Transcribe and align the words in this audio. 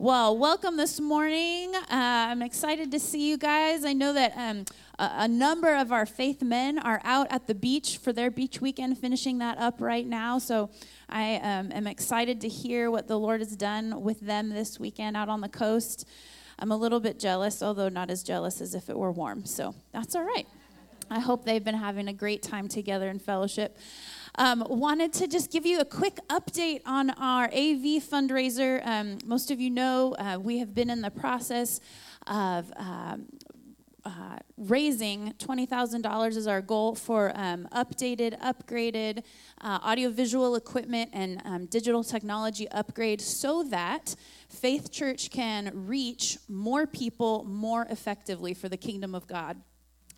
Well, 0.00 0.38
welcome 0.38 0.78
this 0.78 0.98
morning. 0.98 1.74
Uh, 1.74 1.84
I'm 1.90 2.40
excited 2.40 2.90
to 2.92 2.98
see 2.98 3.28
you 3.28 3.36
guys. 3.36 3.84
I 3.84 3.92
know 3.92 4.14
that 4.14 4.32
um, 4.34 4.64
a, 4.98 5.10
a, 5.18 5.28
number 5.28 5.74
of 5.76 5.92
our 5.92 6.06
faith 6.06 6.40
men 6.40 6.78
are 6.78 7.02
out 7.04 7.26
at 7.28 7.46
the 7.46 7.54
beach 7.54 7.98
for 7.98 8.10
their 8.10 8.30
beach 8.30 8.62
weekend, 8.62 8.96
finishing 8.96 9.36
that 9.40 9.58
up 9.58 9.78
right 9.78 10.06
now. 10.06 10.38
So 10.38 10.70
I 11.10 11.34
um, 11.42 11.70
am 11.70 11.86
excited 11.86 12.40
to 12.40 12.48
hear 12.48 12.90
what 12.90 13.08
the 13.08 13.18
Lord 13.18 13.42
has 13.42 13.54
done 13.54 14.00
with 14.00 14.20
them 14.20 14.48
this 14.48 14.80
weekend 14.80 15.18
out 15.18 15.28
on 15.28 15.42
the 15.42 15.50
coast. 15.50 16.08
I'm 16.58 16.72
a 16.72 16.76
little 16.78 17.00
bit 17.00 17.18
jealous, 17.18 17.62
although 17.62 17.90
not 17.90 18.08
as 18.08 18.22
jealous 18.22 18.62
as 18.62 18.74
if 18.74 18.88
it 18.88 18.96
were 18.98 19.12
warm. 19.12 19.44
So 19.44 19.74
that's 19.92 20.14
all 20.14 20.24
right. 20.24 20.46
I 21.10 21.20
hope 21.20 21.44
they've 21.44 21.62
been 21.62 21.74
having 21.74 22.08
a 22.08 22.14
great 22.14 22.42
time 22.42 22.68
together 22.68 23.10
in 23.10 23.18
fellowship. 23.18 23.76
Um, 24.36 24.64
wanted 24.68 25.12
to 25.14 25.26
just 25.26 25.50
give 25.50 25.66
you 25.66 25.80
a 25.80 25.84
quick 25.84 26.18
update 26.28 26.82
on 26.86 27.10
our 27.10 27.44
AV 27.46 28.02
fundraiser. 28.02 28.86
Um, 28.86 29.18
most 29.24 29.50
of 29.50 29.60
you 29.60 29.70
know 29.70 30.14
uh, 30.18 30.38
we 30.40 30.58
have 30.58 30.74
been 30.74 30.88
in 30.88 31.02
the 31.02 31.10
process 31.10 31.80
of 32.26 32.72
um, 32.76 33.26
uh, 34.04 34.38
raising 34.56 35.32
$20,000 35.38 36.36
is 36.36 36.46
our 36.46 36.62
goal 36.62 36.94
for 36.94 37.32
um, 37.34 37.68
updated, 37.72 38.38
upgraded 38.40 39.22
uh, 39.60 39.78
audiovisual 39.84 40.54
equipment 40.54 41.10
and 41.12 41.42
um, 41.44 41.66
digital 41.66 42.02
technology 42.02 42.68
upgrade 42.70 43.20
so 43.20 43.62
that 43.64 44.14
Faith 44.48 44.90
Church 44.90 45.30
can 45.30 45.70
reach 45.86 46.38
more 46.48 46.86
people 46.86 47.44
more 47.44 47.86
effectively 47.90 48.54
for 48.54 48.68
the 48.68 48.76
kingdom 48.76 49.14
of 49.14 49.26
God 49.26 49.60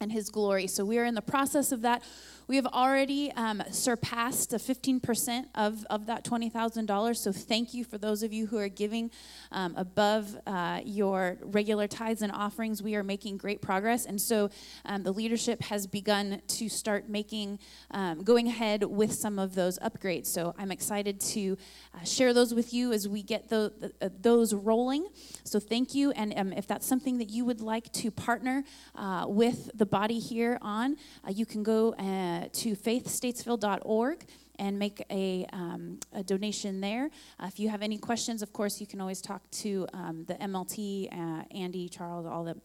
and 0.01 0.13
His 0.13 0.29
glory. 0.29 0.67
So 0.67 0.85
we 0.85 0.99
are 0.99 1.05
in 1.05 1.15
the 1.15 1.23
process 1.23 1.73
of 1.73 1.83
that. 1.83 2.03
We 2.49 2.57
have 2.57 2.67
already 2.67 3.31
um, 3.33 3.63
surpassed 3.71 4.51
the 4.51 4.57
15% 4.57 5.47
of, 5.55 5.85
of 5.89 6.07
that 6.07 6.25
$20,000. 6.25 7.17
So 7.17 7.33
thank 7.33 7.73
you 7.73 7.85
for 7.85 7.99
those 7.99 8.23
of 8.23 8.33
you 8.33 8.47
who 8.47 8.59
are 8.59 8.69
giving 8.69 9.11
um, 9.53 9.75
above 9.77 10.37
uh, 10.47 10.81
your 10.85 11.39
regular 11.43 11.87
tithes 11.87 12.23
and 12.23 12.33
offerings. 12.33 12.83
We 12.83 12.97
are 12.97 13.05
making 13.05 13.37
great 13.37 13.63
progress. 13.63 14.07
And 14.07 14.21
so 14.21 14.51
um, 14.85 15.03
the 15.05 15.13
leadership 15.13 15.63
has 15.63 15.87
begun 15.87 16.43
to 16.49 16.69
start 16.69 17.09
making, 17.09 17.61
um, 17.93 18.25
going 18.25 18.49
ahead 18.49 18.83
with 18.83 19.13
some 19.13 19.39
of 19.39 19.55
those 19.55 19.79
upgrades. 19.79 20.27
So 20.27 20.55
I'm 20.59 20.73
excited 20.73 21.21
to 21.21 21.57
uh, 21.95 22.05
share 22.05 22.35
those 22.35 22.53
with 22.53 22.75
you 22.75 22.93
as 22.93 23.09
we 23.09 23.23
get 23.23 23.49
the, 23.51 23.73
the, 23.79 24.07
uh, 24.07 24.09
those 24.21 24.53
rolling. 24.53 25.07
So 25.45 25.61
thank 25.61 25.95
you. 25.95 26.11
And 26.13 26.35
um, 26.37 26.53
if 26.53 26.67
that's 26.67 26.87
something 26.87 27.19
that 27.19 27.31
you 27.31 27.45
would 27.45 27.61
like 27.61 27.93
to 27.93 28.11
partner 28.11 28.65
uh, 28.97 29.27
with 29.29 29.71
the 29.75 29.87
body 29.87 30.19
here 30.19 30.59
on, 30.61 30.97
uh, 31.27 31.31
you 31.31 31.47
can 31.47 31.63
go 31.63 31.93
and 31.99 32.32
to 32.53 32.77
faithstatesville.org 32.77 34.27
and 34.59 34.79
make 34.79 35.05
a, 35.11 35.47
um, 35.53 35.99
a 36.13 36.23
donation 36.23 36.81
there. 36.81 37.11
Uh, 37.41 37.47
if 37.47 37.59
you 37.59 37.69
have 37.69 37.83
any 37.83 37.99
questions, 37.99 38.43
of 38.43 38.53
course, 38.53 38.81
you 38.81 38.87
can 38.87 39.01
always 39.01 39.21
talk 39.21 39.43
to 39.51 39.87
um, 39.93 40.25
the 40.27 40.35
MLT, 40.35 41.13
uh, 41.13 41.43
Andy, 41.51 41.89
Charles, 41.89 42.27
all 42.27 42.45
the. 42.45 42.57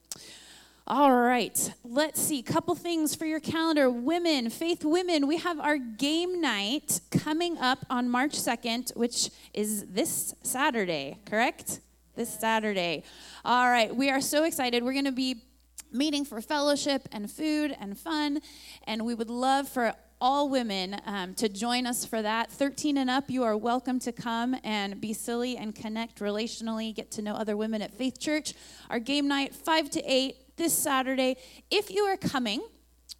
All 0.89 1.11
right, 1.11 1.73
let's 1.83 2.21
see. 2.21 2.41
Couple 2.41 2.73
things 2.73 3.13
for 3.13 3.25
your 3.25 3.41
calendar. 3.41 3.89
Women, 3.89 4.49
Faith 4.49 4.85
Women, 4.85 5.27
we 5.27 5.35
have 5.35 5.59
our 5.59 5.77
game 5.77 6.39
night 6.39 7.01
coming 7.11 7.57
up 7.57 7.79
on 7.89 8.09
March 8.09 8.31
2nd, 8.31 8.95
which 8.95 9.29
is 9.53 9.85
this 9.87 10.33
Saturday, 10.43 11.17
correct? 11.25 11.81
This 12.15 12.39
Saturday. 12.39 13.03
All 13.43 13.69
right, 13.69 13.93
we 13.93 14.09
are 14.09 14.21
so 14.21 14.45
excited. 14.45 14.81
We're 14.81 14.93
going 14.93 15.03
to 15.03 15.11
be 15.11 15.43
meeting 15.91 16.25
for 16.25 16.41
fellowship 16.41 17.07
and 17.11 17.29
food 17.29 17.75
and 17.79 17.97
fun. 17.97 18.39
And 18.85 19.05
we 19.05 19.13
would 19.13 19.29
love 19.29 19.67
for 19.67 19.93
all 20.19 20.49
women 20.49 20.99
um, 21.05 21.33
to 21.35 21.47
join 21.47 21.85
us 21.85 22.05
for 22.05 22.21
that. 22.21 22.51
13 22.51 22.97
and 22.97 23.09
up, 23.09 23.29
you 23.29 23.43
are 23.43 23.55
welcome 23.55 23.99
to 23.99 24.11
come 24.11 24.55
and 24.63 24.99
be 24.99 25.13
silly 25.13 25.57
and 25.57 25.75
connect 25.75 26.19
relationally, 26.19 26.93
get 26.93 27.11
to 27.11 27.21
know 27.21 27.35
other 27.35 27.55
women 27.55 27.81
at 27.81 27.93
Faith 27.93 28.19
Church. 28.19 28.53
Our 28.89 28.99
game 28.99 29.27
night, 29.27 29.53
5 29.53 29.89
to 29.91 30.03
8 30.03 30.57
this 30.57 30.73
Saturday. 30.73 31.37
If 31.69 31.91
you 31.91 32.03
are 32.03 32.17
coming, 32.17 32.61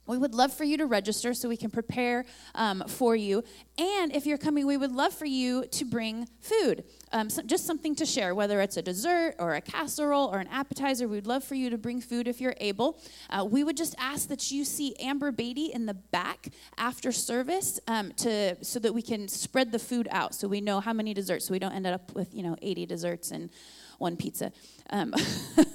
we 0.07 0.17
would 0.17 0.33
love 0.33 0.53
for 0.53 0.63
you 0.63 0.77
to 0.77 0.85
register 0.85 1.33
so 1.33 1.49
we 1.49 1.57
can 1.57 1.69
prepare 1.69 2.25
um, 2.55 2.83
for 2.87 3.15
you. 3.15 3.43
And 3.77 4.15
if 4.15 4.25
you're 4.25 4.37
coming, 4.37 4.65
we 4.65 4.77
would 4.77 4.91
love 4.91 5.13
for 5.13 5.25
you 5.25 5.65
to 5.67 5.85
bring 5.85 6.27
food, 6.39 6.83
um, 7.11 7.29
so 7.29 7.41
just 7.41 7.65
something 7.65 7.95
to 7.95 8.05
share, 8.05 8.33
whether 8.33 8.59
it's 8.59 8.77
a 8.77 8.81
dessert 8.81 9.35
or 9.39 9.55
a 9.55 9.61
casserole 9.61 10.27
or 10.27 10.39
an 10.39 10.47
appetizer. 10.47 11.07
We'd 11.07 11.27
love 11.27 11.43
for 11.43 11.55
you 11.55 11.69
to 11.69 11.77
bring 11.77 12.01
food 12.01 12.27
if 12.27 12.41
you're 12.41 12.55
able. 12.59 12.99
Uh, 13.29 13.45
we 13.45 13.63
would 13.63 13.77
just 13.77 13.95
ask 13.99 14.27
that 14.29 14.51
you 14.51 14.65
see 14.65 14.95
Amber 14.99 15.31
Beatty 15.31 15.67
in 15.73 15.85
the 15.85 15.93
back 15.93 16.49
after 16.77 17.11
service 17.11 17.79
um, 17.87 18.11
to 18.13 18.57
so 18.63 18.79
that 18.79 18.93
we 18.93 19.01
can 19.01 19.27
spread 19.27 19.71
the 19.71 19.79
food 19.79 20.07
out, 20.11 20.33
so 20.33 20.47
we 20.47 20.61
know 20.61 20.79
how 20.79 20.93
many 20.93 21.13
desserts, 21.13 21.47
so 21.47 21.51
we 21.51 21.59
don't 21.59 21.73
end 21.73 21.87
up 21.87 22.13
with 22.13 22.33
you 22.33 22.43
know 22.43 22.55
80 22.61 22.85
desserts 22.85 23.31
and 23.31 23.49
one 23.97 24.15
pizza. 24.15 24.51
Um, 24.89 25.13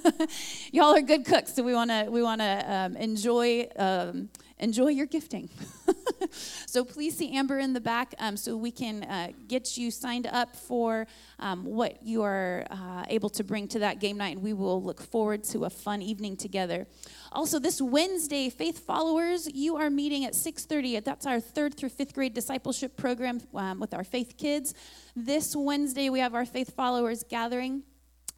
y'all 0.72 0.94
are 0.94 1.02
good 1.02 1.24
cooks, 1.24 1.54
so 1.54 1.62
we 1.62 1.74
want 1.74 1.90
to 1.90 2.06
we 2.10 2.22
want 2.22 2.40
to 2.40 2.72
um, 2.72 2.96
enjoy 2.96 3.68
um, 3.76 4.30
enjoy 4.58 4.88
your 4.88 5.06
gifting. 5.06 5.50
so 6.66 6.84
please 6.84 7.16
see 7.16 7.36
Amber 7.36 7.58
in 7.58 7.72
the 7.72 7.80
back, 7.80 8.14
um, 8.18 8.36
so 8.36 8.56
we 8.56 8.70
can 8.70 9.02
uh, 9.04 9.28
get 9.48 9.76
you 9.76 9.90
signed 9.90 10.26
up 10.28 10.56
for 10.56 11.06
um, 11.40 11.64
what 11.64 12.02
you 12.02 12.22
are 12.22 12.64
uh, 12.70 13.04
able 13.08 13.28
to 13.30 13.44
bring 13.44 13.68
to 13.68 13.80
that 13.80 14.00
game 14.00 14.16
night, 14.16 14.36
and 14.36 14.42
we 14.42 14.52
will 14.52 14.82
look 14.82 15.02
forward 15.02 15.44
to 15.44 15.64
a 15.64 15.70
fun 15.70 16.00
evening 16.00 16.36
together. 16.36 16.86
Also, 17.32 17.58
this 17.58 17.80
Wednesday, 17.82 18.48
faith 18.48 18.86
followers, 18.86 19.48
you 19.52 19.76
are 19.76 19.90
meeting 19.90 20.24
at 20.24 20.32
6:30. 20.32 21.04
That's 21.04 21.26
our 21.26 21.40
third 21.40 21.74
through 21.74 21.90
fifth 21.90 22.14
grade 22.14 22.34
discipleship 22.34 22.96
program 22.96 23.40
um, 23.54 23.80
with 23.80 23.92
our 23.92 24.04
faith 24.04 24.36
kids. 24.38 24.74
This 25.14 25.54
Wednesday, 25.54 26.08
we 26.08 26.20
have 26.20 26.34
our 26.34 26.46
faith 26.46 26.74
followers 26.74 27.24
gathering 27.28 27.82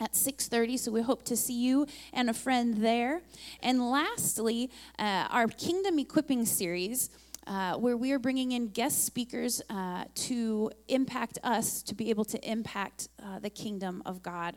at 0.01 0.13
6.30 0.13 0.79
so 0.79 0.93
we 0.93 1.03
hope 1.03 1.25
to 1.25 1.37
see 1.37 1.55
you 1.55 1.87
and 2.13 2.29
a 2.29 2.35
friend 2.35 2.79
there. 2.79 3.23
And 3.61 3.91
lastly 3.91 4.71
uh, 4.99 5.29
our 5.31 5.49
kingdom 5.49 5.99
equipping 5.99 6.45
series 6.47 7.11
uh, 7.47 7.75
where 7.75 7.97
we 7.97 8.13
are 8.13 8.19
bringing 8.19 8.53
in 8.53 8.69
guest 8.69 9.05
speakers 9.05 9.61
uh, 9.69 10.05
to 10.15 10.71
impact 10.89 11.39
us 11.45 11.83
to 11.83 11.95
be 11.95 12.11
able 12.11 12.25
to 12.25 12.51
impact 12.51 13.09
uh, 13.23 13.39
the 13.39 13.51
kingdom 13.51 14.03
of 14.07 14.23
god 14.23 14.57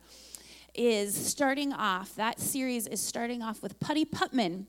is 0.74 1.16
starting 1.16 1.74
off 1.74 2.16
that 2.16 2.40
series 2.40 2.88
is 2.88 3.02
starting 3.02 3.42
off 3.42 3.64
with 3.64 3.80
Putty 3.80 4.06
Putman 4.06 4.68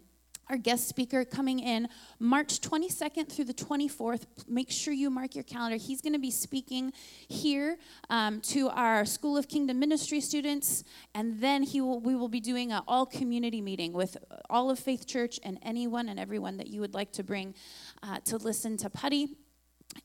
our 0.48 0.56
guest 0.56 0.88
speaker 0.88 1.24
coming 1.24 1.58
in 1.58 1.88
March 2.18 2.60
22nd 2.60 3.28
through 3.30 3.44
the 3.44 3.54
24th. 3.54 4.26
Make 4.46 4.70
sure 4.70 4.94
you 4.94 5.10
mark 5.10 5.34
your 5.34 5.44
calendar. 5.44 5.76
He's 5.76 6.00
going 6.00 6.14
to 6.14 6.18
be 6.18 6.30
speaking 6.30 6.92
here 7.28 7.78
um, 8.08 8.40
to 8.42 8.68
our 8.70 9.04
School 9.04 9.36
of 9.36 9.48
Kingdom 9.48 9.78
Ministry 9.78 10.20
students, 10.20 10.84
and 11.14 11.40
then 11.40 11.62
he 11.62 11.80
will, 11.80 12.00
we 12.00 12.14
will 12.14 12.28
be 12.28 12.40
doing 12.40 12.72
an 12.72 12.82
all 12.88 13.06
community 13.06 13.60
meeting 13.60 13.92
with 13.92 14.16
all 14.48 14.70
of 14.70 14.78
Faith 14.78 15.06
Church 15.06 15.38
and 15.42 15.58
anyone 15.62 16.08
and 16.08 16.18
everyone 16.18 16.56
that 16.56 16.68
you 16.68 16.80
would 16.80 16.94
like 16.94 17.12
to 17.12 17.22
bring 17.22 17.54
uh, 18.02 18.18
to 18.24 18.36
listen 18.36 18.76
to 18.78 18.90
Putty 18.90 19.36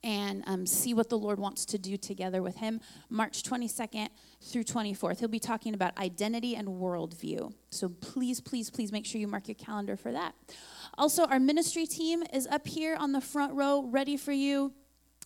and 0.03 0.43
um, 0.47 0.65
see 0.65 0.93
what 0.93 1.09
the 1.09 1.17
Lord 1.17 1.39
wants 1.39 1.65
to 1.65 1.77
do 1.77 1.97
together 1.97 2.41
with 2.41 2.57
him. 2.57 2.79
March 3.09 3.43
22nd 3.43 4.09
through 4.41 4.63
24th. 4.63 5.19
He'll 5.19 5.27
be 5.27 5.39
talking 5.39 5.73
about 5.73 5.97
identity 5.97 6.55
and 6.55 6.67
worldview. 6.67 7.53
So 7.69 7.89
please, 7.89 8.41
please, 8.41 8.69
please 8.69 8.91
make 8.91 9.05
sure 9.05 9.19
you 9.19 9.27
mark 9.27 9.47
your 9.47 9.55
calendar 9.55 9.95
for 9.95 10.11
that. 10.11 10.35
Also, 10.97 11.25
our 11.25 11.39
ministry 11.39 11.85
team 11.85 12.23
is 12.33 12.47
up 12.47 12.67
here 12.67 12.95
on 12.95 13.11
the 13.11 13.21
front 13.21 13.53
row, 13.53 13.83
ready 13.83 14.17
for 14.17 14.31
you. 14.31 14.73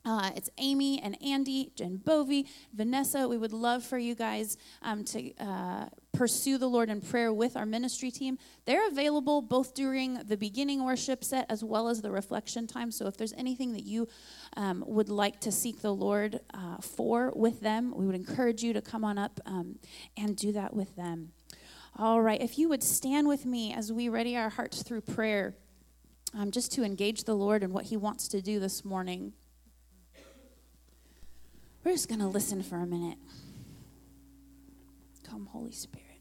Uh, 0.06 0.32
it's 0.36 0.50
Amy 0.58 1.02
and 1.02 1.22
Andy, 1.22 1.72
Jen 1.76 1.98
Bovey, 1.98 2.48
Vanessa. 2.74 3.28
We 3.28 3.38
would 3.38 3.52
love 3.52 3.84
for 3.84 3.98
you 3.98 4.16
guys 4.16 4.58
um, 4.82 5.04
to 5.06 5.36
uh, 5.38 5.88
pursue 6.14 6.58
the 6.58 6.68
Lord 6.68 6.90
in 6.90 7.02
prayer 7.02 7.34
with 7.34 7.58
our 7.58 7.66
ministry 7.66 8.10
team. 8.10 8.38
They're 8.66 8.88
available 8.88 9.42
both 9.42 9.74
during 9.74 10.16
the 10.16 10.38
beginning 10.38 10.86
worship 10.86 11.24
set 11.24 11.46
as 11.50 11.64
well 11.64 11.90
as 11.90 12.02
the 12.02 12.12
reflection 12.12 12.68
time. 12.68 12.92
So 12.92 13.08
if 13.08 13.18
there's 13.18 13.34
anything 13.34 13.74
that 13.74 13.84
you 13.84 14.08
um, 14.56 14.84
would 14.88 15.10
like 15.10 15.42
to 15.42 15.52
seek 15.52 15.82
the 15.82 15.94
Lord 15.94 16.40
uh, 16.54 16.78
for 16.78 17.34
with 17.36 17.60
them, 17.60 17.94
we 17.96 18.06
would 18.06 18.16
encourage 18.16 18.64
you 18.64 18.74
to 18.74 18.82
come 18.82 19.04
on 19.04 19.18
up 19.18 19.40
um, 19.46 19.78
and 20.16 20.36
do 20.36 20.52
that 20.54 20.74
with 20.74 20.96
them. 20.96 21.32
All 22.00 22.22
right, 22.22 22.42
if 22.42 22.60
you 22.60 22.70
would 22.70 22.84
stand 22.84 23.28
with 23.28 23.46
me 23.46 23.74
as 23.74 23.92
we 23.92 24.08
ready 24.08 24.38
our 24.38 24.50
hearts 24.50 24.84
through 24.84 25.02
prayer, 25.02 25.56
um, 26.38 26.52
just 26.52 26.72
to 26.74 26.84
engage 26.84 27.24
the 27.24 27.34
Lord 27.34 27.64
in 27.64 27.74
what 27.74 27.86
He 27.86 27.98
wants 27.98 28.28
to 28.30 28.42
do 28.42 28.60
this 28.60 28.86
morning. 28.86 29.34
We're 31.88 31.94
just 31.94 32.10
going 32.10 32.20
to 32.20 32.28
listen 32.28 32.64
for 32.64 32.76
a 32.76 32.86
minute. 32.86 33.18
Come, 35.24 35.46
Holy 35.46 35.72
Spirit. 35.72 36.20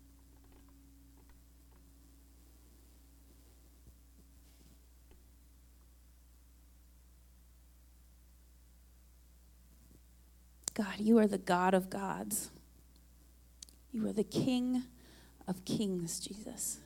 God, 10.75 11.01
you 11.01 11.19
are 11.19 11.27
the 11.27 11.37
God 11.37 11.75
of 11.75 11.91
gods. 11.91 12.53
You 13.91 14.07
are 14.07 14.13
the 14.13 14.23
King 14.23 14.85
of 15.49 15.65
kings, 15.65 16.21
Jesus. 16.21 16.79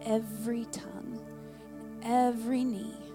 Every 0.00 0.64
tongue, 0.72 1.22
every 2.02 2.64
knee, 2.64 3.07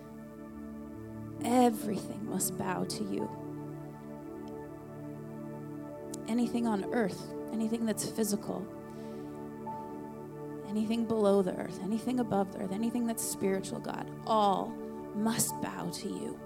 everything 1.46 2.28
must 2.30 2.58
bow 2.58 2.86
to 2.86 3.04
you. 3.04 3.30
anything 6.28 6.68
on 6.68 6.86
earth, 6.94 7.34
anything 7.54 7.86
that's 7.86 8.06
physical, 8.06 8.66
anything 10.68 11.06
below 11.06 11.42
the 11.42 11.56
earth, 11.58 11.80
anything 11.84 12.20
above 12.20 12.52
the 12.54 12.60
earth, 12.60 12.72
anything 12.72 13.06
that's 13.08 13.24
spiritual, 13.24 13.80
God, 13.80 14.10
all 14.26 14.74
must 15.16 15.60
bow 15.62 15.90
to 15.94 16.08
you 16.10 16.40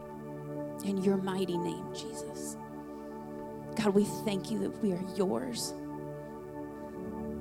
in 0.85 0.97
your 1.03 1.17
mighty 1.17 1.57
name, 1.57 1.85
Jesus. 1.93 2.57
God, 3.75 3.89
we 3.89 4.05
thank 4.25 4.51
you 4.51 4.59
that 4.59 4.83
we 4.83 4.91
are 4.93 5.03
yours. 5.15 5.73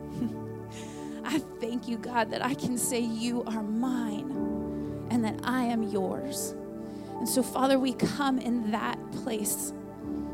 I 1.25 1.38
thank 1.61 1.88
you, 1.88 1.99
God, 1.99 2.31
that 2.31 2.44
I 2.44 2.55
can 2.55 2.79
say 2.79 3.00
you 3.00 3.44
are 3.44 3.62
mine 3.62 5.09
and 5.11 5.25
that 5.25 5.41
I 5.44 5.64
am 5.64 5.82
yours. 5.85 6.55
And 7.19 7.29
so, 7.29 7.43
Father, 7.43 7.79
we 7.79 7.95
come 7.95 8.39
in 8.39 8.71
that 8.73 8.99
place, 9.13 9.73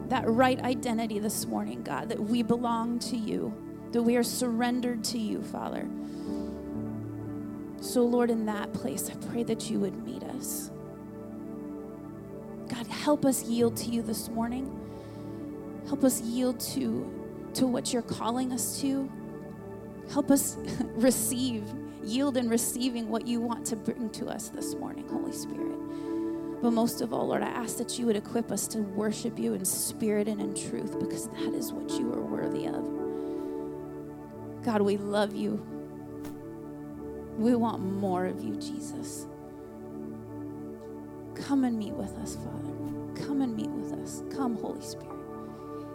that 0.09 0.25
right 0.27 0.61
identity 0.61 1.19
this 1.19 1.47
morning, 1.47 1.83
God, 1.83 2.09
that 2.09 2.21
we 2.21 2.43
belong 2.43 2.99
to 3.01 3.17
you, 3.17 3.55
that 3.93 4.03
we 4.03 4.17
are 4.17 4.25
surrendered 4.25 5.05
to 5.05 5.19
you, 5.19 5.43
Father. 5.43 5.89
So, 7.81 8.05
Lord, 8.05 8.31
in 8.31 8.47
that 8.47 8.73
place, 8.73 9.11
I 9.11 9.15
pray 9.29 9.43
that 9.45 9.71
you 9.71 9.81
would 9.81 10.05
meet 10.05 10.23
us. 10.23 10.71
God, 12.69 12.87
help 12.87 13.25
us 13.25 13.45
yield 13.45 13.77
to 13.79 13.91
you 13.91 14.03
this 14.03 14.29
morning. 14.29 14.79
Help 15.87 16.05
us 16.05 16.21
yield 16.21 16.59
to, 16.61 17.11
to 17.55 17.67
what 17.67 17.93
you're 17.93 18.03
calling 18.03 18.53
us 18.53 18.81
to. 18.81 19.11
Help 20.11 20.31
us 20.31 20.57
receive, 20.95 21.65
yield 22.05 22.37
in 22.37 22.49
receiving 22.49 23.09
what 23.09 23.27
you 23.27 23.41
want 23.41 23.67
to 23.67 23.77
bring 23.77 24.11
to 24.11 24.27
us 24.27 24.49
this 24.49 24.75
morning, 24.75 25.07
Holy 25.09 25.33
Spirit. 25.33 25.79
But 26.63 26.71
most 26.73 27.01
of 27.01 27.13
all, 27.13 27.27
Lord, 27.27 27.43
I 27.43 27.49
ask 27.49 27.77
that 27.79 27.99
you 27.99 28.07
would 28.07 28.15
equip 28.15 28.53
us 28.53 28.69
to 28.69 28.79
worship 28.79 29.37
you 29.37 29.55
in 29.55 29.65
spirit 29.65 30.29
and 30.29 30.41
in 30.41 30.55
truth 30.55 30.97
because 31.01 31.27
that 31.27 31.55
is 31.55 31.73
what 31.73 31.91
you 31.99 32.13
are 32.13 32.23
worthy 32.23 32.67
of. 32.67 32.89
God, 34.65 34.81
we 34.83 34.97
love 34.97 35.35
you. 35.35 35.61
We 37.37 37.57
want 37.57 37.83
more 37.83 38.27
of 38.27 38.41
you, 38.45 38.55
Jesus. 38.55 39.27
Come 41.35 41.65
and 41.65 41.77
meet 41.77 41.95
with 41.95 42.17
us, 42.19 42.37
Father. 42.37 43.27
Come 43.27 43.43
and 43.43 43.57
meet 43.57 43.71
with 43.71 43.93
us. 43.95 44.23
Come, 44.31 44.57
Holy 44.57 44.83
Spirit. 44.83 45.09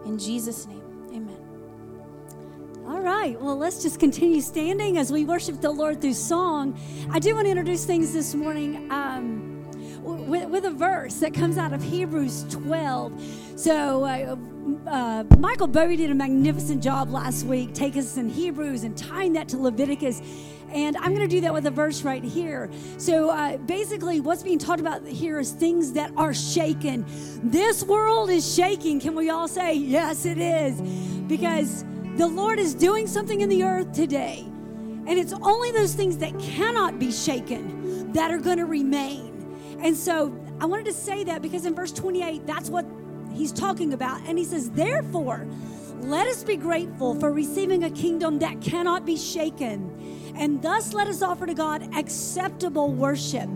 In 0.06 0.20
Jesus' 0.20 0.68
name, 0.68 0.84
amen. 1.14 1.38
All 2.86 3.00
right, 3.00 3.40
well, 3.40 3.58
let's 3.58 3.82
just 3.84 4.02
continue 4.02 4.42
standing 4.42 4.98
as 4.98 5.14
we 5.14 5.24
worship 5.24 5.62
the 5.62 5.72
Lord 5.72 6.02
through 6.02 6.14
song. 6.14 6.78
I 7.12 7.20
do 7.20 7.36
want 7.36 7.46
to 7.46 7.52
introduce 7.52 7.86
things 7.86 8.12
this 8.12 8.36
morning 8.36 8.92
um, 8.92 9.47
with, 10.08 10.50
with, 10.50 10.66
a 10.66 10.72
verse 10.72 11.16
that 11.16 11.34
comes 11.34 11.58
out 11.58 11.74
of 11.74 11.84
Hebrews 11.84 12.46
12. 12.50 13.60
So, 13.60 14.04
uh, 14.04 14.36
uh, 14.90 15.24
Michael 15.38 15.68
Bowie 15.68 15.96
did 15.96 16.12
a 16.12 16.16
magnificent 16.16 16.82
job 16.82 17.10
last 17.10 17.46
week, 17.46 17.74
taking 17.74 18.02
us 18.02 18.18
in 18.18 18.30
Hebrews 18.30 18.84
and 18.84 18.98
tying 18.98 19.34
that 19.34 19.48
to 19.50 19.58
Leviticus. 19.58 20.22
And 20.72 20.98
I'm 20.98 21.16
going 21.16 21.28
to 21.28 21.34
do 21.34 21.42
that 21.42 21.54
with 21.54 21.66
a 21.66 21.72
verse 21.72 22.04
right 22.04 22.24
here. 22.24 22.70
So 22.98 23.30
uh, 23.30 23.58
basically, 23.58 24.20
what's 24.20 24.44
being 24.44 24.60
talked 24.60 24.82
about 24.82 25.06
here 25.06 25.40
is 25.40 25.52
things 25.52 25.94
that 25.94 26.12
are 26.18 26.34
shaken. 26.34 27.06
This 27.44 27.84
world 27.84 28.30
is 28.30 28.54
shaking. 28.54 29.00
Can 29.00 29.16
we 29.16 29.30
all 29.30 29.48
say, 29.48 29.74
yes, 29.74 30.26
it 30.26 30.38
is? 30.38 30.82
Because 31.28 31.86
the 32.16 32.28
Lord 32.28 32.60
is 32.60 32.74
doing 32.74 33.08
something 33.08 33.42
in 33.42 33.50
the 33.50 33.64
earth 33.64 33.94
today. 33.94 34.44
And 35.08 35.12
it's 35.18 35.34
only 35.34 35.72
those 35.72 35.94
things 35.94 36.18
that 36.18 36.38
cannot 36.38 37.00
be 37.00 37.12
shaken 37.14 38.12
that 38.12 38.32
are 38.32 38.40
going 38.40 38.58
to 38.58 38.66
remain. 38.66 39.27
And 39.82 39.96
so 39.96 40.38
I 40.60 40.66
wanted 40.66 40.86
to 40.86 40.94
say 40.94 41.24
that 41.26 41.42
because 41.42 41.66
in 41.66 41.76
verse 41.76 41.92
28, 41.92 42.46
that's 42.46 42.70
what 42.70 42.86
he's 43.34 43.52
talking 43.52 43.94
about. 43.94 44.22
And 44.28 44.38
he 44.38 44.44
says, 44.44 44.72
Therefore, 44.72 45.48
let 46.02 46.28
us 46.28 46.44
be 46.44 46.56
grateful 46.56 47.20
for 47.20 47.32
receiving 47.32 47.84
a 47.84 47.92
kingdom 47.92 48.40
that 48.40 48.62
cannot 48.62 49.06
be 49.06 49.18
shaken 49.18 49.98
and 50.38 50.62
thus 50.62 50.94
let 50.94 51.08
us 51.08 51.22
offer 51.22 51.48
to 51.48 51.54
God 51.54 51.96
acceptable 51.96 52.94
worship 52.94 53.50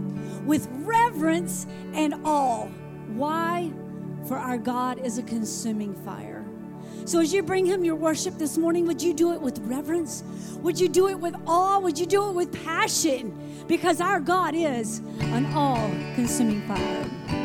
with 0.45 0.67
reverence 0.71 1.67
and 1.93 2.15
awe. 2.25 2.65
Why? 3.13 3.71
For 4.27 4.37
our 4.37 4.57
God 4.57 4.99
is 4.99 5.17
a 5.19 5.23
consuming 5.23 5.93
fire. 6.03 6.30
So, 7.05 7.19
as 7.19 7.33
you 7.33 7.41
bring 7.41 7.65
Him 7.65 7.83
your 7.83 7.95
worship 7.95 8.37
this 8.37 8.57
morning, 8.57 8.85
would 8.85 9.01
you 9.01 9.13
do 9.13 9.33
it 9.33 9.41
with 9.41 9.59
reverence? 9.59 10.23
Would 10.61 10.79
you 10.79 10.87
do 10.87 11.07
it 11.07 11.19
with 11.19 11.35
awe? 11.47 11.79
Would 11.79 11.97
you 11.97 12.05
do 12.05 12.29
it 12.29 12.33
with 12.33 12.63
passion? 12.63 13.35
Because 13.67 14.01
our 14.01 14.19
God 14.19 14.53
is 14.55 14.99
an 15.19 15.51
all 15.53 15.89
consuming 16.15 16.61
fire. 16.67 17.40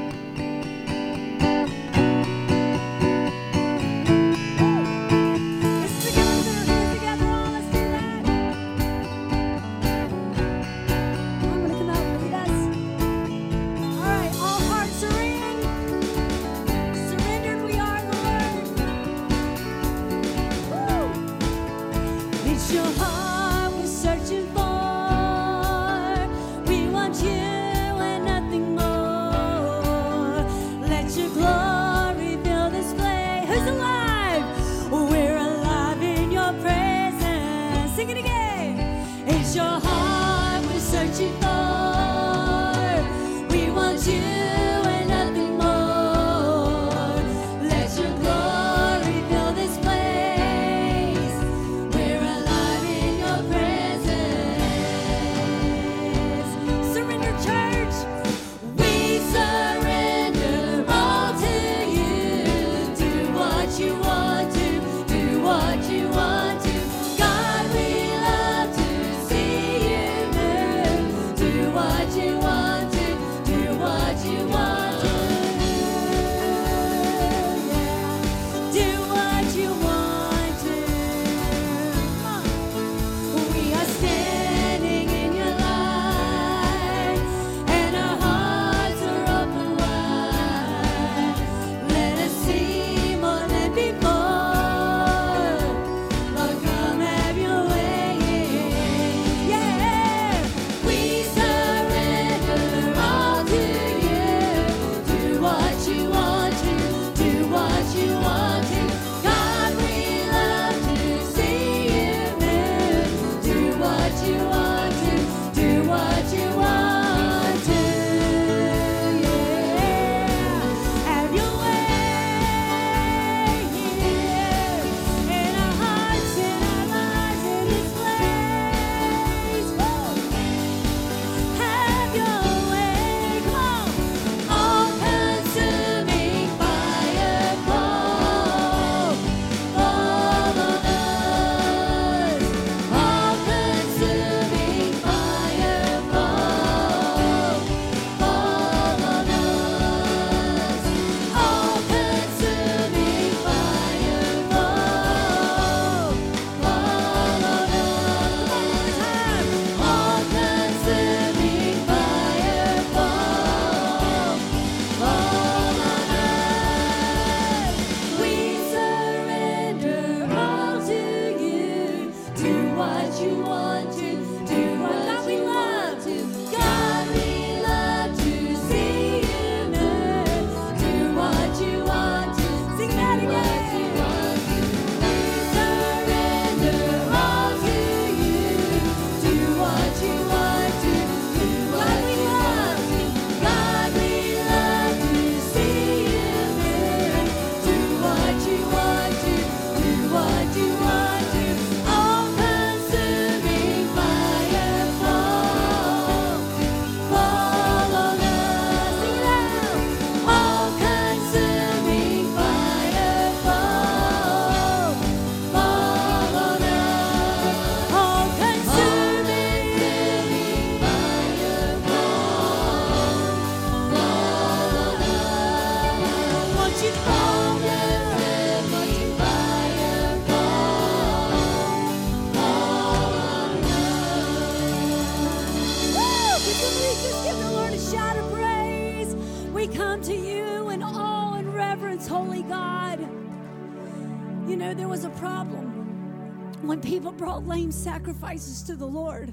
Lame 247.67 247.73
sacrifices 247.73 248.63
to 248.63 248.77
the 248.77 248.87
Lord. 248.87 249.33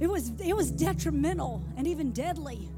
It 0.00 0.08
was, 0.08 0.32
it 0.40 0.56
was 0.56 0.72
detrimental 0.72 1.62
and 1.76 1.86
even 1.86 2.10
deadly. 2.10 2.68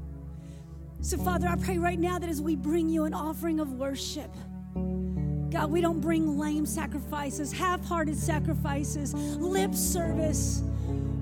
So, 1.01 1.17
Father, 1.17 1.47
I 1.47 1.55
pray 1.55 1.79
right 1.79 1.97
now 1.97 2.19
that 2.19 2.29
as 2.29 2.39
we 2.39 2.55
bring 2.55 2.87
you 2.87 3.05
an 3.05 3.15
offering 3.15 3.59
of 3.59 3.73
worship, 3.73 4.31
God, 4.75 5.71
we 5.71 5.81
don't 5.81 5.99
bring 5.99 6.37
lame 6.37 6.67
sacrifices, 6.67 7.51
half 7.51 7.83
hearted 7.85 8.15
sacrifices, 8.15 9.15
lip 9.15 9.73
service, 9.73 10.61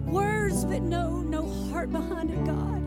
words, 0.05 0.65
but 0.65 0.81
no, 0.81 1.21
no 1.21 1.49
heart 1.71 1.89
behind 1.89 2.31
it, 2.31 2.43
God. 2.43 2.81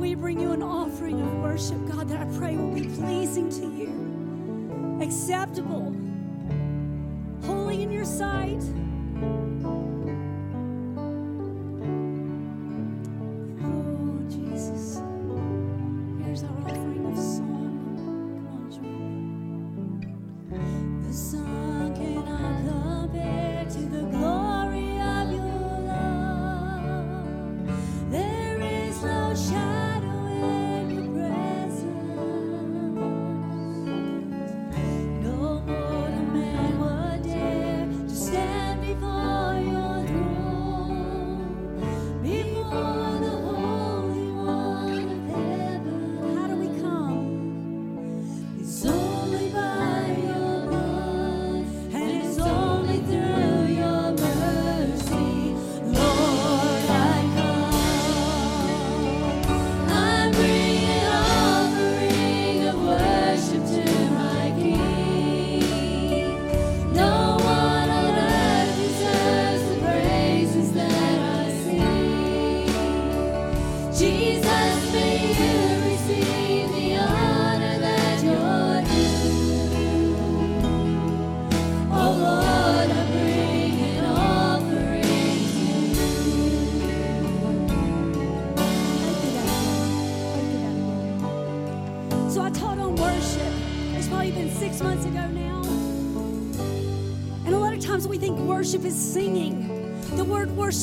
We 0.00 0.14
bring 0.14 0.40
you 0.40 0.52
an 0.52 0.62
offering 0.62 1.20
of 1.20 1.34
worship, 1.42 1.86
God, 1.86 2.08
that 2.08 2.18
I 2.18 2.38
pray 2.38 2.56
will 2.56 2.74
be 2.74 2.86
pleasing 2.96 3.50
to 3.50 3.66
you, 3.66 5.00
acceptable, 5.02 5.94
sight. 8.04 8.83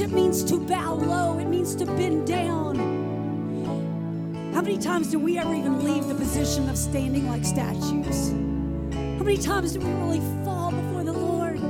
Worship 0.01 0.15
means 0.15 0.43
to 0.43 0.57
bow 0.57 0.93
low, 0.95 1.37
it 1.37 1.45
means 1.45 1.75
to 1.75 1.85
bend 1.85 2.25
down. 2.25 2.75
How 4.51 4.61
many 4.61 4.79
times 4.79 5.11
do 5.11 5.19
we 5.19 5.37
ever 5.37 5.53
even 5.53 5.83
leave 5.83 6.07
the 6.07 6.15
position 6.15 6.67
of 6.69 6.77
standing 6.77 7.27
like 7.27 7.45
statues? 7.45 8.31
How 9.19 9.23
many 9.23 9.37
times 9.37 9.73
do 9.73 9.79
we 9.79 9.91
really 9.91 10.19
fall 10.43 10.71
before 10.71 11.03
the 11.03 11.13
Lord? 11.13 11.61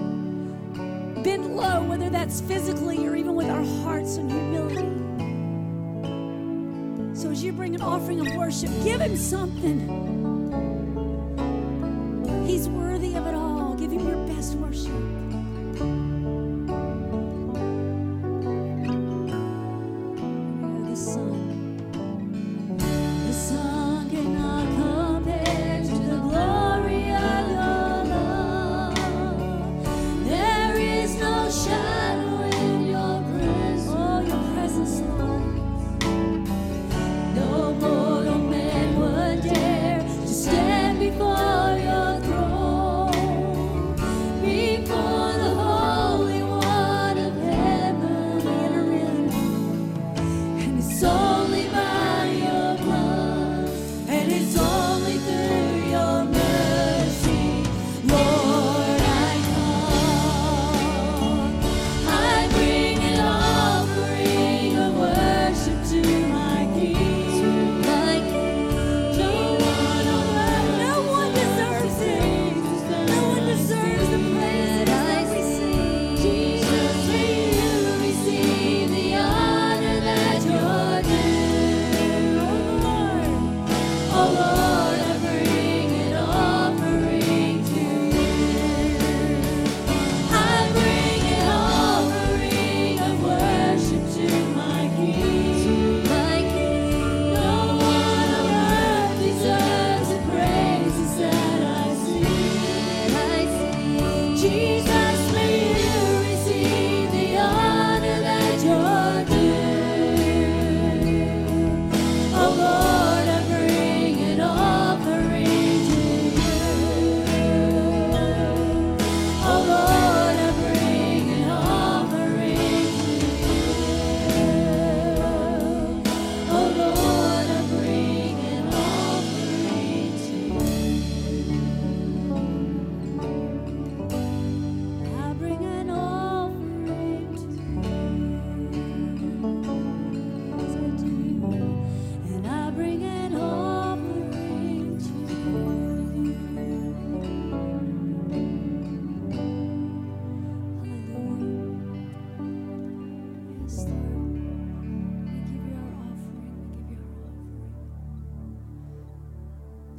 Bend 1.23 1.57
low, 1.57 1.83
whether 1.83 2.09
that's 2.09 2.39
physically 2.39 3.05
or 3.05 3.17
even 3.17 3.35
with 3.35 3.49
our 3.49 3.65
hearts 3.83 4.15
and 4.15 4.31
humility. 4.31 4.87
So 7.13 7.31
as 7.31 7.43
you 7.43 7.51
bring 7.51 7.75
an 7.75 7.81
offering 7.81 8.21
of 8.21 8.33
worship, 8.37 8.69
give 8.85 9.01
Him 9.01 9.17
something. 9.17 10.20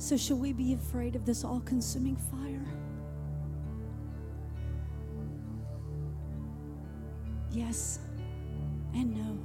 So, 0.03 0.17
shall 0.17 0.37
we 0.37 0.53
be 0.53 0.73
afraid 0.73 1.15
of 1.15 1.25
this 1.25 1.45
all 1.45 1.61
consuming 1.61 2.17
fire? 2.17 2.67
Yes 7.53 8.01
and 8.95 9.15
no. 9.15 9.39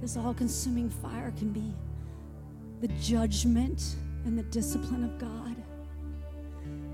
This 0.00 0.16
all 0.16 0.32
consuming 0.32 0.88
fire 0.88 1.32
can 1.36 1.50
be 1.50 1.74
the 2.80 2.86
judgment 3.00 3.96
and 4.26 4.38
the 4.38 4.44
discipline 4.44 5.02
of 5.02 5.18
God. 5.18 5.56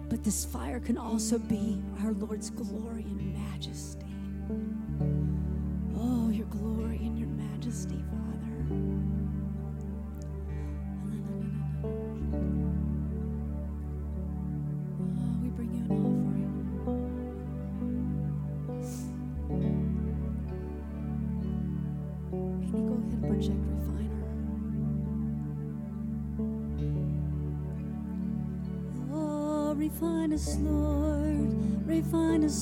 But 0.08 0.24
this 0.24 0.46
fire 0.46 0.80
can 0.80 0.96
also 0.96 1.38
be 1.38 1.82
our 2.02 2.12
Lord's 2.12 2.48
glory 2.48 3.02
and 3.02 3.34
majesty. 3.34 4.06
Oh, 5.98 6.30
your 6.30 6.46
glory 6.46 6.96
and 6.96 7.18
your 7.18 7.28
majesty, 7.28 8.01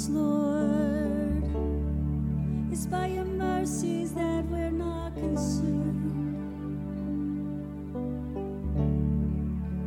Lord. 0.09 1.45
It's 2.73 2.87
by 2.87 3.07
your 3.09 3.25
mercies 3.25 4.13
that 4.15 4.45
we're 4.47 4.71
not 4.71 5.15
consumed. 5.15 5.97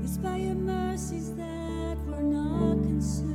It's 0.04 0.18
by 0.18 0.38
your 0.38 0.56
mercies 0.56 1.34
that 1.36 1.98
we're 2.06 2.22
not 2.22 2.84
consumed. 2.84 3.34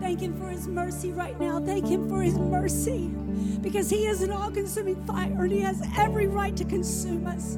Thank 0.00 0.20
Him 0.20 0.38
for 0.38 0.48
His 0.48 0.68
mercy 0.68 1.12
right 1.12 1.38
now. 1.40 1.60
Thank 1.60 1.86
Him 1.86 2.08
for 2.08 2.20
His 2.20 2.38
mercy 2.38 3.08
because 3.62 3.88
He 3.88 4.06
is 4.06 4.22
an 4.22 4.30
all 4.30 4.50
consuming 4.50 5.02
fire 5.06 5.44
and 5.44 5.52
He 5.52 5.60
has 5.60 5.80
every 5.96 6.26
right 6.26 6.56
to 6.56 6.64
consume 6.64 7.26
us. 7.26 7.56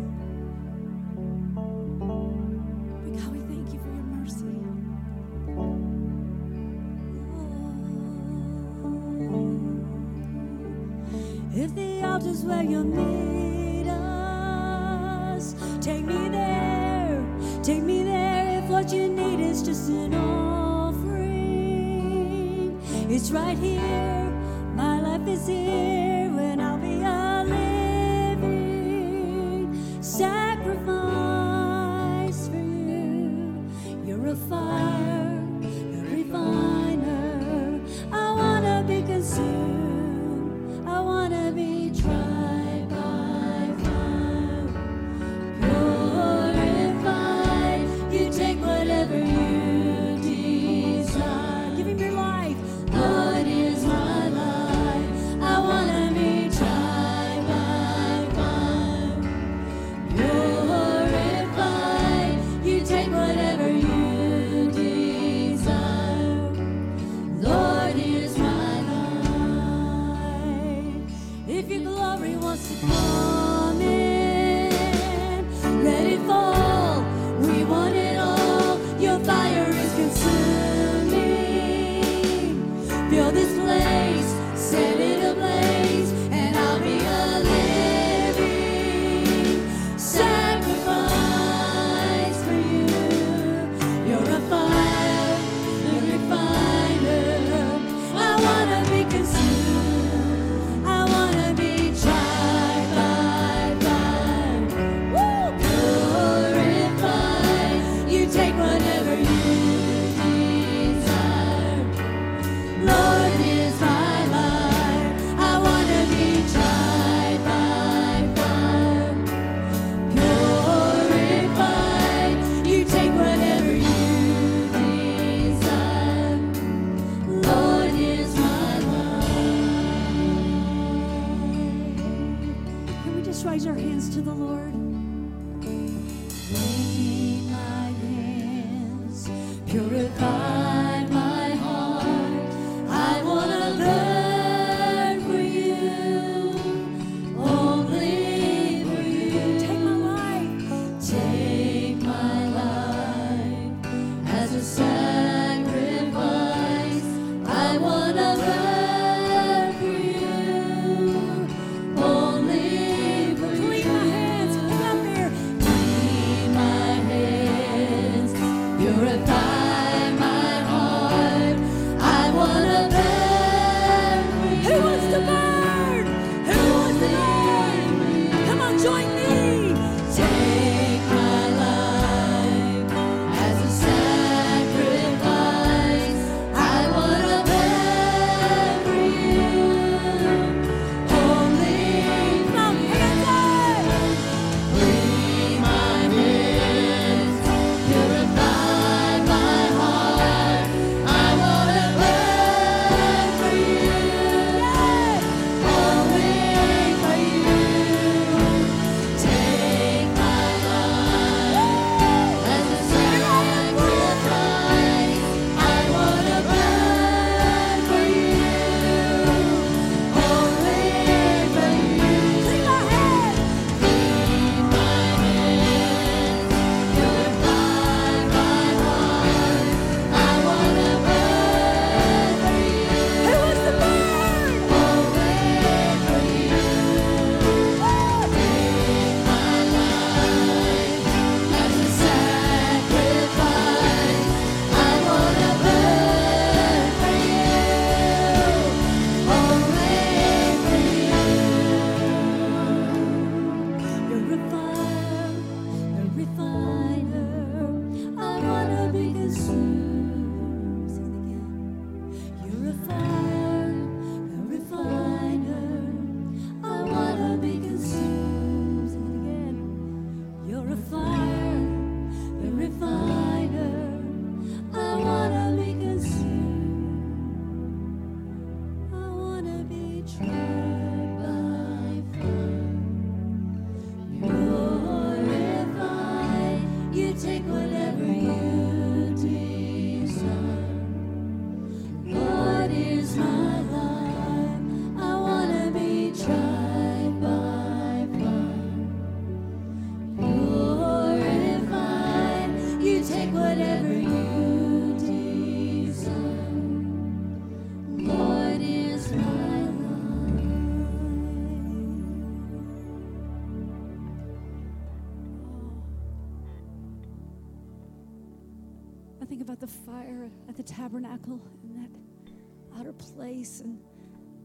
Tabernacle 320.73 321.41
in 321.65 321.81
that 321.81 322.81
outer 322.81 322.93
place 322.93 323.61
and 323.61 323.79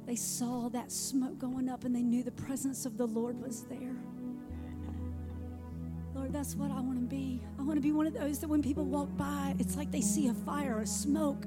they 0.06 0.16
saw 0.16 0.70
that 0.70 0.92
smoke 0.92 1.38
going 1.40 1.70
up 1.70 1.84
and 1.84 1.96
they 1.96 2.02
knew 2.02 2.24
the 2.24 2.32
presence 2.32 2.86
of 2.86 2.98
the 2.98 3.06
Lord 3.06 3.42
was 3.42 3.63
there. 3.63 3.96
Lord, 6.13 6.34
that's 6.34 6.56
what 6.56 6.72
I 6.72 6.80
want 6.80 7.00
to 7.00 7.06
be. 7.06 7.42
I 7.60 7.63
want 7.63 7.78
to 7.78 7.82
be 7.82 7.92
one 7.92 8.08
of 8.08 8.13
those 8.13 8.40
that 8.40 8.48
when 8.48 8.62
people 8.62 8.86
walk 8.86 9.16
by, 9.18 9.56
it's 9.60 9.76
like 9.76 9.92
they 9.92 10.02
see 10.02 10.28
a 10.28 10.34
fire, 10.34 10.80
a 10.80 10.88
smoke. 10.88 11.46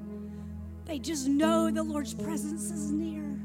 They 0.85 0.99
just 0.99 1.27
know 1.27 1.69
the 1.69 1.83
Lord's 1.83 2.13
presence 2.13 2.71
is 2.71 2.91
near. 2.91 3.39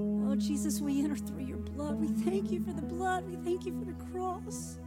Oh, 0.00 0.36
Jesus, 0.36 0.80
we 0.80 1.02
enter 1.02 1.16
through 1.16 1.44
your 1.44 1.58
blood. 1.58 2.00
We 2.00 2.08
thank 2.08 2.50
you 2.50 2.62
for 2.62 2.72
the 2.72 2.82
blood. 2.82 3.24
We 3.28 3.36
thank 3.36 3.64
you 3.66 3.78
for 3.78 3.84
the 3.84 4.04
cross. 4.12 4.78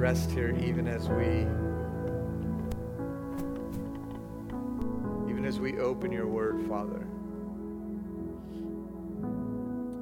Rest 0.00 0.30
here 0.30 0.56
even 0.58 0.88
as 0.88 1.10
we 1.10 1.46
even 5.30 5.44
as 5.44 5.60
we 5.60 5.78
open 5.78 6.10
your 6.10 6.26
word, 6.26 6.58
Father. 6.66 7.06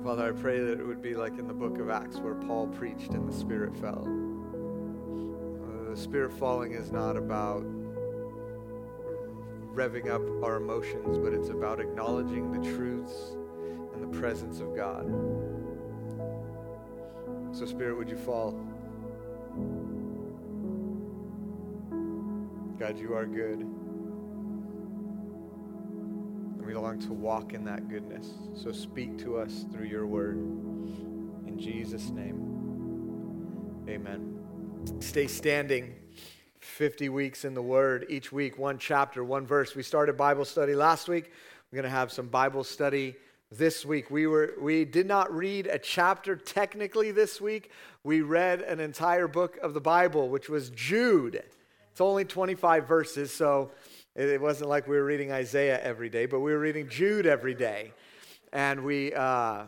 Father, 0.05 0.29
I 0.29 0.41
pray 0.41 0.61
that 0.61 0.79
it 0.79 0.87
would 0.87 1.03
be 1.03 1.17
like 1.17 1.37
in 1.41 1.49
the 1.49 1.53
book 1.53 1.79
of 1.81 1.91
Acts 1.91 2.19
where 2.19 2.37
Paul 2.37 2.69
preached 2.69 3.11
and 3.11 3.29
the 3.29 3.37
Spirit 3.37 3.77
fell. 3.77 4.07
Uh, 5.65 5.91
the 5.91 5.97
Spirit 5.97 6.33
falling 6.33 6.75
is 6.75 6.93
not 6.93 7.17
about 7.17 7.65
revving 9.75 10.09
up 10.09 10.23
our 10.45 10.59
emotions, 10.59 11.19
but 11.19 11.33
it's 11.33 11.49
about 11.49 11.81
acknowledging 11.81 12.53
the 12.53 12.71
truths 12.77 13.37
and 13.95 14.01
the 14.01 14.17
presence 14.17 14.61
of 14.61 14.77
God. 14.77 15.07
So, 17.51 17.67
Spirit, 17.67 17.99
would 17.99 18.09
you 18.09 18.17
fall? 18.17 18.68
God, 22.79 22.99
you 22.99 23.15
are 23.15 23.27
good. 23.27 23.59
And 23.59 23.67
we 26.65 26.75
long 26.75 27.01
to 27.01 27.13
walk 27.13 27.53
in 27.53 27.65
that 27.65 27.89
goodness. 27.89 28.29
So, 28.55 28.71
speak 28.71 29.19
to 29.19 29.37
us 29.37 29.65
through 29.73 29.87
your 29.87 30.07
word. 30.07 30.37
In 30.37 31.59
Jesus' 31.59 32.11
name, 32.11 33.85
amen. 33.89 34.39
Stay 35.01 35.27
standing. 35.27 35.97
50 36.61 37.09
weeks 37.09 37.45
in 37.45 37.55
the 37.55 37.63
Word, 37.63 38.07
each 38.09 38.31
week, 38.31 38.59
one 38.59 38.79
chapter, 38.79 39.25
one 39.25 39.47
verse. 39.47 39.75
We 39.75 39.83
started 39.83 40.17
Bible 40.17 40.45
study 40.45 40.75
last 40.75 41.09
week. 41.09 41.33
We're 41.71 41.77
going 41.77 41.91
to 41.91 41.91
have 41.91 42.13
some 42.13 42.29
Bible 42.29 42.63
study 42.63 43.17
this 43.51 43.85
week. 43.85 44.11
We, 44.11 44.27
were, 44.27 44.55
we 44.61 44.85
did 44.85 45.07
not 45.07 45.35
read 45.35 45.67
a 45.67 45.79
chapter 45.79 46.37
technically 46.37 47.11
this 47.11 47.41
week. 47.41 47.73
We 48.05 48.21
read 48.21 48.61
an 48.61 48.79
entire 48.79 49.27
book 49.27 49.57
of 49.59 49.75
the 49.75 49.81
Bible, 49.81 50.29
which 50.29 50.49
was 50.49 50.71
Jude. 50.71 51.43
It's 51.99 52.03
only 52.03 52.25
25 52.25 52.87
verses, 52.87 53.35
so 53.35 53.73
it 54.15 54.41
wasn't 54.41 54.71
like 54.71 54.87
we 54.87 54.97
were 54.97 55.05
reading 55.05 55.33
Isaiah 55.33 55.81
every 55.83 56.09
day, 56.09 56.27
but 56.27 56.39
we 56.39 56.53
were 56.53 56.61
reading 56.61 56.89
Jude 56.89 57.27
every 57.27 57.55
day. 57.55 57.93
And 58.53 58.85
we, 58.85 59.13
uh, 59.15 59.65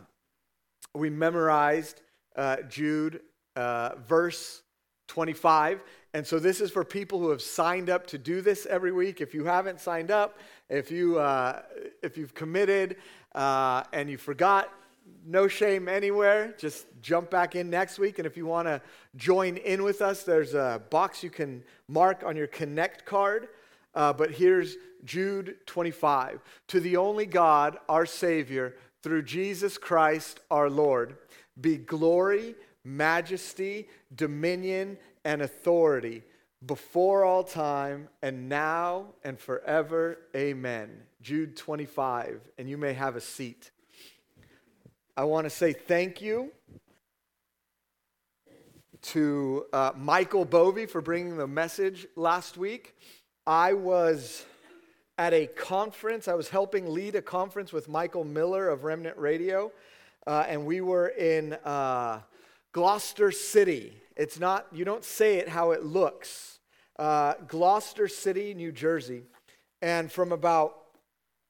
we 0.95 1.09
memorized 1.09 1.99
uh, 2.37 2.61
Jude, 2.69 3.19
uh, 3.57 3.95
verse 4.07 4.61
25. 5.09 5.81
And 6.13 6.25
so 6.25 6.39
this 6.39 6.61
is 6.61 6.71
for 6.71 6.85
people 6.85 7.19
who 7.19 7.31
have 7.31 7.41
signed 7.41 7.89
up 7.89 8.07
to 8.07 8.17
do 8.17 8.39
this 8.39 8.65
every 8.65 8.93
week. 8.93 9.19
If 9.19 9.33
you 9.33 9.43
haven't 9.43 9.81
signed 9.81 10.09
up, 10.09 10.39
if, 10.69 10.89
you, 10.89 11.19
uh, 11.19 11.63
if 12.01 12.17
you've 12.17 12.33
committed 12.33 12.95
uh, 13.35 13.83
and 13.91 14.09
you 14.09 14.17
forgot, 14.17 14.71
no 15.25 15.49
shame 15.49 15.89
anywhere. 15.89 16.55
Just 16.57 16.85
jump 17.01 17.29
back 17.29 17.55
in 17.55 17.69
next 17.69 17.99
week. 17.99 18.19
And 18.19 18.25
if 18.25 18.37
you 18.37 18.45
want 18.45 18.67
to 18.67 18.81
join 19.15 19.57
in 19.57 19.83
with 19.83 20.01
us, 20.01 20.23
there's 20.23 20.53
a 20.53 20.81
box 20.89 21.23
you 21.23 21.29
can 21.29 21.63
mark 21.87 22.23
on 22.25 22.35
your 22.35 22.47
Connect 22.47 23.05
card. 23.05 23.49
Uh, 23.93 24.13
but 24.13 24.31
here's 24.31 24.77
Jude 25.03 25.57
25. 25.65 26.39
To 26.69 26.79
the 26.79 26.97
only 26.97 27.25
God, 27.25 27.77
our 27.89 28.05
Savior, 28.05 28.75
through 29.01 29.23
Jesus 29.23 29.77
Christ 29.77 30.39
our 30.49 30.69
Lord, 30.69 31.17
be 31.59 31.77
glory, 31.77 32.55
majesty, 32.83 33.89
dominion, 34.15 34.97
and 35.25 35.41
authority 35.41 36.23
before 36.65 37.23
all 37.25 37.43
time 37.43 38.07
and 38.21 38.47
now 38.47 39.07
and 39.23 39.39
forever. 39.39 40.19
Amen. 40.35 40.89
Jude 41.21 41.55
25, 41.55 42.41
and 42.57 42.69
you 42.69 42.77
may 42.77 42.93
have 42.93 43.15
a 43.15 43.21
seat. 43.21 43.71
I 45.17 45.23
want 45.25 45.45
to 45.45 45.49
say 45.49 45.73
thank 45.73 46.21
you 46.21 46.51
to 49.01 49.65
uh, 49.73 49.91
Michael 49.95 50.45
Bovey 50.45 50.85
for 50.85 51.01
bringing 51.01 51.37
the 51.37 51.47
message 51.47 52.07
last 52.15 52.57
week. 52.57 52.95
I 53.45 53.73
was 53.73 54.45
at 55.17 55.33
a 55.33 55.47
conference, 55.47 56.27
I 56.27 56.33
was 56.33 56.49
helping 56.49 56.93
lead 56.93 57.15
a 57.15 57.21
conference 57.21 57.73
with 57.73 57.89
Michael 57.89 58.23
Miller 58.23 58.69
of 58.69 58.83
Remnant 58.83 59.17
Radio, 59.17 59.71
uh, 60.27 60.45
and 60.47 60.65
we 60.65 60.81
were 60.81 61.07
in 61.07 61.53
uh, 61.65 62.21
Gloucester 62.71 63.31
City 63.31 64.01
it's 64.21 64.39
not, 64.39 64.67
you 64.71 64.85
don't 64.85 65.03
say 65.03 65.37
it 65.37 65.49
how 65.49 65.71
it 65.71 65.83
looks. 65.83 66.59
Uh, 66.99 67.33
Gloucester 67.47 68.07
City, 68.07 68.53
New 68.53 68.71
Jersey. 68.71 69.23
And 69.81 70.11
from 70.11 70.31
about 70.31 70.75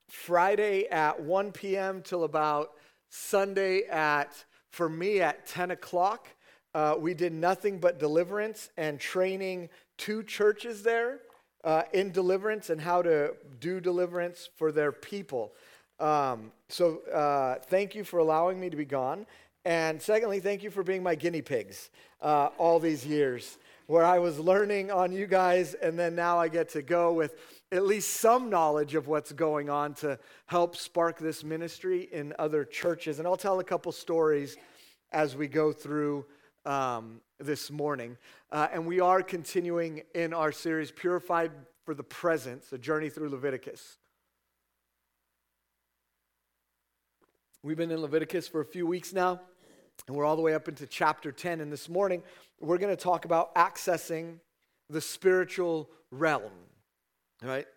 Friday 0.10 0.88
at 0.88 1.22
1 1.22 1.52
p.m. 1.52 2.02
till 2.02 2.24
about 2.24 2.72
Sunday 3.10 3.84
at, 3.88 4.46
for 4.70 4.88
me, 4.88 5.20
at 5.20 5.46
10 5.48 5.72
o'clock, 5.72 6.28
uh, 6.74 6.96
we 6.98 7.14
did 7.14 7.34
nothing 7.34 7.80
but 7.80 8.00
deliverance 8.00 8.70
and 8.78 9.00
training 9.00 9.70
two 9.98 10.24
churches 10.24 10.84
there 10.84 11.20
uh, 11.64 11.84
in 11.94 12.12
deliverance 12.12 12.70
and 12.70 12.82
how 12.82 13.02
to 13.02 13.34
do 13.60 13.80
deliverance 13.80 14.50
for 14.56 14.72
their 14.72 14.92
people. 14.92 15.54
Um, 16.00 16.52
so 16.70 17.02
uh, 17.14 17.60
thank 17.66 17.94
you 17.94 18.04
for 18.04 18.20
allowing 18.20 18.60
me 18.60 18.70
to 18.70 18.78
be 18.78 18.86
gone. 18.86 19.26
And 19.64 20.02
secondly, 20.02 20.40
thank 20.40 20.64
you 20.64 20.72
for 20.72 20.82
being 20.82 21.04
my 21.04 21.14
guinea 21.14 21.44
pigs 21.44 21.92
uh, 22.22 22.50
all 22.58 22.80
these 22.80 23.06
years, 23.06 23.60
where 23.86 24.04
I 24.04 24.18
was 24.18 24.40
learning 24.40 24.90
on 24.90 25.12
you 25.12 25.28
guys, 25.28 25.76
and 25.76 26.00
then 26.00 26.16
now 26.16 26.40
I 26.40 26.48
get 26.48 26.70
to 26.70 26.82
go 26.82 27.14
with 27.14 27.36
at 27.72 27.86
least 27.86 28.20
some 28.20 28.50
knowledge 28.50 28.96
of 28.96 29.08
what's 29.08 29.32
going 29.32 29.70
on 29.70 29.94
to 29.96 30.18
help 30.48 30.76
spark 30.76 31.20
this 31.20 31.44
ministry 31.44 32.10
in 32.12 32.34
other 32.40 32.66
churches. 32.66 33.20
And 33.20 33.28
I'll 33.28 33.38
tell 33.38 33.60
a 33.60 33.64
couple 33.64 33.92
stories 33.92 34.58
as 35.12 35.36
we 35.36 35.48
go 35.48 35.72
through 35.72 36.26
um, 36.66 37.22
this 37.40 37.72
morning. 37.72 38.18
Uh, 38.52 38.68
and 38.72 38.86
we 38.86 39.00
are 39.00 39.22
continuing 39.22 40.04
in 40.14 40.34
our 40.34 40.52
series, 40.52 40.92
Purified 40.92 41.52
for 41.86 41.94
the 41.94 42.04
Presence, 42.04 42.72
a 42.72 42.78
journey 42.78 43.10
through 43.10 43.30
Leviticus. 43.30 43.98
We've 47.64 47.78
been 47.78 47.92
in 47.92 48.02
Leviticus 48.02 48.48
for 48.48 48.62
a 48.62 48.66
few 48.66 48.88
weeks 48.88 49.14
now. 49.14 49.40
And 50.08 50.16
we're 50.16 50.26
all 50.26 50.36
the 50.36 50.42
way 50.42 50.56
up 50.56 50.68
into 50.68 50.88
chapter 50.88 51.32
10. 51.32 51.62
And 51.62 51.72
this 51.72 51.88
morning, 51.88 52.24
we're 52.60 52.80
going 52.80 52.96
to 52.96 53.02
talk 53.02 53.26
about 53.26 53.54
accessing 53.56 54.40
the 54.90 55.02
spiritual 55.02 55.90
realm. 56.10 56.52
Right? 57.44 57.68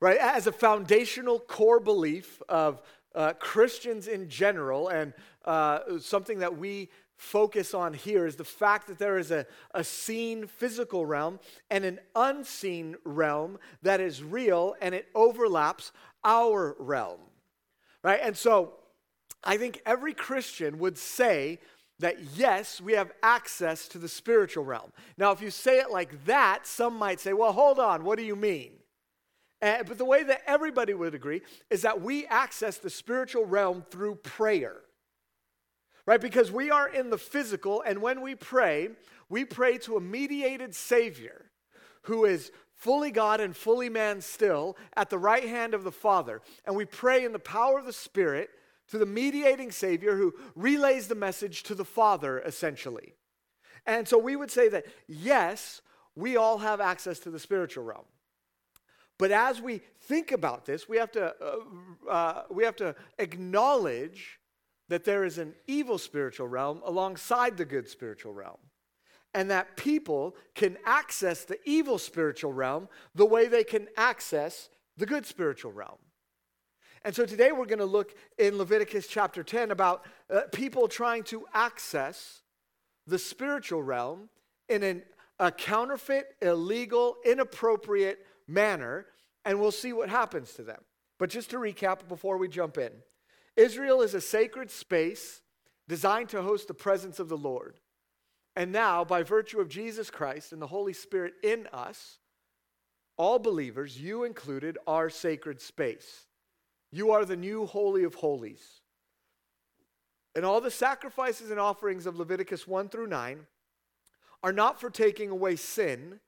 Right? 0.00 0.18
As 0.18 0.46
a 0.46 0.52
foundational 0.52 1.38
core 1.38 1.80
belief 1.80 2.42
of 2.48 2.82
uh, 3.14 3.34
Christians 3.34 4.08
in 4.08 4.28
general, 4.28 4.88
and 4.88 5.12
uh, 5.44 5.98
something 6.00 6.40
that 6.40 6.58
we 6.58 6.88
focus 7.16 7.74
on 7.74 7.94
here 7.94 8.26
is 8.26 8.36
the 8.36 8.44
fact 8.44 8.86
that 8.88 8.98
there 8.98 9.18
is 9.18 9.30
a, 9.30 9.46
a 9.72 9.84
seen 9.84 10.46
physical 10.46 11.06
realm 11.06 11.40
and 11.70 11.84
an 11.84 12.00
unseen 12.14 12.96
realm 13.04 13.58
that 13.82 14.00
is 14.00 14.22
real 14.22 14.74
and 14.80 14.94
it 14.94 15.06
overlaps 15.14 15.92
our 16.24 16.76
realm. 16.78 17.20
Right? 18.02 18.20
And 18.22 18.36
so, 18.36 18.74
I 19.42 19.56
think 19.56 19.80
every 19.84 20.14
Christian 20.14 20.78
would 20.78 20.98
say 20.98 21.60
that 22.00 22.16
yes, 22.34 22.80
we 22.80 22.94
have 22.94 23.12
access 23.22 23.86
to 23.88 23.98
the 23.98 24.08
spiritual 24.08 24.64
realm. 24.64 24.92
Now, 25.16 25.32
if 25.32 25.40
you 25.40 25.50
say 25.50 25.78
it 25.78 25.90
like 25.90 26.24
that, 26.24 26.66
some 26.66 26.96
might 26.96 27.20
say, 27.20 27.32
well, 27.32 27.52
hold 27.52 27.78
on, 27.78 28.04
what 28.04 28.18
do 28.18 28.24
you 28.24 28.36
mean? 28.36 28.72
Uh, 29.62 29.82
but 29.84 29.96
the 29.96 30.04
way 30.04 30.22
that 30.24 30.42
everybody 30.46 30.92
would 30.92 31.14
agree 31.14 31.40
is 31.70 31.82
that 31.82 32.00
we 32.00 32.26
access 32.26 32.78
the 32.78 32.90
spiritual 32.90 33.44
realm 33.44 33.84
through 33.90 34.16
prayer. 34.16 34.76
Right? 36.06 36.20
Because 36.20 36.52
we 36.52 36.70
are 36.70 36.88
in 36.88 37.10
the 37.10 37.18
physical, 37.18 37.82
and 37.82 38.02
when 38.02 38.20
we 38.20 38.34
pray, 38.34 38.90
we 39.28 39.44
pray 39.44 39.78
to 39.78 39.96
a 39.96 40.00
mediated 40.00 40.74
Savior 40.74 41.46
who 42.02 42.26
is 42.26 42.52
fully 42.74 43.10
God 43.10 43.40
and 43.40 43.56
fully 43.56 43.88
man 43.88 44.20
still 44.20 44.76
at 44.96 45.08
the 45.08 45.18
right 45.18 45.48
hand 45.48 45.72
of 45.72 45.84
the 45.84 45.92
Father. 45.92 46.42
And 46.66 46.76
we 46.76 46.84
pray 46.84 47.24
in 47.24 47.32
the 47.32 47.38
power 47.38 47.78
of 47.78 47.86
the 47.86 47.92
Spirit 47.92 48.50
to 48.88 48.98
the 48.98 49.06
mediating 49.06 49.70
Savior 49.70 50.16
who 50.16 50.34
relays 50.54 51.08
the 51.08 51.14
message 51.14 51.62
to 51.64 51.74
the 51.74 51.84
Father, 51.84 52.40
essentially. 52.40 53.14
And 53.86 54.06
so 54.06 54.18
we 54.18 54.36
would 54.36 54.50
say 54.50 54.68
that, 54.68 54.84
yes, 55.08 55.80
we 56.14 56.36
all 56.36 56.58
have 56.58 56.80
access 56.80 57.18
to 57.20 57.30
the 57.30 57.38
spiritual 57.38 57.84
realm. 57.84 58.04
But 59.18 59.30
as 59.30 59.62
we 59.62 59.80
think 60.02 60.32
about 60.32 60.66
this, 60.66 60.88
we 60.88 60.98
have 60.98 61.12
to, 61.12 61.34
uh, 61.40 62.10
uh, 62.10 62.42
we 62.50 62.64
have 62.64 62.76
to 62.76 62.94
acknowledge 63.18 64.38
that 64.88 65.04
there 65.04 65.24
is 65.24 65.38
an 65.38 65.54
evil 65.66 65.98
spiritual 65.98 66.46
realm 66.46 66.82
alongside 66.84 67.56
the 67.56 67.64
good 67.64 67.88
spiritual 67.88 68.32
realm. 68.32 68.58
And 69.32 69.50
that 69.50 69.76
people 69.76 70.36
can 70.54 70.76
access 70.84 71.44
the 71.44 71.58
evil 71.64 71.98
spiritual 71.98 72.52
realm 72.52 72.88
the 73.14 73.26
way 73.26 73.48
they 73.48 73.64
can 73.64 73.88
access 73.96 74.68
the 74.96 75.06
good 75.06 75.26
spiritual 75.26 75.72
realm. 75.72 75.98
And 77.04 77.14
so 77.14 77.26
today 77.26 77.52
we're 77.52 77.66
going 77.66 77.80
to 77.80 77.84
look 77.84 78.14
in 78.38 78.56
Leviticus 78.56 79.06
chapter 79.08 79.42
10 79.42 79.70
about 79.70 80.06
uh, 80.30 80.42
people 80.52 80.88
trying 80.88 81.22
to 81.24 81.44
access 81.52 82.42
the 83.06 83.18
spiritual 83.18 83.82
realm 83.82 84.30
in 84.68 84.82
an, 84.82 85.02
a 85.38 85.50
counterfeit, 85.52 86.34
illegal, 86.40 87.16
inappropriate 87.24 88.24
manner, 88.46 89.06
and 89.44 89.60
we'll 89.60 89.70
see 89.70 89.92
what 89.92 90.08
happens 90.08 90.54
to 90.54 90.62
them. 90.62 90.80
But 91.18 91.28
just 91.28 91.50
to 91.50 91.56
recap 91.56 92.08
before 92.08 92.38
we 92.38 92.48
jump 92.48 92.78
in 92.78 92.92
Israel 93.56 94.02
is 94.02 94.14
a 94.14 94.20
sacred 94.20 94.70
space 94.70 95.42
designed 95.88 96.28
to 96.30 96.42
host 96.42 96.68
the 96.68 96.74
presence 96.74 97.18
of 97.20 97.28
the 97.28 97.36
Lord. 97.36 97.78
And 98.56 98.72
now, 98.72 99.04
by 99.04 99.22
virtue 99.22 99.60
of 99.60 99.68
Jesus 99.68 100.10
Christ 100.10 100.52
and 100.52 100.62
the 100.62 100.66
Holy 100.66 100.92
Spirit 100.92 101.34
in 101.42 101.68
us, 101.72 102.18
all 103.16 103.38
believers, 103.38 104.00
you 104.00 104.24
included, 104.24 104.78
are 104.86 105.10
sacred 105.10 105.60
space. 105.60 106.26
You 106.90 107.12
are 107.12 107.24
the 107.24 107.36
new 107.36 107.66
Holy 107.66 108.04
of 108.04 108.14
Holies. 108.14 108.80
And 110.34 110.44
all 110.44 110.60
the 110.60 110.70
sacrifices 110.70 111.50
and 111.50 111.60
offerings 111.60 112.06
of 112.06 112.18
Leviticus 112.18 112.66
1 112.66 112.88
through 112.88 113.06
9 113.06 113.46
are 114.42 114.52
not 114.52 114.80
for 114.80 114.90
taking 114.90 115.30
away 115.30 115.56
sin, 115.56 116.20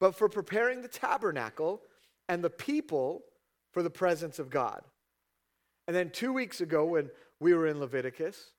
but 0.00 0.14
for 0.14 0.28
preparing 0.28 0.82
the 0.82 0.88
tabernacle 0.88 1.82
and 2.28 2.42
the 2.42 2.50
people 2.50 3.22
for 3.72 3.82
the 3.82 3.90
presence 3.90 4.38
of 4.38 4.50
God. 4.50 4.82
And 5.86 5.94
then 5.94 6.10
two 6.10 6.32
weeks 6.32 6.60
ago, 6.60 6.84
when 6.84 7.10
we 7.40 7.54
were 7.54 7.66
in 7.66 7.78
Leviticus, 7.78 8.52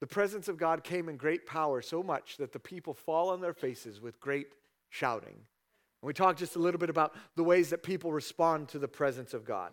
the 0.00 0.06
presence 0.06 0.48
of 0.48 0.58
God 0.58 0.84
came 0.84 1.08
in 1.08 1.16
great 1.16 1.46
power, 1.46 1.80
so 1.80 2.02
much 2.02 2.36
that 2.36 2.52
the 2.52 2.58
people 2.58 2.92
fall 2.92 3.30
on 3.30 3.40
their 3.40 3.54
faces 3.54 4.00
with 4.00 4.20
great 4.20 4.48
shouting. 4.90 5.30
And 5.30 6.06
we 6.06 6.12
talked 6.12 6.38
just 6.38 6.56
a 6.56 6.58
little 6.58 6.80
bit 6.80 6.90
about 6.90 7.14
the 7.36 7.44
ways 7.44 7.70
that 7.70 7.82
people 7.82 8.12
respond 8.12 8.68
to 8.68 8.78
the 8.78 8.88
presence 8.88 9.32
of 9.32 9.44
God. 9.44 9.72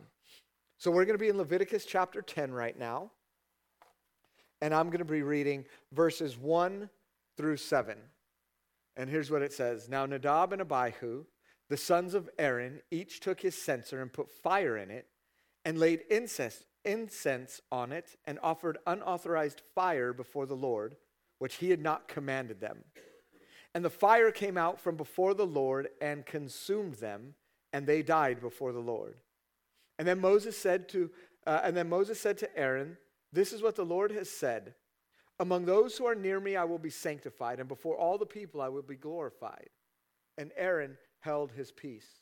So 0.77 0.89
we're 0.89 1.05
going 1.05 1.17
to 1.17 1.23
be 1.23 1.29
in 1.29 1.37
Leviticus 1.37 1.85
chapter 1.85 2.21
10 2.21 2.51
right 2.51 2.77
now. 2.77 3.11
And 4.61 4.73
I'm 4.73 4.87
going 4.87 4.99
to 4.99 5.05
be 5.05 5.23
reading 5.23 5.65
verses 5.91 6.37
1 6.37 6.89
through 7.35 7.57
7. 7.57 7.97
And 8.95 9.09
here's 9.09 9.31
what 9.31 9.41
it 9.41 9.53
says 9.53 9.89
Now 9.89 10.05
Nadab 10.05 10.53
and 10.53 10.61
Abihu, 10.61 11.25
the 11.69 11.77
sons 11.77 12.13
of 12.13 12.29
Aaron, 12.39 12.81
each 12.91 13.19
took 13.19 13.41
his 13.41 13.55
censer 13.55 14.01
and 14.01 14.11
put 14.11 14.29
fire 14.29 14.77
in 14.77 14.89
it 14.91 15.07
and 15.65 15.79
laid 15.79 16.01
incense, 16.09 16.63
incense 16.85 17.61
on 17.71 17.91
it 17.91 18.15
and 18.25 18.39
offered 18.41 18.77
unauthorized 18.85 19.61
fire 19.75 20.13
before 20.13 20.45
the 20.45 20.55
Lord, 20.55 20.95
which 21.39 21.55
he 21.55 21.69
had 21.69 21.81
not 21.81 22.07
commanded 22.07 22.59
them. 22.59 22.83
And 23.73 23.85
the 23.85 23.89
fire 23.89 24.31
came 24.31 24.57
out 24.57 24.79
from 24.79 24.97
before 24.97 25.33
the 25.33 25.45
Lord 25.45 25.89
and 26.01 26.25
consumed 26.25 26.95
them, 26.95 27.35
and 27.71 27.87
they 27.87 28.01
died 28.01 28.41
before 28.41 28.73
the 28.73 28.79
Lord. 28.79 29.17
And 29.97 30.07
then 30.07 30.19
Moses 30.19 30.57
said 30.57 30.89
to, 30.89 31.09
uh, 31.47 31.61
and 31.63 31.75
then 31.75 31.89
Moses 31.89 32.19
said 32.19 32.37
to 32.39 32.57
Aaron, 32.57 32.97
"This 33.31 33.53
is 33.53 33.61
what 33.61 33.75
the 33.75 33.85
Lord 33.85 34.11
has 34.11 34.29
said: 34.29 34.75
Among 35.39 35.65
those 35.65 35.97
who 35.97 36.05
are 36.05 36.15
near 36.15 36.39
me, 36.39 36.55
I 36.55 36.65
will 36.65 36.79
be 36.79 36.89
sanctified, 36.89 37.59
and 37.59 37.67
before 37.67 37.97
all 37.97 38.17
the 38.17 38.25
people, 38.25 38.61
I 38.61 38.69
will 38.69 38.81
be 38.81 38.95
glorified." 38.95 39.69
And 40.37 40.51
Aaron 40.55 40.97
held 41.19 41.51
his 41.51 41.71
peace. 41.71 42.20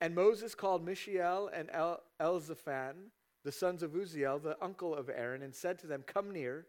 And 0.00 0.14
Moses 0.14 0.54
called 0.54 0.84
Mishael 0.84 1.50
and 1.52 1.68
El- 1.72 2.02
Elzaphan, 2.20 3.10
the 3.44 3.52
sons 3.52 3.82
of 3.82 3.92
Uzziel, 3.92 4.38
the 4.38 4.56
uncle 4.62 4.94
of 4.94 5.08
Aaron, 5.08 5.42
and 5.42 5.54
said 5.54 5.78
to 5.80 5.86
them, 5.86 6.04
Come 6.06 6.30
near, 6.30 6.66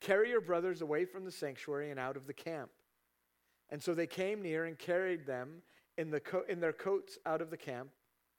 carry 0.00 0.30
your 0.30 0.40
brothers 0.40 0.82
away 0.82 1.04
from 1.04 1.24
the 1.24 1.30
sanctuary 1.30 1.90
and 1.90 2.00
out 2.00 2.16
of 2.16 2.26
the 2.26 2.32
camp. 2.32 2.70
And 3.70 3.82
so 3.82 3.94
they 3.94 4.06
came 4.06 4.42
near 4.42 4.64
and 4.64 4.78
carried 4.78 5.26
them 5.26 5.62
in, 5.96 6.10
the 6.10 6.20
co- 6.20 6.44
in 6.48 6.60
their 6.60 6.72
coats 6.72 7.18
out 7.24 7.40
of 7.40 7.50
the 7.50 7.56
camp, 7.56 7.90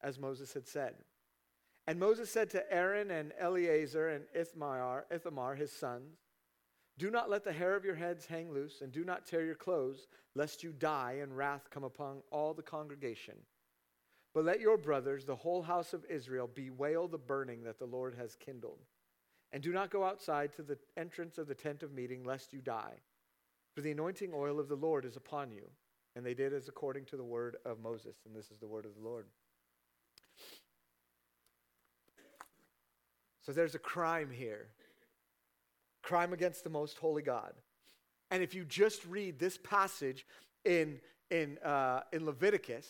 as 0.02 0.20
Moses 0.20 0.54
had 0.54 0.68
said. 0.68 0.96
And 1.88 2.00
Moses 2.00 2.30
said 2.30 2.50
to 2.52 2.74
Aaron 2.74 3.12
and 3.12 3.34
Eleazar 3.40 4.10
and 4.10 4.26
Ithamar, 4.34 5.06
Ithamar, 5.12 5.56
his 5.56 5.72
sons, 5.72 6.18
Do 6.98 7.10
not 7.10 7.30
let 7.30 7.44
the 7.44 7.52
hair 7.52 7.76
of 7.76 7.84
your 7.84 7.96
heads 7.96 8.26
hang 8.26 8.52
loose, 8.52 8.82
and 8.82 8.92
do 8.92 9.04
not 9.04 9.26
tear 9.26 9.46
your 9.46 9.56
clothes, 9.56 10.08
lest 10.36 10.64
you 10.64 10.72
die 10.72 11.20
and 11.22 11.36
wrath 11.36 11.70
come 11.70 11.84
upon 11.84 12.22
all 12.32 12.54
the 12.54 12.62
congregation. 12.62 13.36
But 14.34 14.46
let 14.46 14.60
your 14.60 14.78
brothers, 14.78 15.26
the 15.26 15.36
whole 15.36 15.62
house 15.62 15.94
of 15.94 16.06
Israel, 16.10 16.50
bewail 16.54 17.08
the 17.08 17.18
burning 17.18 17.64
that 17.64 17.78
the 17.78 17.86
Lord 17.86 18.16
has 18.16 18.36
kindled. 18.36 18.80
And 19.52 19.62
do 19.62 19.72
not 19.72 19.92
go 19.92 20.04
outside 20.04 20.54
to 20.54 20.64
the 20.64 20.80
entrance 20.98 21.38
of 21.38 21.48
the 21.48 21.54
tent 21.54 21.84
of 21.84 21.94
meeting, 21.94 22.24
lest 22.24 22.54
you 22.54 22.60
die. 22.60 22.96
For 23.76 23.82
the 23.82 23.92
anointing 23.92 24.32
oil 24.34 24.60
of 24.60 24.68
the 24.68 24.76
Lord 24.76 25.06
is 25.06 25.16
upon 25.16 25.52
you. 25.52 25.70
And 26.16 26.26
they 26.26 26.34
did 26.34 26.54
as 26.54 26.68
according 26.68 27.06
to 27.06 27.18
the 27.18 27.24
word 27.24 27.58
of 27.66 27.80
Moses. 27.80 28.18
And 28.26 28.36
this 28.36 28.50
is 28.50 28.60
the 28.60 28.68
word 28.68 28.86
of 28.86 28.96
the 28.96 29.02
Lord. 29.02 29.28
So 33.42 33.52
there's 33.52 33.76
a 33.76 33.80
crime 33.80 34.30
here 34.32 34.68
crime 36.04 36.34
against 36.34 36.64
the 36.64 36.70
most 36.70 36.98
holy 36.98 37.22
God. 37.22 37.54
And 38.30 38.44
if 38.44 38.54
you 38.54 38.66
just 38.66 39.06
read 39.06 39.40
this 39.40 39.58
passage 39.58 40.28
in, 40.66 41.00
in, 41.32 41.58
uh, 41.64 42.02
in 42.12 42.26
Leviticus, 42.26 42.88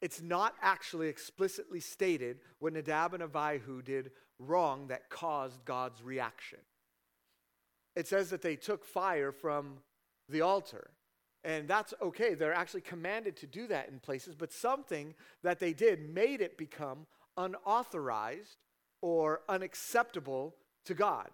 it's 0.00 0.22
not 0.22 0.54
actually 0.62 1.08
explicitly 1.08 1.80
stated 1.80 2.38
what 2.60 2.72
Nadab 2.72 3.14
and 3.14 3.22
Abihu 3.22 3.82
did 3.82 4.12
wrong 4.38 4.88
that 4.88 5.10
caused 5.10 5.64
God's 5.64 6.02
reaction. 6.02 6.60
It 7.96 8.06
says 8.06 8.30
that 8.30 8.42
they 8.42 8.54
took 8.56 8.84
fire 8.84 9.32
from 9.32 9.78
the 10.28 10.42
altar. 10.42 10.90
And 11.44 11.66
that's 11.66 11.94
okay. 12.02 12.34
They're 12.34 12.54
actually 12.54 12.82
commanded 12.82 13.36
to 13.38 13.46
do 13.46 13.66
that 13.68 13.88
in 13.88 14.00
places, 14.00 14.34
but 14.34 14.52
something 14.52 15.14
that 15.42 15.58
they 15.60 15.72
did 15.72 16.14
made 16.14 16.40
it 16.40 16.58
become 16.58 17.06
unauthorized 17.36 18.58
or 19.00 19.40
unacceptable 19.48 20.54
to 20.84 20.94
God. 20.94 21.28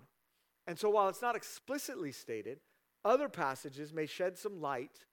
And 0.67 0.79
so 0.79 0.91
while 0.91 1.09
it's 1.09 1.23
not 1.23 1.37
explicitly 1.37 2.13
stated, 2.13 2.61
other 3.05 3.29
passages 3.29 3.93
may 3.93 4.07
shed 4.07 4.39
some 4.39 4.61
light 4.61 5.05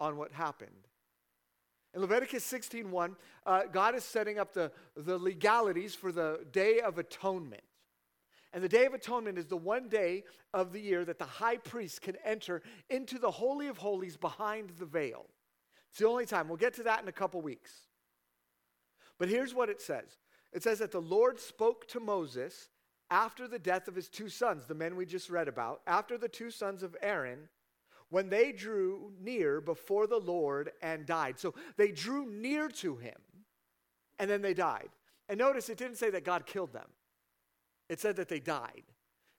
on 0.00 0.16
what 0.16 0.32
happened. 0.32 0.88
In 1.94 2.00
Leviticus 2.00 2.44
16.1, 2.44 3.14
uh, 3.46 3.62
God 3.72 3.94
is 3.94 4.04
setting 4.04 4.38
up 4.38 4.52
the, 4.52 4.72
the 4.96 5.16
legalities 5.16 5.94
for 5.94 6.10
the 6.10 6.44
Day 6.50 6.80
of 6.80 6.98
Atonement. 6.98 7.62
And 8.52 8.62
the 8.62 8.68
Day 8.68 8.86
of 8.86 8.94
Atonement 8.94 9.38
is 9.38 9.46
the 9.46 9.56
one 9.56 9.88
day 9.88 10.24
of 10.52 10.72
the 10.72 10.80
year 10.80 11.04
that 11.04 11.18
the 11.18 11.24
high 11.24 11.56
priest 11.56 12.02
can 12.02 12.16
enter 12.24 12.62
into 12.90 13.18
the 13.18 13.30
Holy 13.30 13.68
of 13.68 13.78
Holies 13.78 14.16
behind 14.16 14.70
the 14.78 14.86
veil. 14.86 15.26
It's 15.90 16.00
the 16.00 16.08
only 16.08 16.26
time. 16.26 16.48
We'll 16.48 16.56
get 16.56 16.74
to 16.74 16.82
that 16.84 17.02
in 17.02 17.08
a 17.08 17.12
couple 17.12 17.40
weeks. 17.40 17.72
But 19.18 19.28
here's 19.28 19.54
what 19.54 19.70
it 19.70 19.80
says 19.80 20.18
it 20.52 20.62
says 20.62 20.80
that 20.80 20.92
the 20.92 21.00
Lord 21.00 21.38
spoke 21.38 21.86
to 21.88 22.00
Moses 22.00 22.70
after 23.10 23.46
the 23.46 23.58
death 23.58 23.86
of 23.86 23.94
his 23.94 24.08
two 24.08 24.28
sons, 24.28 24.66
the 24.66 24.74
men 24.74 24.96
we 24.96 25.06
just 25.06 25.30
read 25.30 25.46
about, 25.46 25.82
after 25.86 26.18
the 26.18 26.28
two 26.28 26.50
sons 26.50 26.82
of 26.82 26.96
Aaron 27.02 27.48
when 28.10 28.28
they 28.28 28.52
drew 28.52 29.12
near 29.20 29.60
before 29.60 30.06
the 30.06 30.18
Lord 30.18 30.70
and 30.82 31.06
died. 31.06 31.38
So 31.38 31.54
they 31.76 31.90
drew 31.90 32.26
near 32.26 32.68
to 32.68 32.96
him 32.96 33.16
and 34.18 34.30
then 34.30 34.42
they 34.42 34.54
died. 34.54 34.88
And 35.28 35.38
notice 35.38 35.68
it 35.68 35.78
didn't 35.78 35.96
say 35.96 36.10
that 36.10 36.24
God 36.24 36.46
killed 36.46 36.72
them, 36.72 36.88
it 37.88 38.00
said 38.00 38.16
that 38.16 38.28
they 38.28 38.40
died. 38.40 38.84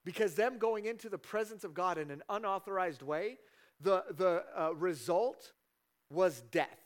Because 0.03 0.36
them 0.36 0.59
going 0.59 0.86
into 0.86 1.09
the 1.09 1.18
presence 1.18 1.63
of 1.63 1.74
God 1.74 1.97
in 1.97 2.11
an 2.11 2.22
unauthorized 2.30 3.01
way, 3.01 3.39
the, 3.82 4.03
the 4.11 4.43
uh, 4.55 4.76
result 4.76 5.51
was 6.11 6.43
death. 6.51 6.78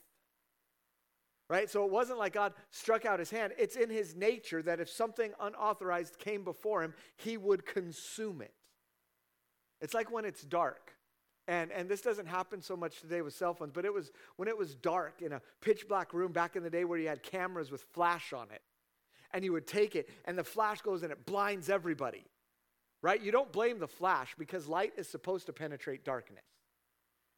Right? 1.50 1.68
So 1.68 1.84
it 1.84 1.90
wasn't 1.90 2.18
like 2.18 2.32
God 2.32 2.54
struck 2.70 3.04
out 3.04 3.18
his 3.18 3.30
hand. 3.30 3.52
It's 3.58 3.76
in 3.76 3.90
his 3.90 4.14
nature 4.14 4.62
that 4.62 4.80
if 4.80 4.88
something 4.88 5.32
unauthorized 5.38 6.18
came 6.18 6.44
before 6.44 6.82
him, 6.82 6.94
he 7.16 7.36
would 7.36 7.66
consume 7.66 8.40
it. 8.40 8.54
It's 9.80 9.92
like 9.92 10.10
when 10.10 10.24
it's 10.24 10.42
dark 10.42 10.92
and, 11.50 11.72
and 11.72 11.88
this 11.88 12.00
doesn't 12.00 12.26
happen 12.26 12.62
so 12.62 12.76
much 12.76 13.00
today 13.00 13.22
with 13.22 13.34
cell 13.34 13.54
phones, 13.54 13.72
but 13.72 13.84
it 13.84 13.92
was 13.92 14.12
when 14.36 14.46
it 14.46 14.56
was 14.56 14.76
dark 14.76 15.20
in 15.20 15.32
a 15.32 15.42
pitch 15.60 15.88
black 15.88 16.14
room 16.14 16.30
back 16.30 16.54
in 16.54 16.62
the 16.62 16.70
day 16.70 16.84
where 16.84 16.96
you 16.96 17.08
had 17.08 17.24
cameras 17.24 17.72
with 17.72 17.82
flash 17.92 18.32
on 18.32 18.46
it. 18.52 18.62
And 19.32 19.44
you 19.44 19.52
would 19.52 19.66
take 19.66 19.96
it, 19.96 20.08
and 20.26 20.38
the 20.38 20.44
flash 20.44 20.80
goes 20.80 21.02
and 21.02 21.10
it 21.10 21.26
blinds 21.26 21.68
everybody. 21.68 22.24
Right? 23.02 23.20
You 23.20 23.32
don't 23.32 23.50
blame 23.50 23.80
the 23.80 23.88
flash 23.88 24.36
because 24.38 24.68
light 24.68 24.92
is 24.96 25.08
supposed 25.08 25.46
to 25.46 25.52
penetrate 25.52 26.04
darkness. 26.04 26.44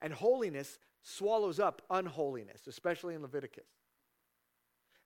And 0.03 0.13
holiness 0.13 0.79
swallows 1.03 1.59
up 1.59 1.81
unholiness, 1.89 2.67
especially 2.67 3.15
in 3.15 3.23
Leviticus. 3.23 3.65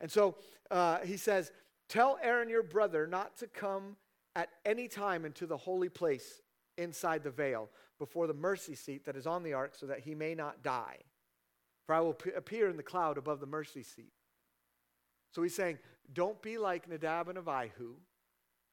And 0.01 0.11
so 0.11 0.35
uh, 0.69 0.99
he 1.05 1.17
says, 1.17 1.53
Tell 1.89 2.19
Aaron 2.21 2.49
your 2.49 2.65
brother 2.65 3.07
not 3.07 3.37
to 3.39 3.47
come 3.47 3.97
at 4.35 4.49
any 4.65 4.89
time 4.89 5.25
into 5.25 5.47
the 5.47 5.57
holy 5.57 5.91
place 5.91 6.43
inside 6.77 7.23
the 7.23 7.31
veil 7.31 7.71
before 7.99 8.27
the 8.27 8.35
mercy 8.35 8.75
seat 8.75 9.05
that 9.07 9.17
is 9.17 9.27
on 9.27 9.43
the 9.43 9.53
ark 9.53 9.75
so 9.75 9.87
that 9.87 10.01
he 10.01 10.15
may 10.15 10.35
not 10.35 10.63
die. 10.63 10.99
For 11.87 11.95
I 11.95 12.01
will 12.01 12.17
appear 12.37 12.69
in 12.69 12.77
the 12.77 12.83
cloud 12.83 13.17
above 13.17 13.41
the 13.41 13.47
mercy 13.47 13.83
seat. 13.83 14.13
So 15.33 15.43
he's 15.43 15.55
saying, 15.55 15.79
don't 16.13 16.41
be 16.43 16.59
like 16.59 16.89
Nadab 16.89 17.29
and 17.29 17.39
Abihu, 17.39 17.95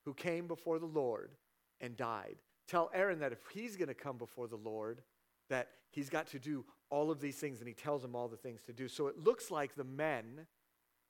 who 0.06 0.14
came 0.14 0.48
before 0.48 0.80
the 0.80 0.86
Lord 0.86 1.32
and 1.80 1.96
died. 1.96 2.38
Tell 2.68 2.90
Aaron 2.94 3.20
that 3.20 3.32
if 3.32 3.40
he's 3.54 3.76
going 3.76 3.90
to 3.90 3.94
come 3.94 4.18
before 4.18 4.48
the 4.48 4.56
Lord, 4.56 5.02
that 5.50 5.70
he's 5.92 6.10
got 6.10 6.28
to 6.28 6.40
do 6.40 6.66
all 6.90 7.12
of 7.12 7.20
these 7.20 7.36
things, 7.36 7.60
and 7.60 7.68
he 7.68 7.74
tells 7.74 8.04
him 8.04 8.16
all 8.16 8.28
the 8.28 8.38
things 8.38 8.62
to 8.64 8.74
do. 8.74 8.88
So 8.88 9.08
it 9.08 9.18
looks 9.18 9.52
like 9.52 9.76
the 9.76 9.84
men 9.84 10.48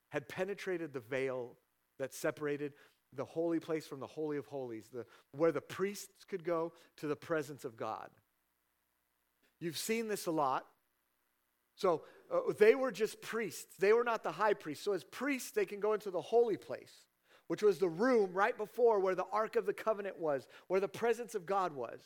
had 0.10 0.28
penetrated 0.28 0.94
the 0.94 1.00
veil 1.00 1.58
that 2.00 2.14
separated 2.14 2.74
the 3.16 3.26
holy 3.26 3.60
place 3.60 3.86
from 3.86 4.00
the 4.00 4.08
Holy 4.08 4.38
of 4.38 4.46
Holies, 4.48 4.90
the, 4.92 5.06
where 5.32 5.52
the 5.52 5.62
priests 5.62 6.26
could 6.26 6.44
go 6.44 6.74
to 6.98 7.08
the 7.08 7.16
presence 7.16 7.66
of 7.66 7.78
God. 7.78 8.10
You've 9.60 9.78
seen 9.78 10.08
this 10.08 10.26
a 10.26 10.32
lot. 10.32 10.66
So 11.76 12.04
uh, 12.32 12.54
they 12.58 12.76
were 12.76 12.92
just 12.92 13.22
priests, 13.22 13.76
they 13.78 13.94
were 13.94 14.04
not 14.04 14.24
the 14.24 14.32
high 14.32 14.54
priest. 14.54 14.84
So 14.84 14.94
as 14.94 15.04
priests, 15.04 15.52
they 15.52 15.66
can 15.66 15.80
go 15.80 15.94
into 15.94 16.12
the 16.12 16.22
holy 16.22 16.58
place, 16.58 16.94
which 17.48 17.64
was 17.64 17.80
the 17.80 17.90
room 17.90 18.32
right 18.34 18.58
before 18.58 19.00
where 19.00 19.16
the 19.16 19.26
Ark 19.32 19.56
of 19.56 19.66
the 19.66 19.74
Covenant 19.74 20.20
was, 20.20 20.48
where 20.68 20.80
the 20.80 20.88
presence 20.88 21.36
of 21.36 21.46
God 21.46 21.74
was. 21.74 22.00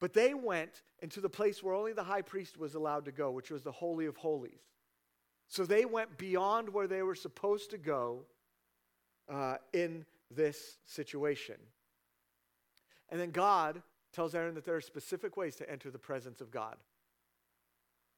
But 0.00 0.12
they 0.12 0.34
went 0.34 0.82
into 1.00 1.20
the 1.20 1.28
place 1.28 1.62
where 1.62 1.74
only 1.74 1.92
the 1.92 2.02
high 2.02 2.22
priest 2.22 2.58
was 2.58 2.74
allowed 2.74 3.04
to 3.06 3.12
go, 3.12 3.30
which 3.30 3.50
was 3.50 3.62
the 3.62 3.72
Holy 3.72 4.06
of 4.06 4.16
Holies. 4.16 4.60
So 5.48 5.64
they 5.64 5.84
went 5.84 6.18
beyond 6.18 6.68
where 6.68 6.88
they 6.88 7.02
were 7.02 7.14
supposed 7.14 7.70
to 7.70 7.78
go 7.78 8.24
uh, 9.28 9.56
in 9.72 10.04
this 10.30 10.78
situation. 10.84 11.56
And 13.08 13.20
then 13.20 13.30
God 13.30 13.82
tells 14.12 14.34
Aaron 14.34 14.54
that 14.54 14.64
there 14.64 14.76
are 14.76 14.80
specific 14.80 15.36
ways 15.36 15.56
to 15.56 15.70
enter 15.70 15.90
the 15.90 15.98
presence 15.98 16.40
of 16.40 16.50
God. 16.50 16.76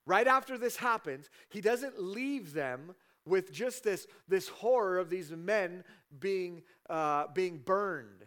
Right 0.07 0.27
after 0.27 0.57
this 0.57 0.77
happens, 0.77 1.29
he 1.51 1.61
doesn't 1.61 2.01
leave 2.01 2.55
them 2.55 2.95
with 3.27 3.53
just 3.53 3.85
this, 3.85 4.07
this 4.27 4.49
horror 4.49 4.99
of 4.99 5.11
these 5.11 5.31
men 5.31 5.85
being, 6.19 6.63
uh, 6.89 7.27
being 7.35 7.59
burned. 7.59 8.25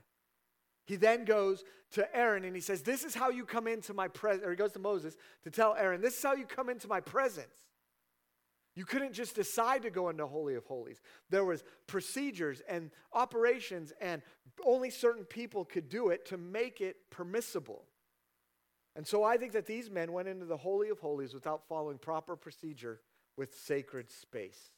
He 0.85 0.95
then 0.95 1.25
goes 1.25 1.63
to 1.93 2.15
Aaron 2.15 2.43
and 2.43 2.55
he 2.55 2.61
says, 2.61 2.81
This 2.81 3.03
is 3.03 3.15
how 3.15 3.29
you 3.29 3.45
come 3.45 3.67
into 3.67 3.93
my 3.93 4.07
presence. 4.07 4.45
Or 4.45 4.51
he 4.51 4.55
goes 4.55 4.73
to 4.73 4.79
Moses 4.79 5.15
to 5.43 5.49
tell 5.49 5.73
Aaron, 5.75 6.01
This 6.01 6.17
is 6.17 6.23
how 6.23 6.33
you 6.33 6.45
come 6.45 6.69
into 6.69 6.87
my 6.87 6.99
presence. 6.99 7.65
You 8.75 8.85
couldn't 8.85 9.13
just 9.13 9.35
decide 9.35 9.81
to 9.81 9.89
go 9.89 10.09
into 10.09 10.25
Holy 10.25 10.55
of 10.55 10.65
Holies. 10.65 11.01
There 11.29 11.43
was 11.43 11.63
procedures 11.87 12.61
and 12.69 12.89
operations, 13.11 13.91
and 13.99 14.21
only 14.65 14.89
certain 14.89 15.25
people 15.25 15.65
could 15.65 15.89
do 15.89 16.09
it 16.09 16.25
to 16.27 16.37
make 16.37 16.79
it 16.79 16.95
permissible. 17.09 17.83
And 18.95 19.05
so 19.05 19.23
I 19.23 19.37
think 19.37 19.53
that 19.53 19.65
these 19.65 19.89
men 19.89 20.11
went 20.13 20.27
into 20.27 20.45
the 20.45 20.57
Holy 20.57 20.89
of 20.89 20.99
Holies 20.99 21.33
without 21.33 21.67
following 21.67 21.97
proper 21.97 22.35
procedure 22.35 23.01
with 23.37 23.55
sacred 23.55 24.09
space. 24.09 24.71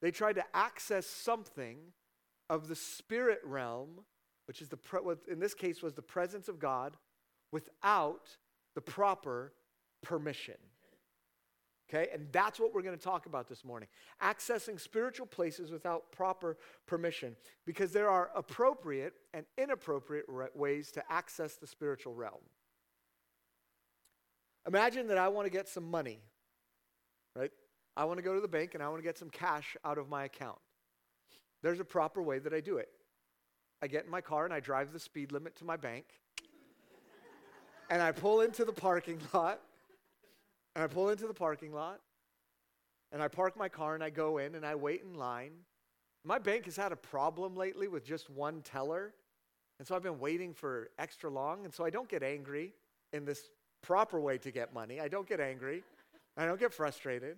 They 0.00 0.10
tried 0.10 0.34
to 0.34 0.44
access 0.52 1.06
something 1.06 1.78
of 2.50 2.68
the 2.68 2.74
spirit 2.74 3.40
realm, 3.44 4.00
which 4.46 4.60
is 4.60 4.68
the 4.68 4.78
in 5.30 5.38
this 5.38 5.54
case 5.54 5.82
was 5.82 5.94
the 5.94 6.02
presence 6.02 6.48
of 6.48 6.58
God, 6.58 6.96
without 7.50 8.36
the 8.74 8.80
proper 8.80 9.52
permission. 10.02 10.56
Okay? 11.92 12.08
And 12.12 12.26
that's 12.32 12.58
what 12.58 12.74
we're 12.74 12.82
going 12.82 12.96
to 12.96 13.02
talk 13.02 13.26
about 13.26 13.48
this 13.48 13.64
morning. 13.64 13.88
Accessing 14.22 14.80
spiritual 14.80 15.26
places 15.26 15.70
without 15.70 16.10
proper 16.12 16.56
permission. 16.86 17.36
Because 17.66 17.92
there 17.92 18.08
are 18.08 18.30
appropriate 18.34 19.14
and 19.34 19.44
inappropriate 19.58 20.26
ways 20.56 20.90
to 20.92 21.12
access 21.12 21.56
the 21.56 21.66
spiritual 21.66 22.14
realm. 22.14 22.40
Imagine 24.66 25.08
that 25.08 25.18
I 25.18 25.28
want 25.28 25.46
to 25.46 25.50
get 25.50 25.68
some 25.68 25.90
money, 25.90 26.20
right? 27.34 27.50
I 27.96 28.04
want 28.04 28.18
to 28.18 28.22
go 28.22 28.34
to 28.34 28.40
the 28.40 28.48
bank 28.48 28.74
and 28.74 28.82
I 28.82 28.88
want 28.88 29.00
to 29.00 29.04
get 29.04 29.18
some 29.18 29.28
cash 29.28 29.76
out 29.84 29.98
of 29.98 30.08
my 30.08 30.24
account. 30.24 30.58
There's 31.62 31.80
a 31.80 31.84
proper 31.84 32.22
way 32.22 32.38
that 32.38 32.54
I 32.54 32.60
do 32.60 32.78
it. 32.78 32.88
I 33.82 33.88
get 33.88 34.04
in 34.04 34.10
my 34.10 34.20
car 34.20 34.44
and 34.44 34.54
I 34.54 34.60
drive 34.60 34.92
the 34.92 35.00
speed 35.00 35.32
limit 35.32 35.56
to 35.56 35.64
my 35.64 35.76
bank. 35.76 36.04
and 37.90 38.00
I 38.00 38.12
pull 38.12 38.40
into 38.40 38.64
the 38.64 38.72
parking 38.72 39.20
lot 39.34 39.60
and 40.74 40.84
I 40.84 40.86
pull 40.86 41.10
into 41.10 41.26
the 41.26 41.34
parking 41.34 41.72
lot 41.72 42.00
and 43.12 43.22
I 43.22 43.28
park 43.28 43.56
my 43.56 43.68
car 43.68 43.94
and 43.94 44.02
I 44.02 44.10
go 44.10 44.38
in 44.38 44.54
and 44.54 44.64
I 44.64 44.74
wait 44.74 45.02
in 45.02 45.14
line. 45.14 45.52
My 46.24 46.38
bank 46.38 46.64
has 46.64 46.76
had 46.76 46.92
a 46.92 46.96
problem 46.96 47.56
lately 47.56 47.88
with 47.88 48.04
just 48.04 48.30
one 48.30 48.62
teller. 48.62 49.12
And 49.78 49.86
so 49.86 49.94
I've 49.94 50.02
been 50.02 50.18
waiting 50.18 50.54
for 50.54 50.90
extra 50.98 51.28
long. 51.28 51.64
And 51.64 51.74
so 51.74 51.84
I 51.84 51.90
don't 51.90 52.08
get 52.08 52.22
angry 52.22 52.72
in 53.12 53.24
this 53.24 53.50
proper 53.82 54.20
way 54.20 54.38
to 54.38 54.50
get 54.50 54.72
money. 54.72 55.00
I 55.00 55.08
don't 55.08 55.28
get 55.28 55.40
angry. 55.40 55.82
I 56.36 56.46
don't 56.46 56.58
get 56.58 56.72
frustrated. 56.72 57.36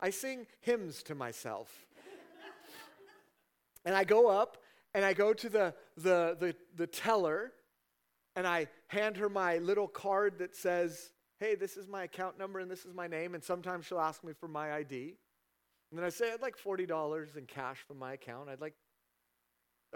I 0.00 0.10
sing 0.10 0.46
hymns 0.60 1.02
to 1.04 1.14
myself. 1.14 1.86
and 3.84 3.94
I 3.94 4.02
go 4.02 4.28
up 4.28 4.56
and 4.94 5.04
I 5.04 5.12
go 5.12 5.32
to 5.32 5.48
the, 5.48 5.74
the, 5.96 6.36
the, 6.40 6.56
the 6.76 6.86
teller 6.86 7.52
and 8.34 8.46
I 8.46 8.66
hand 8.88 9.18
her 9.18 9.28
my 9.28 9.58
little 9.58 9.86
card 9.86 10.38
that 10.38 10.56
says, 10.56 11.12
hey, 11.42 11.56
this 11.56 11.76
is 11.76 11.88
my 11.88 12.04
account 12.04 12.38
number 12.38 12.60
and 12.60 12.70
this 12.70 12.84
is 12.84 12.94
my 12.94 13.08
name. 13.08 13.34
And 13.34 13.42
sometimes 13.42 13.84
she'll 13.84 13.98
ask 13.98 14.22
me 14.22 14.32
for 14.32 14.46
my 14.46 14.72
ID. 14.74 15.16
And 15.90 15.98
then 15.98 16.06
I 16.06 16.08
say, 16.08 16.32
I'd 16.32 16.40
like 16.40 16.56
$40 16.56 17.36
in 17.36 17.46
cash 17.46 17.78
from 17.86 17.98
my 17.98 18.12
account. 18.12 18.48
I'd 18.48 18.60
like 18.60 18.74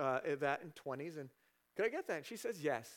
uh, 0.01 0.18
that 0.40 0.62
in 0.62 0.72
20s. 0.72 1.18
And 1.18 1.30
could 1.76 1.86
I 1.86 1.88
get 1.88 2.09
that? 2.09 2.16
And 2.16 2.26
she 2.26 2.36
says, 2.36 2.61
yes. 2.61 2.90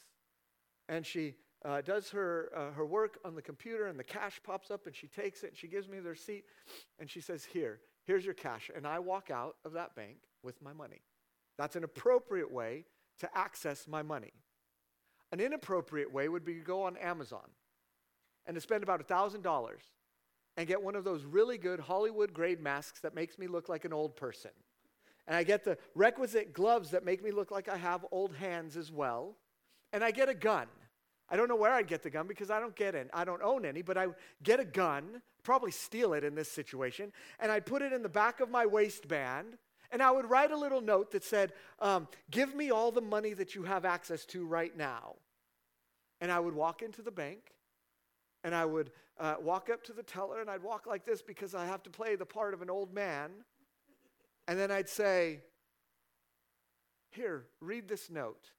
And 0.87 1.05
she 1.05 1.35
uh, 1.63 1.81
does 1.81 2.09
her, 2.09 2.49
uh, 2.55 2.71
her 2.71 2.87
work 2.87 3.19
on 3.23 3.35
the 3.35 3.41
computer, 3.41 3.85
and 3.85 3.99
the 3.99 4.03
cash 4.03 4.39
pops 4.43 4.71
up, 4.71 4.87
and 4.87 4.95
she 4.95 5.07
takes 5.07 5.43
it, 5.43 5.49
and 5.49 5.57
she 5.57 5.67
gives 5.67 5.87
me 5.87 5.99
the 5.99 6.09
receipt, 6.09 6.45
and 6.99 7.09
she 7.09 7.19
says, 7.21 7.43
Here, 7.43 7.81
here's 8.05 8.23
your 8.23 8.33
cash. 8.33 8.71
And 8.73 8.87
I 8.87 8.99
walk 8.99 9.29
out 9.29 9.57
of 9.65 9.73
that 9.73 9.93
bank 9.93 10.17
with 10.41 10.61
my 10.61 10.73
money. 10.73 11.01
That's 11.57 11.75
an 11.75 11.83
appropriate 11.83 12.51
way 12.51 12.85
to 13.19 13.29
access 13.37 13.87
my 13.87 14.01
money. 14.01 14.31
An 15.31 15.41
inappropriate 15.41 16.11
way 16.11 16.29
would 16.29 16.45
be 16.45 16.55
to 16.55 16.61
go 16.61 16.83
on 16.83 16.95
Amazon 16.97 17.49
and 18.49 18.55
to 18.55 18.61
spend 18.61 18.81
about 18.81 19.07
$1,000 19.07 19.69
and 20.57 20.67
get 20.67 20.81
one 20.81 20.95
of 20.95 21.03
those 21.03 21.23
really 21.23 21.59
good 21.59 21.79
Hollywood 21.79 22.33
grade 22.33 22.59
masks 22.59 22.99
that 23.01 23.13
makes 23.13 23.37
me 23.37 23.45
look 23.45 23.69
like 23.69 23.85
an 23.85 23.93
old 23.93 24.15
person. 24.15 24.49
And 25.27 25.37
I 25.37 25.43
get 25.43 25.63
the 25.63 25.77
requisite 25.93 26.51
gloves 26.51 26.89
that 26.89 27.05
make 27.05 27.23
me 27.23 27.29
look 27.29 27.51
like 27.51 27.69
I 27.69 27.77
have 27.77 28.07
old 28.11 28.33
hands 28.33 28.75
as 28.75 28.91
well. 28.91 29.35
And 29.93 30.03
I 30.03 30.09
get 30.09 30.29
a 30.29 30.33
gun. 30.33 30.65
I 31.29 31.37
don't 31.37 31.47
know 31.47 31.55
where 31.55 31.71
I'd 31.71 31.85
get 31.85 32.01
the 32.01 32.09
gun 32.09 32.25
because 32.25 32.49
I 32.49 32.59
don't 32.59 32.75
get 32.75 32.95
it. 32.95 33.11
I 33.13 33.23
don't 33.23 33.43
own 33.43 33.65
any, 33.67 33.83
but 33.83 33.99
I 33.99 34.07
get 34.41 34.59
a 34.59 34.65
gun, 34.65 35.21
probably 35.43 35.69
steal 35.69 36.15
it 36.15 36.23
in 36.23 36.33
this 36.33 36.51
situation, 36.51 37.13
and 37.39 37.51
I'd 37.51 37.67
put 37.67 37.83
it 37.83 37.93
in 37.93 38.01
the 38.01 38.09
back 38.09 38.39
of 38.39 38.49
my 38.49 38.65
waistband, 38.65 39.59
and 39.91 40.01
I 40.01 40.09
would 40.09 40.27
write 40.27 40.49
a 40.49 40.57
little 40.57 40.81
note 40.81 41.11
that 41.11 41.23
said, 41.23 41.53
um, 41.77 42.07
Give 42.31 42.55
me 42.55 42.71
all 42.71 42.91
the 42.91 42.99
money 42.99 43.33
that 43.33 43.53
you 43.53 43.61
have 43.61 43.85
access 43.85 44.25
to 44.25 44.43
right 44.43 44.75
now. 44.75 45.17
And 46.19 46.31
I 46.31 46.39
would 46.39 46.55
walk 46.55 46.81
into 46.81 47.03
the 47.03 47.11
bank, 47.11 47.53
and 48.43 48.55
I 48.55 48.65
would 48.65 48.91
uh, 49.19 49.35
walk 49.41 49.69
up 49.69 49.83
to 49.85 49.93
the 49.93 50.03
teller 50.03 50.41
and 50.41 50.49
I'd 50.49 50.63
walk 50.63 50.87
like 50.87 51.05
this 51.05 51.21
because 51.21 51.53
I 51.53 51.65
have 51.65 51.83
to 51.83 51.89
play 51.89 52.15
the 52.15 52.25
part 52.25 52.53
of 52.53 52.61
an 52.61 52.69
old 52.69 52.93
man. 52.93 53.31
And 54.47 54.57
then 54.57 54.71
I'd 54.71 54.89
say, 54.89 55.41
Here, 57.11 57.45
read 57.59 57.87
this 57.87 58.09
note. 58.09 58.51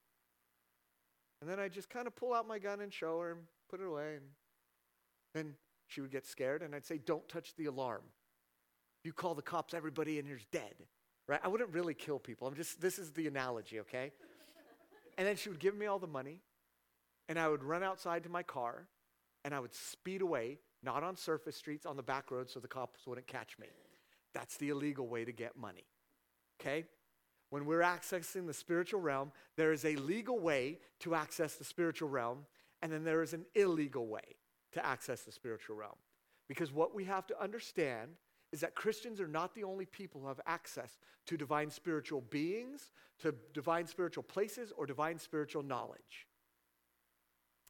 And 1.41 1.49
then 1.49 1.59
I'd 1.59 1.73
just 1.73 1.89
kind 1.89 2.05
of 2.05 2.15
pull 2.15 2.33
out 2.33 2.47
my 2.47 2.59
gun 2.59 2.81
and 2.81 2.93
show 2.93 3.19
her 3.19 3.31
and 3.31 3.41
put 3.69 3.81
it 3.81 3.87
away. 3.87 4.15
And 4.15 4.25
then 5.33 5.55
she 5.87 6.01
would 6.01 6.11
get 6.11 6.25
scared 6.27 6.61
and 6.61 6.75
I'd 6.75 6.85
say, 6.85 6.99
Don't 6.99 7.27
touch 7.27 7.55
the 7.55 7.65
alarm. 7.65 8.03
You 9.03 9.13
call 9.13 9.33
the 9.33 9.41
cops, 9.41 9.73
everybody 9.73 10.19
in 10.19 10.25
here's 10.25 10.45
dead. 10.51 10.75
Right? 11.27 11.39
I 11.43 11.47
wouldn't 11.47 11.71
really 11.71 11.93
kill 11.93 12.19
people. 12.19 12.47
I'm 12.47 12.55
just, 12.55 12.81
this 12.81 12.99
is 12.99 13.11
the 13.11 13.27
analogy, 13.27 13.79
okay? 13.79 14.11
and 15.17 15.27
then 15.27 15.35
she 15.35 15.49
would 15.49 15.59
give 15.59 15.75
me 15.75 15.87
all 15.87 15.99
the 15.99 16.07
money 16.07 16.41
and 17.29 17.39
I 17.39 17.47
would 17.47 17.63
run 17.63 17.83
outside 17.83 18.23
to 18.23 18.29
my 18.29 18.43
car 18.43 18.87
and 19.43 19.53
I 19.53 19.59
would 19.59 19.73
speed 19.73 20.21
away, 20.21 20.59
not 20.83 21.03
on 21.03 21.15
surface 21.15 21.55
streets, 21.55 21.85
on 21.85 21.97
the 21.97 22.03
back 22.03 22.31
roads 22.31 22.53
so 22.53 22.59
the 22.59 22.67
cops 22.67 23.05
wouldn't 23.05 23.27
catch 23.27 23.57
me. 23.59 23.67
That's 24.33 24.57
the 24.57 24.69
illegal 24.69 25.07
way 25.07 25.25
to 25.25 25.31
get 25.31 25.57
money. 25.57 25.85
Okay? 26.59 26.85
When 27.49 27.65
we're 27.65 27.81
accessing 27.81 28.47
the 28.47 28.53
spiritual 28.53 29.01
realm, 29.01 29.31
there 29.57 29.73
is 29.73 29.83
a 29.83 29.95
legal 29.97 30.39
way 30.39 30.79
to 30.99 31.15
access 31.15 31.55
the 31.55 31.65
spiritual 31.65 32.07
realm, 32.07 32.45
and 32.81 32.91
then 32.91 33.03
there 33.03 33.21
is 33.21 33.33
an 33.33 33.45
illegal 33.55 34.07
way 34.07 34.37
to 34.71 34.85
access 34.85 35.23
the 35.23 35.31
spiritual 35.31 35.75
realm. 35.75 35.97
Because 36.47 36.71
what 36.71 36.95
we 36.95 37.03
have 37.05 37.27
to 37.27 37.41
understand 37.41 38.11
is 38.51 38.61
that 38.61 38.75
Christians 38.75 39.19
are 39.21 39.27
not 39.27 39.53
the 39.53 39.63
only 39.63 39.85
people 39.85 40.21
who 40.21 40.27
have 40.27 40.41
access 40.45 40.97
to 41.25 41.37
divine 41.37 41.69
spiritual 41.69 42.21
beings, 42.21 42.91
to 43.19 43.33
divine 43.53 43.87
spiritual 43.87 44.23
places, 44.23 44.71
or 44.77 44.85
divine 44.85 45.19
spiritual 45.19 45.63
knowledge. 45.63 46.27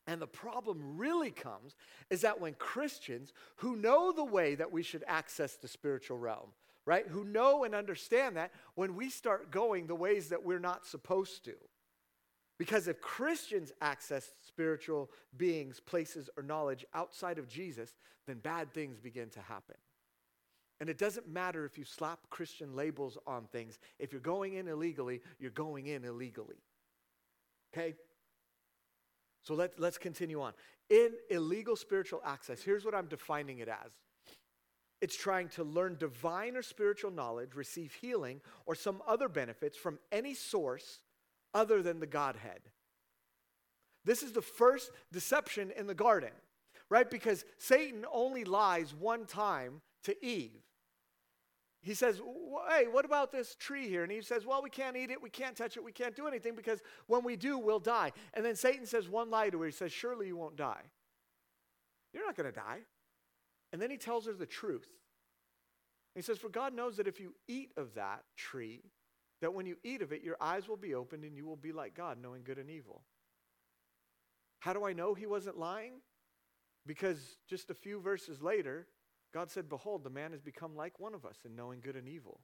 And 0.07 0.21
the 0.21 0.27
problem 0.27 0.97
really 0.97 1.31
comes 1.31 1.75
is 2.09 2.21
that 2.21 2.41
when 2.41 2.53
Christians 2.55 3.33
who 3.57 3.75
know 3.75 4.11
the 4.11 4.23
way 4.23 4.55
that 4.55 4.71
we 4.71 4.83
should 4.83 5.03
access 5.07 5.55
the 5.55 5.67
spiritual 5.67 6.17
realm, 6.17 6.49
right, 6.85 7.07
who 7.07 7.23
know 7.23 7.63
and 7.63 7.75
understand 7.75 8.37
that, 8.37 8.51
when 8.75 8.95
we 8.95 9.09
start 9.09 9.51
going 9.51 9.87
the 9.87 9.95
ways 9.95 10.29
that 10.29 10.43
we're 10.43 10.59
not 10.59 10.85
supposed 10.85 11.45
to. 11.45 11.53
Because 12.57 12.87
if 12.87 13.01
Christians 13.01 13.71
access 13.81 14.31
spiritual 14.45 15.09
beings, 15.37 15.79
places, 15.79 16.29
or 16.37 16.43
knowledge 16.43 16.85
outside 16.93 17.37
of 17.37 17.47
Jesus, 17.47 17.95
then 18.27 18.37
bad 18.37 18.73
things 18.73 18.99
begin 18.99 19.29
to 19.31 19.39
happen. 19.39 19.75
And 20.79 20.89
it 20.89 20.97
doesn't 20.97 21.29
matter 21.29 21.63
if 21.65 21.77
you 21.77 21.85
slap 21.85 22.19
Christian 22.31 22.75
labels 22.75 23.17
on 23.27 23.45
things. 23.51 23.77
If 23.99 24.11
you're 24.11 24.21
going 24.21 24.53
in 24.53 24.67
illegally, 24.67 25.21
you're 25.39 25.51
going 25.51 25.87
in 25.87 26.03
illegally. 26.05 26.57
Okay? 27.71 27.93
So 29.43 29.53
let, 29.53 29.79
let's 29.79 29.97
continue 29.97 30.41
on. 30.41 30.53
In 30.89 31.11
illegal 31.29 31.75
spiritual 31.75 32.21
access, 32.25 32.61
here's 32.61 32.85
what 32.85 32.93
I'm 32.93 33.07
defining 33.07 33.59
it 33.59 33.67
as 33.67 33.91
it's 35.01 35.17
trying 35.17 35.49
to 35.49 35.63
learn 35.63 35.97
divine 35.99 36.55
or 36.55 36.61
spiritual 36.61 37.09
knowledge, 37.09 37.55
receive 37.55 37.93
healing, 37.93 38.39
or 38.67 38.75
some 38.75 39.01
other 39.07 39.27
benefits 39.27 39.75
from 39.75 39.97
any 40.11 40.35
source 40.35 40.99
other 41.55 41.81
than 41.81 41.99
the 41.99 42.05
Godhead. 42.05 42.61
This 44.05 44.21
is 44.21 44.31
the 44.31 44.43
first 44.43 44.91
deception 45.11 45.71
in 45.75 45.87
the 45.87 45.95
garden, 45.95 46.31
right? 46.89 47.09
Because 47.09 47.45
Satan 47.57 48.05
only 48.13 48.43
lies 48.43 48.93
one 48.93 49.25
time 49.25 49.81
to 50.03 50.25
Eve. 50.25 50.61
He 51.81 51.93
says, 51.95 52.21
Hey, 52.69 52.85
what 52.89 53.05
about 53.05 53.31
this 53.31 53.55
tree 53.55 53.87
here? 53.89 54.03
And 54.03 54.11
he 54.11 54.21
says, 54.21 54.45
Well, 54.45 54.61
we 54.61 54.69
can't 54.69 54.95
eat 54.95 55.09
it, 55.09 55.21
we 55.21 55.29
can't 55.29 55.55
touch 55.55 55.77
it, 55.77 55.83
we 55.83 55.91
can't 55.91 56.15
do 56.15 56.27
anything 56.27 56.55
because 56.55 56.79
when 57.07 57.23
we 57.23 57.35
do, 57.35 57.57
we'll 57.57 57.79
die. 57.79 58.11
And 58.33 58.45
then 58.45 58.55
Satan 58.55 58.85
says 58.85 59.09
one 59.09 59.31
lie 59.31 59.49
to 59.49 59.59
her. 59.59 59.65
He 59.65 59.71
says, 59.71 59.91
Surely 59.91 60.27
you 60.27 60.37
won't 60.37 60.55
die. 60.55 60.83
You're 62.13 62.25
not 62.25 62.35
going 62.35 62.51
to 62.51 62.57
die. 62.57 62.79
And 63.73 63.81
then 63.81 63.89
he 63.89 63.97
tells 63.97 64.25
her 64.25 64.33
the 64.33 64.45
truth. 64.45 64.87
He 66.13 66.21
says, 66.21 66.37
For 66.37 66.49
God 66.49 66.75
knows 66.75 66.97
that 66.97 67.07
if 67.07 67.19
you 67.19 67.33
eat 67.47 67.71
of 67.77 67.95
that 67.95 68.23
tree, 68.35 68.83
that 69.41 69.53
when 69.53 69.65
you 69.65 69.77
eat 69.83 70.01
of 70.01 70.11
it, 70.11 70.23
your 70.23 70.37
eyes 70.39 70.67
will 70.67 70.77
be 70.77 70.93
opened 70.93 71.23
and 71.23 71.35
you 71.35 71.45
will 71.45 71.55
be 71.55 71.71
like 71.71 71.95
God, 71.95 72.17
knowing 72.21 72.43
good 72.43 72.57
and 72.57 72.69
evil. 72.69 73.01
How 74.59 74.73
do 74.73 74.85
I 74.85 74.93
know 74.93 75.15
he 75.15 75.25
wasn't 75.25 75.57
lying? 75.57 75.93
Because 76.85 77.37
just 77.49 77.71
a 77.71 77.73
few 77.73 77.99
verses 77.99 78.41
later, 78.41 78.87
God 79.33 79.49
said, 79.49 79.69
Behold, 79.69 80.03
the 80.03 80.09
man 80.09 80.31
has 80.31 80.41
become 80.41 80.75
like 80.75 80.99
one 80.99 81.13
of 81.13 81.25
us 81.25 81.37
in 81.45 81.55
knowing 81.55 81.79
good 81.79 81.95
and 81.95 82.07
evil. 82.07 82.41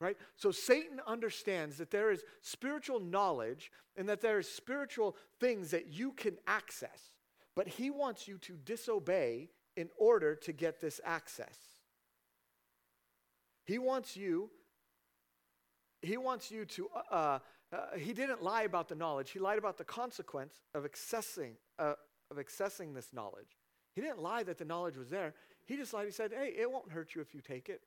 Right? 0.00 0.16
So 0.36 0.50
Satan 0.50 1.00
understands 1.06 1.78
that 1.78 1.90
there 1.90 2.10
is 2.10 2.22
spiritual 2.42 3.00
knowledge 3.00 3.70
and 3.96 4.08
that 4.08 4.20
there 4.20 4.38
is 4.38 4.48
spiritual 4.48 5.16
things 5.40 5.70
that 5.70 5.86
you 5.86 6.12
can 6.12 6.36
access, 6.46 7.12
but 7.54 7.66
he 7.66 7.90
wants 7.90 8.28
you 8.28 8.36
to 8.38 8.58
disobey 8.62 9.48
in 9.74 9.88
order 9.98 10.34
to 10.34 10.52
get 10.52 10.80
this 10.80 11.00
access. 11.04 11.56
He 13.64 13.78
wants 13.78 14.16
you 14.16 14.50
he 16.02 16.16
wants 16.18 16.50
you 16.50 16.64
to 16.64 16.88
uh, 17.10 17.38
uh, 17.72 17.78
he 17.98 18.12
didn't 18.12 18.42
lie 18.42 18.62
about 18.62 18.88
the 18.88 18.94
knowledge 18.94 19.30
he 19.30 19.38
lied 19.40 19.58
about 19.58 19.76
the 19.76 19.84
consequence 19.84 20.60
of 20.74 20.84
accessing 20.84 21.52
uh, 21.78 21.94
of 22.30 22.36
accessing 22.36 22.94
this 22.94 23.12
knowledge 23.12 23.56
he 23.96 24.00
didn't 24.00 24.22
lie 24.22 24.44
that 24.44 24.58
the 24.58 24.64
knowledge 24.64 24.96
was 24.96 25.10
there. 25.10 25.34
He 25.64 25.76
just 25.76 25.92
lied. 25.92 26.06
He 26.06 26.12
said 26.12 26.32
hey 26.32 26.54
it 26.56 26.70
won't 26.70 26.92
hurt 26.92 27.16
you 27.16 27.20
if 27.20 27.34
you 27.34 27.40
take 27.40 27.68
it. 27.68 27.80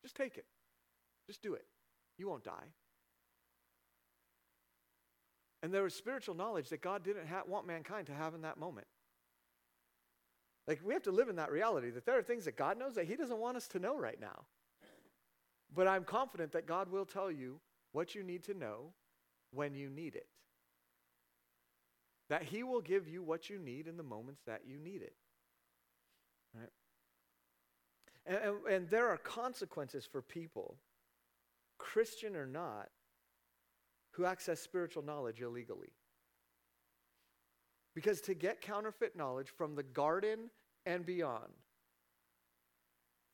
Just 0.00 0.16
take 0.16 0.38
it. 0.38 0.46
Just 1.26 1.42
do 1.42 1.52
it. 1.52 1.66
You 2.16 2.26
won't 2.28 2.44
die. 2.44 2.72
And 5.62 5.74
there 5.74 5.82
was 5.82 5.94
spiritual 5.94 6.34
knowledge 6.34 6.70
that 6.70 6.80
god 6.80 7.04
didn't 7.04 7.26
ha- 7.26 7.42
want 7.46 7.66
mankind 7.66 8.06
to 8.06 8.14
have 8.14 8.34
in 8.34 8.42
that 8.42 8.58
moment. 8.58 8.86
Like 10.66 10.80
we 10.82 10.94
have 10.94 11.02
to 11.02 11.10
live 11.10 11.28
in 11.28 11.36
that 11.36 11.50
reality 11.50 11.90
that 11.90 12.06
there 12.06 12.16
are 12.16 12.22
things 12.22 12.46
that 12.46 12.56
god 12.56 12.78
knows 12.78 12.94
that 12.94 13.06
he 13.06 13.16
doesn't 13.16 13.38
want 13.38 13.58
us 13.58 13.68
to 13.68 13.78
know 13.78 13.98
right 13.98 14.18
now. 14.18 14.46
But 15.74 15.86
I'm 15.86 16.04
confident 16.04 16.52
that 16.52 16.66
God 16.66 16.90
will 16.90 17.04
tell 17.04 17.30
you 17.30 17.60
what 17.92 18.14
you 18.14 18.22
need 18.22 18.44
to 18.44 18.54
know 18.54 18.92
when 19.52 19.74
you 19.74 19.90
need 19.90 20.14
it. 20.14 20.26
That 22.28 22.42
He 22.42 22.62
will 22.62 22.80
give 22.80 23.08
you 23.08 23.22
what 23.22 23.48
you 23.48 23.58
need 23.58 23.86
in 23.86 23.96
the 23.96 24.02
moments 24.02 24.42
that 24.46 24.62
you 24.66 24.78
need 24.78 25.02
it. 25.02 25.14
And, 28.26 28.38
and, 28.38 28.56
and 28.70 28.88
there 28.88 29.08
are 29.08 29.16
consequences 29.16 30.06
for 30.10 30.22
people, 30.22 30.76
Christian 31.78 32.36
or 32.36 32.46
not, 32.46 32.88
who 34.12 34.24
access 34.24 34.60
spiritual 34.60 35.02
knowledge 35.02 35.40
illegally. 35.40 35.92
Because 37.94 38.20
to 38.22 38.34
get 38.34 38.60
counterfeit 38.60 39.16
knowledge 39.16 39.48
from 39.56 39.74
the 39.74 39.82
garden 39.82 40.50
and 40.86 41.04
beyond, 41.04 41.52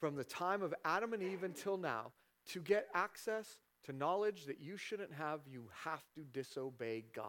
from 0.00 0.16
the 0.16 0.24
time 0.24 0.62
of 0.62 0.74
Adam 0.84 1.12
and 1.12 1.22
Eve 1.22 1.42
until 1.42 1.76
now, 1.76 2.12
to 2.46 2.60
get 2.60 2.88
access 2.94 3.58
to 3.84 3.92
knowledge 3.92 4.46
that 4.46 4.60
you 4.60 4.76
shouldn't 4.76 5.12
have, 5.12 5.40
you 5.46 5.68
have 5.84 6.02
to 6.14 6.22
disobey 6.32 7.04
God. 7.14 7.28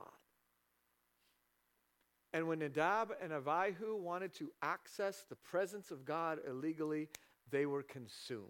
And 2.33 2.47
when 2.47 2.59
Nadab 2.59 3.13
and 3.21 3.31
Abihu 3.31 3.95
wanted 3.95 4.33
to 4.35 4.51
access 4.61 5.25
the 5.29 5.37
presence 5.37 5.91
of 5.91 6.03
God 6.03 6.39
illegally, 6.45 7.07
they 7.51 7.65
were 7.65 7.83
consumed. 7.83 8.49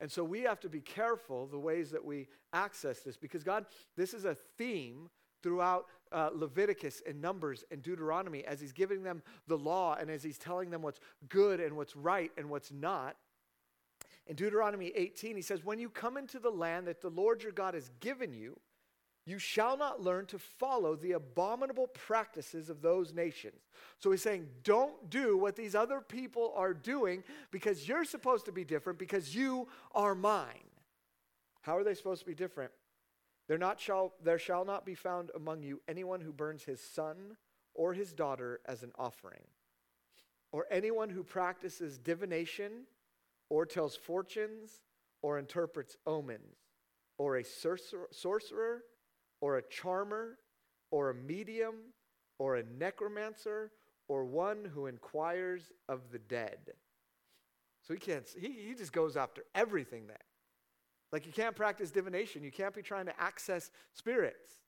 And 0.00 0.10
so 0.10 0.22
we 0.22 0.42
have 0.42 0.60
to 0.60 0.68
be 0.68 0.80
careful 0.80 1.46
the 1.46 1.58
ways 1.58 1.90
that 1.92 2.04
we 2.04 2.28
access 2.52 3.00
this 3.00 3.16
because 3.16 3.42
God, 3.42 3.64
this 3.96 4.12
is 4.12 4.24
a 4.24 4.34
theme 4.58 5.08
throughout 5.42 5.86
uh, 6.12 6.30
Leviticus 6.34 7.02
and 7.06 7.20
Numbers 7.20 7.64
and 7.70 7.82
Deuteronomy 7.82 8.44
as 8.44 8.60
He's 8.60 8.72
giving 8.72 9.02
them 9.02 9.22
the 9.46 9.56
law 9.56 9.96
and 9.98 10.10
as 10.10 10.22
He's 10.22 10.38
telling 10.38 10.70
them 10.70 10.82
what's 10.82 11.00
good 11.28 11.60
and 11.60 11.76
what's 11.76 11.96
right 11.96 12.30
and 12.36 12.50
what's 12.50 12.70
not. 12.70 13.16
In 14.26 14.34
Deuteronomy 14.34 14.92
18, 14.94 15.36
he 15.36 15.42
says, 15.42 15.64
When 15.64 15.78
you 15.78 15.88
come 15.88 16.16
into 16.16 16.38
the 16.38 16.50
land 16.50 16.88
that 16.88 17.00
the 17.00 17.10
Lord 17.10 17.42
your 17.42 17.52
God 17.52 17.74
has 17.74 17.90
given 18.00 18.34
you, 18.34 18.58
you 19.26 19.40
shall 19.40 19.76
not 19.76 20.00
learn 20.00 20.24
to 20.26 20.38
follow 20.38 20.94
the 20.94 21.12
abominable 21.12 21.88
practices 21.88 22.70
of 22.70 22.80
those 22.80 23.12
nations. 23.12 23.60
So 23.98 24.12
he's 24.12 24.22
saying, 24.22 24.46
don't 24.62 25.10
do 25.10 25.36
what 25.36 25.56
these 25.56 25.74
other 25.74 26.00
people 26.00 26.54
are 26.56 26.72
doing 26.72 27.24
because 27.50 27.88
you're 27.88 28.04
supposed 28.04 28.44
to 28.46 28.52
be 28.52 28.64
different 28.64 29.00
because 29.00 29.34
you 29.34 29.66
are 29.94 30.14
mine. 30.14 30.70
How 31.62 31.76
are 31.76 31.82
they 31.82 31.94
supposed 31.94 32.20
to 32.20 32.26
be 32.26 32.34
different? 32.34 32.70
There, 33.48 33.58
not 33.58 33.80
shall, 33.80 34.14
there 34.22 34.38
shall 34.38 34.64
not 34.64 34.86
be 34.86 34.94
found 34.94 35.30
among 35.34 35.62
you 35.62 35.80
anyone 35.88 36.20
who 36.20 36.32
burns 36.32 36.62
his 36.62 36.80
son 36.80 37.36
or 37.74 37.92
his 37.92 38.12
daughter 38.12 38.60
as 38.64 38.82
an 38.82 38.92
offering, 38.98 39.42
or 40.50 40.66
anyone 40.70 41.10
who 41.10 41.22
practices 41.22 41.98
divination 41.98 42.86
or 43.50 43.66
tells 43.66 43.94
fortunes, 43.94 44.82
or 45.22 45.38
interprets 45.38 45.96
omens, 46.06 46.56
or 47.18 47.36
a 47.36 47.44
sorcerer, 47.44 48.08
sorcerer, 48.10 48.82
or 49.46 49.58
a 49.58 49.62
charmer, 49.62 50.38
or 50.90 51.10
a 51.10 51.14
medium, 51.14 51.76
or 52.40 52.56
a 52.56 52.64
necromancer, 52.64 53.70
or 54.08 54.24
one 54.24 54.64
who 54.74 54.86
inquires 54.86 55.70
of 55.88 56.00
the 56.10 56.18
dead. 56.18 56.58
So 57.86 57.94
he 57.94 58.00
can't, 58.00 58.26
he, 58.36 58.48
he 58.48 58.74
just 58.74 58.92
goes 58.92 59.16
after 59.16 59.44
everything 59.54 60.08
there. 60.08 60.26
Like 61.12 61.26
you 61.26 61.32
can't 61.32 61.54
practice 61.54 61.92
divination, 61.92 62.42
you 62.42 62.50
can't 62.50 62.74
be 62.74 62.82
trying 62.82 63.06
to 63.06 63.20
access 63.20 63.70
spirits. 63.92 64.58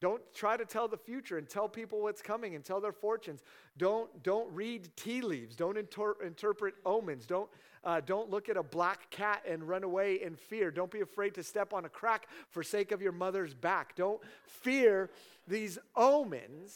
Don't 0.00 0.22
try 0.34 0.56
to 0.56 0.64
tell 0.64 0.88
the 0.88 0.96
future 0.96 1.36
and 1.36 1.46
tell 1.46 1.68
people 1.68 2.00
what's 2.00 2.22
coming 2.22 2.54
and 2.54 2.64
tell 2.64 2.80
their 2.80 2.92
fortunes. 2.92 3.42
Don't, 3.76 4.22
don't 4.22 4.50
read 4.50 4.88
tea 4.96 5.20
leaves. 5.20 5.56
Don't 5.56 5.76
inter- 5.76 6.16
interpret 6.24 6.74
omens. 6.86 7.26
Don't, 7.26 7.50
uh, 7.86 8.00
don't 8.04 8.28
look 8.30 8.48
at 8.48 8.56
a 8.56 8.62
black 8.64 9.08
cat 9.10 9.44
and 9.48 9.62
run 9.62 9.84
away 9.84 10.20
in 10.20 10.34
fear. 10.34 10.72
Don't 10.72 10.90
be 10.90 11.02
afraid 11.02 11.34
to 11.34 11.42
step 11.44 11.72
on 11.72 11.84
a 11.84 11.88
crack 11.88 12.26
for 12.50 12.64
sake 12.64 12.90
of 12.90 13.00
your 13.00 13.12
mother's 13.12 13.54
back. 13.54 13.94
Don't 13.94 14.20
fear 14.44 15.08
these 15.46 15.78
omens. 15.94 16.72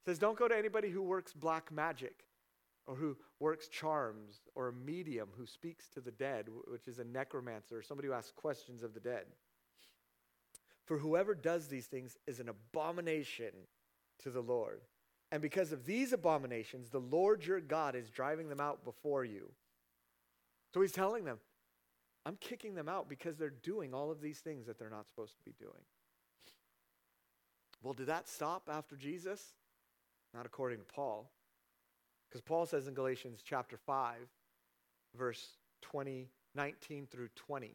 It 0.00 0.06
says 0.06 0.18
don't 0.18 0.38
go 0.38 0.48
to 0.48 0.56
anybody 0.56 0.88
who 0.88 1.02
works 1.02 1.34
black 1.34 1.70
magic 1.70 2.24
or 2.86 2.94
who 2.94 3.18
works 3.38 3.68
charms 3.68 4.40
or 4.54 4.68
a 4.68 4.72
medium 4.72 5.28
who 5.36 5.44
speaks 5.44 5.88
to 5.88 6.00
the 6.00 6.10
dead, 6.10 6.46
which 6.68 6.88
is 6.88 6.98
a 6.98 7.04
necromancer 7.04 7.76
or 7.76 7.82
somebody 7.82 8.08
who 8.08 8.14
asks 8.14 8.32
questions 8.32 8.82
of 8.82 8.94
the 8.94 9.00
dead. 9.00 9.26
For 10.86 10.96
whoever 10.96 11.34
does 11.34 11.68
these 11.68 11.86
things 11.86 12.16
is 12.26 12.40
an 12.40 12.48
abomination 12.48 13.52
to 14.22 14.30
the 14.30 14.40
Lord. 14.40 14.80
And 15.30 15.42
because 15.42 15.70
of 15.70 15.84
these 15.84 16.14
abominations, 16.14 16.88
the 16.88 16.98
Lord 16.98 17.44
your 17.44 17.60
God 17.60 17.94
is 17.94 18.08
driving 18.08 18.48
them 18.48 18.60
out 18.60 18.84
before 18.84 19.24
you. 19.24 19.50
So 20.72 20.80
he's 20.80 20.92
telling 20.92 21.24
them, 21.24 21.38
I'm 22.24 22.36
kicking 22.36 22.74
them 22.74 22.88
out 22.88 23.08
because 23.08 23.36
they're 23.36 23.50
doing 23.50 23.92
all 23.92 24.10
of 24.10 24.20
these 24.20 24.38
things 24.38 24.66
that 24.66 24.78
they're 24.78 24.90
not 24.90 25.06
supposed 25.08 25.36
to 25.36 25.42
be 25.44 25.54
doing. 25.58 25.82
Well, 27.82 27.94
did 27.94 28.06
that 28.06 28.28
stop 28.28 28.68
after 28.72 28.96
Jesus? 28.96 29.42
Not 30.32 30.46
according 30.46 30.78
to 30.78 30.84
Paul. 30.84 31.30
Because 32.28 32.40
Paul 32.40 32.64
says 32.64 32.86
in 32.86 32.94
Galatians 32.94 33.42
chapter 33.44 33.76
5, 33.76 34.16
verse 35.16 35.56
20, 35.82 36.28
19 36.54 37.06
through 37.10 37.28
20. 37.34 37.74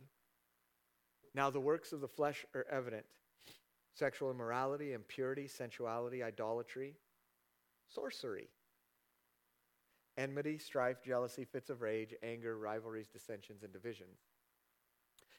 Now 1.35 1.49
the 1.49 1.59
works 1.59 1.91
of 1.91 2.01
the 2.01 2.07
flesh 2.07 2.45
are 2.55 2.65
evident 2.71 3.05
sexual 3.93 4.29
immorality, 4.29 4.93
impurity, 4.93 5.47
sensuality, 5.47 6.21
idolatry, 6.21 6.93
sorcery, 7.89 8.47
enmity, 10.17 10.57
strife, 10.57 11.01
jealousy, 11.03 11.45
fits 11.45 11.69
of 11.69 11.81
rage, 11.81 12.13
anger, 12.23 12.57
rivalries, 12.57 13.07
dissensions, 13.07 13.63
and 13.63 13.71
divisions. 13.71 14.17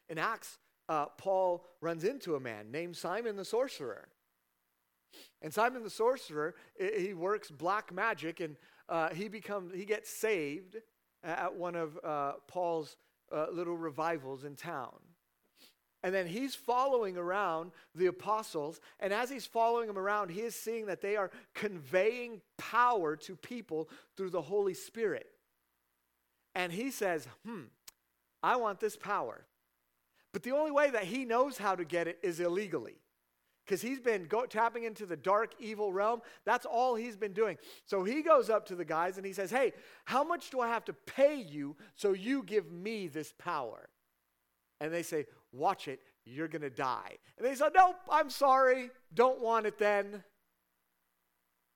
In 0.09 0.19
Acts, 0.19 0.59
uh, 0.89 1.07
Paul 1.07 1.67
runs 1.81 2.05
into 2.05 2.35
a 2.35 2.41
man 2.41 2.71
named 2.71 2.97
Simon 2.97 3.37
the 3.37 3.45
sorcerer. 3.45 4.09
And 5.43 5.53
Simon 5.53 5.83
the 5.83 5.91
sorcerer, 5.91 6.55
he 6.79 7.15
works 7.15 7.51
black 7.51 7.93
magic 7.93 8.41
and 8.41 8.57
uh, 8.89 9.11
he 9.11 9.29
becomes 9.29 9.75
he 9.75 9.85
gets 9.85 10.09
saved 10.11 10.77
at 11.23 11.55
one 11.55 11.75
of 11.75 11.99
uh, 12.03 12.33
Paul's 12.47 12.97
uh, 13.31 13.47
little 13.53 13.77
revivals 13.77 14.45
in 14.45 14.57
town. 14.57 14.95
And 16.03 16.15
then 16.15 16.27
he's 16.27 16.55
following 16.55 17.17
around 17.17 17.73
the 17.95 18.07
apostles. 18.07 18.81
And 19.01 19.13
as 19.13 19.31
he's 19.31 19.47
following 19.47 19.89
them 19.89 19.99
around, 19.99 20.31
he 20.31 20.43
is 20.43 20.55
seeing 20.55 20.87
that 20.87 21.03
they 21.03 21.17
are 21.17 21.31
conveying 21.55 22.41
power 22.57 23.17
to 23.17 23.35
people 23.37 23.89
through 24.17 24.31
the 24.31 24.43
Holy 24.43 24.75
Spirit. 24.75 25.27
And 26.55 26.73
he 26.73 26.91
says, 26.91 27.27
hmm, 27.45 27.63
I 28.43 28.57
want 28.57 28.79
this 28.79 28.97
power. 28.97 29.45
But 30.33 30.45
the 30.45 30.53
only 30.53 30.71
way 30.71 30.91
that 30.91 31.05
he 31.05 31.25
knows 31.25 31.59
how 31.59 31.75
to 31.75 31.85
get 31.85 32.07
it 32.07 32.19
is 32.23 32.39
illegally. 32.39 33.01
because 33.69 33.83
he's 33.83 34.01
been 34.01 34.25
go, 34.25 34.47
tapping 34.47 34.85
into 34.85 35.05
the 35.05 35.17
dark, 35.17 35.53
evil 35.61 35.93
realm. 35.93 36.23
That's 36.47 36.65
all 36.65 36.95
he's 36.95 37.17
been 37.17 37.35
doing. 37.35 37.59
So 37.85 38.03
he 38.03 38.23
goes 38.23 38.49
up 38.49 38.65
to 38.67 38.75
the 38.75 38.85
guys 38.85 39.19
and 39.19 39.27
he 39.27 39.35
says, 39.35 39.51
Hey, 39.51 39.73
how 40.07 40.25
much 40.25 40.51
do 40.51 40.61
I 40.61 40.69
have 40.69 40.87
to 40.87 40.95
pay 40.95 41.37
you 41.37 41.77
so 41.95 42.13
you 42.13 42.43
give 42.43 42.73
me 42.73 43.09
this 43.09 43.35
power? 43.39 43.91
And 44.81 44.93
they 44.93 45.03
say, 45.03 45.27
Watch 45.53 45.89
it, 45.89 46.01
you're 46.25 46.49
going 46.49 46.63
to 46.63 46.71
die. 46.71 47.17
And 47.37 47.47
they 47.47 47.55
said, 47.55 47.73
Nope, 47.75 47.97
I'm 48.11 48.31
sorry. 48.31 48.91
Don't 49.15 49.41
want 49.41 49.67
it 49.67 49.79
then. 49.79 50.23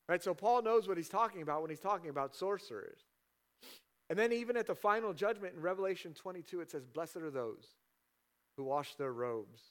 Right? 0.08 0.22
So 0.22 0.34
Paul 0.34 0.62
knows 0.62 0.88
what 0.88 0.96
he's 0.96 1.08
talking 1.08 1.42
about 1.42 1.62
when 1.62 1.70
he's 1.70 1.80
talking 1.80 2.10
about 2.10 2.34
sorcerers. 2.34 3.00
And 4.10 4.18
then, 4.18 4.32
even 4.32 4.58
at 4.58 4.66
the 4.66 4.74
final 4.74 5.14
judgment 5.14 5.54
in 5.56 5.62
Revelation 5.62 6.12
22, 6.12 6.60
it 6.60 6.70
says, 6.70 6.84
Blessed 6.84 7.16
are 7.16 7.30
those 7.30 7.66
who 8.56 8.64
wash 8.64 8.94
their 8.96 9.12
robes 9.12 9.62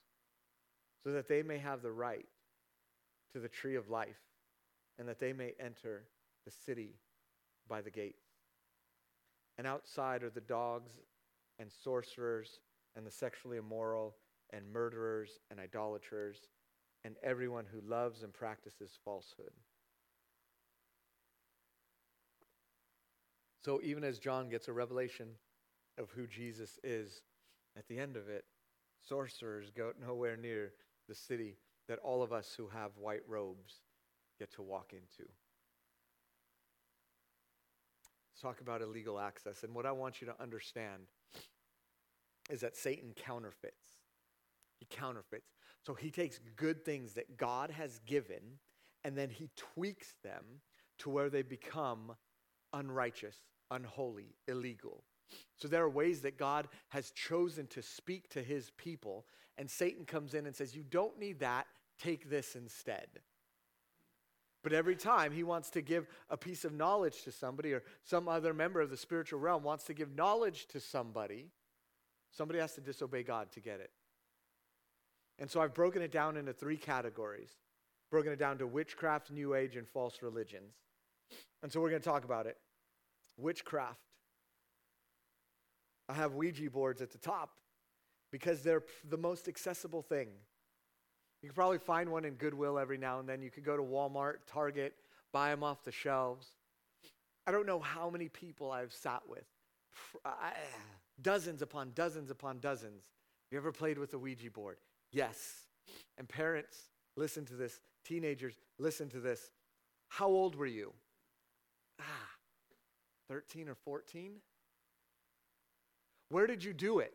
so 1.03 1.11
that 1.11 1.27
they 1.27 1.43
may 1.43 1.59
have 1.59 1.81
the 1.81 1.91
right 1.91 2.25
to 3.33 3.39
the 3.39 3.49
tree 3.49 3.75
of 3.75 3.89
life 3.89 4.19
and 4.97 5.07
that 5.07 5.19
they 5.19 5.33
may 5.33 5.53
enter 5.59 6.05
the 6.45 6.51
city 6.65 6.95
by 7.67 7.81
the 7.81 7.91
gate. 7.91 8.15
And 9.57 9.67
outside 9.67 10.23
are 10.23 10.29
the 10.29 10.41
dogs 10.41 10.91
and 11.59 11.69
sorcerers 11.83 12.59
and 12.95 13.05
the 13.05 13.11
sexually 13.11 13.57
immoral 13.57 14.15
and 14.51 14.71
murderers 14.71 15.39
and 15.49 15.59
idolaters 15.59 16.37
and 17.03 17.15
everyone 17.23 17.65
who 17.71 17.81
loves 17.89 18.23
and 18.23 18.33
practices 18.33 18.97
falsehood. 19.03 19.51
So 23.63 23.79
even 23.83 24.03
as 24.03 24.19
John 24.19 24.49
gets 24.49 24.67
a 24.67 24.73
revelation 24.73 25.27
of 25.97 26.09
who 26.11 26.25
Jesus 26.27 26.79
is, 26.83 27.21
at 27.77 27.87
the 27.87 27.99
end 27.99 28.17
of 28.17 28.27
it, 28.27 28.45
sorcerers 29.07 29.71
go 29.75 29.91
nowhere 30.05 30.35
near 30.35 30.73
the 31.07 31.15
city 31.15 31.57
that 31.87 31.99
all 31.99 32.23
of 32.23 32.33
us 32.33 32.53
who 32.57 32.67
have 32.69 32.97
white 32.97 33.21
robes 33.27 33.81
get 34.39 34.51
to 34.53 34.61
walk 34.61 34.93
into. 34.93 35.29
Let's 38.31 38.41
talk 38.41 38.61
about 38.61 38.81
illegal 38.81 39.19
access. 39.19 39.63
And 39.63 39.73
what 39.75 39.85
I 39.85 39.91
want 39.91 40.21
you 40.21 40.27
to 40.27 40.41
understand 40.41 41.03
is 42.51 42.61
that 42.61 42.75
Satan 42.75 43.13
counterfeits. 43.15 43.99
He 44.79 44.85
counterfeits. 44.89 45.53
So 45.85 45.93
he 45.93 46.11
takes 46.11 46.39
good 46.55 46.83
things 46.85 47.13
that 47.13 47.37
God 47.37 47.71
has 47.71 47.99
given 48.05 48.59
and 49.03 49.17
then 49.17 49.29
he 49.29 49.49
tweaks 49.55 50.15
them 50.23 50.43
to 50.99 51.09
where 51.09 51.29
they 51.29 51.41
become 51.41 52.13
unrighteous, 52.73 53.35
unholy, 53.71 54.35
illegal. 54.47 55.03
So 55.57 55.67
there 55.67 55.83
are 55.83 55.89
ways 55.89 56.21
that 56.21 56.37
God 56.37 56.67
has 56.89 57.11
chosen 57.11 57.67
to 57.67 57.81
speak 57.81 58.29
to 58.29 58.43
his 58.43 58.71
people, 58.77 59.25
and 59.57 59.69
Satan 59.69 60.05
comes 60.05 60.33
in 60.33 60.45
and 60.45 60.55
says, 60.55 60.75
You 60.75 60.83
don't 60.83 61.17
need 61.17 61.39
that, 61.39 61.67
take 61.99 62.29
this 62.29 62.55
instead. 62.55 63.07
But 64.63 64.73
every 64.73 64.95
time 64.95 65.31
he 65.31 65.43
wants 65.43 65.71
to 65.71 65.81
give 65.81 66.07
a 66.29 66.37
piece 66.37 66.65
of 66.65 66.73
knowledge 66.73 67.23
to 67.23 67.31
somebody, 67.31 67.73
or 67.73 67.83
some 68.03 68.27
other 68.27 68.53
member 68.53 68.81
of 68.81 68.91
the 68.91 68.97
spiritual 68.97 69.39
realm 69.39 69.63
wants 69.63 69.85
to 69.85 69.93
give 69.93 70.15
knowledge 70.15 70.67
to 70.67 70.79
somebody, 70.79 71.47
somebody 72.31 72.59
has 72.59 72.73
to 72.73 72.81
disobey 72.81 73.23
God 73.23 73.51
to 73.51 73.59
get 73.59 73.79
it. 73.79 73.91
And 75.39 75.49
so 75.49 75.61
I've 75.61 75.73
broken 75.73 76.01
it 76.01 76.11
down 76.11 76.37
into 76.37 76.53
three 76.53 76.77
categories 76.77 77.57
broken 78.11 78.33
it 78.33 78.37
down 78.37 78.57
to 78.57 78.67
witchcraft, 78.67 79.31
new 79.31 79.55
age, 79.55 79.77
and 79.77 79.87
false 79.87 80.21
religions. 80.21 80.75
And 81.63 81.71
so 81.71 81.79
we're 81.79 81.89
going 81.89 82.01
to 82.01 82.07
talk 82.07 82.25
about 82.25 82.45
it. 82.45 82.57
Witchcraft. 83.37 84.01
I 86.09 86.13
have 86.13 86.33
Ouija 86.33 86.69
boards 86.69 87.01
at 87.01 87.11
the 87.11 87.17
top 87.17 87.51
because 88.31 88.61
they're 88.61 88.83
the 89.09 89.17
most 89.17 89.47
accessible 89.47 90.01
thing. 90.01 90.27
You 91.41 91.49
can 91.49 91.55
probably 91.55 91.77
find 91.77 92.09
one 92.11 92.25
in 92.25 92.33
Goodwill 92.33 92.77
every 92.77 92.97
now 92.97 93.19
and 93.19 93.27
then. 93.27 93.41
You 93.41 93.49
could 93.49 93.63
go 93.63 93.77
to 93.77 93.83
Walmart, 93.83 94.39
Target, 94.45 94.93
buy 95.31 95.49
them 95.49 95.63
off 95.63 95.83
the 95.83 95.91
shelves. 95.91 96.47
I 97.47 97.51
don't 97.51 97.65
know 97.65 97.79
how 97.79 98.09
many 98.09 98.27
people 98.27 98.71
I've 98.71 98.93
sat 98.93 99.21
with. 99.27 99.45
Dozens 101.21 101.61
upon 101.61 101.91
dozens 101.93 102.31
upon 102.31 102.59
dozens. 102.59 103.03
You 103.51 103.57
ever 103.57 103.71
played 103.71 103.97
with 103.97 104.13
a 104.13 104.17
Ouija 104.17 104.49
board? 104.49 104.77
Yes. 105.11 105.65
And 106.17 106.27
parents, 106.27 106.77
listen 107.15 107.45
to 107.45 107.53
this. 107.53 107.79
Teenagers, 108.05 108.55
listen 108.79 109.09
to 109.09 109.19
this. 109.19 109.51
How 110.07 110.27
old 110.27 110.55
were 110.55 110.65
you? 110.65 110.93
Ah, 111.99 112.29
13 113.29 113.69
or 113.69 113.75
14? 113.75 114.33
Where 116.29 116.47
did 116.47 116.63
you 116.63 116.73
do 116.73 116.99
it? 116.99 117.13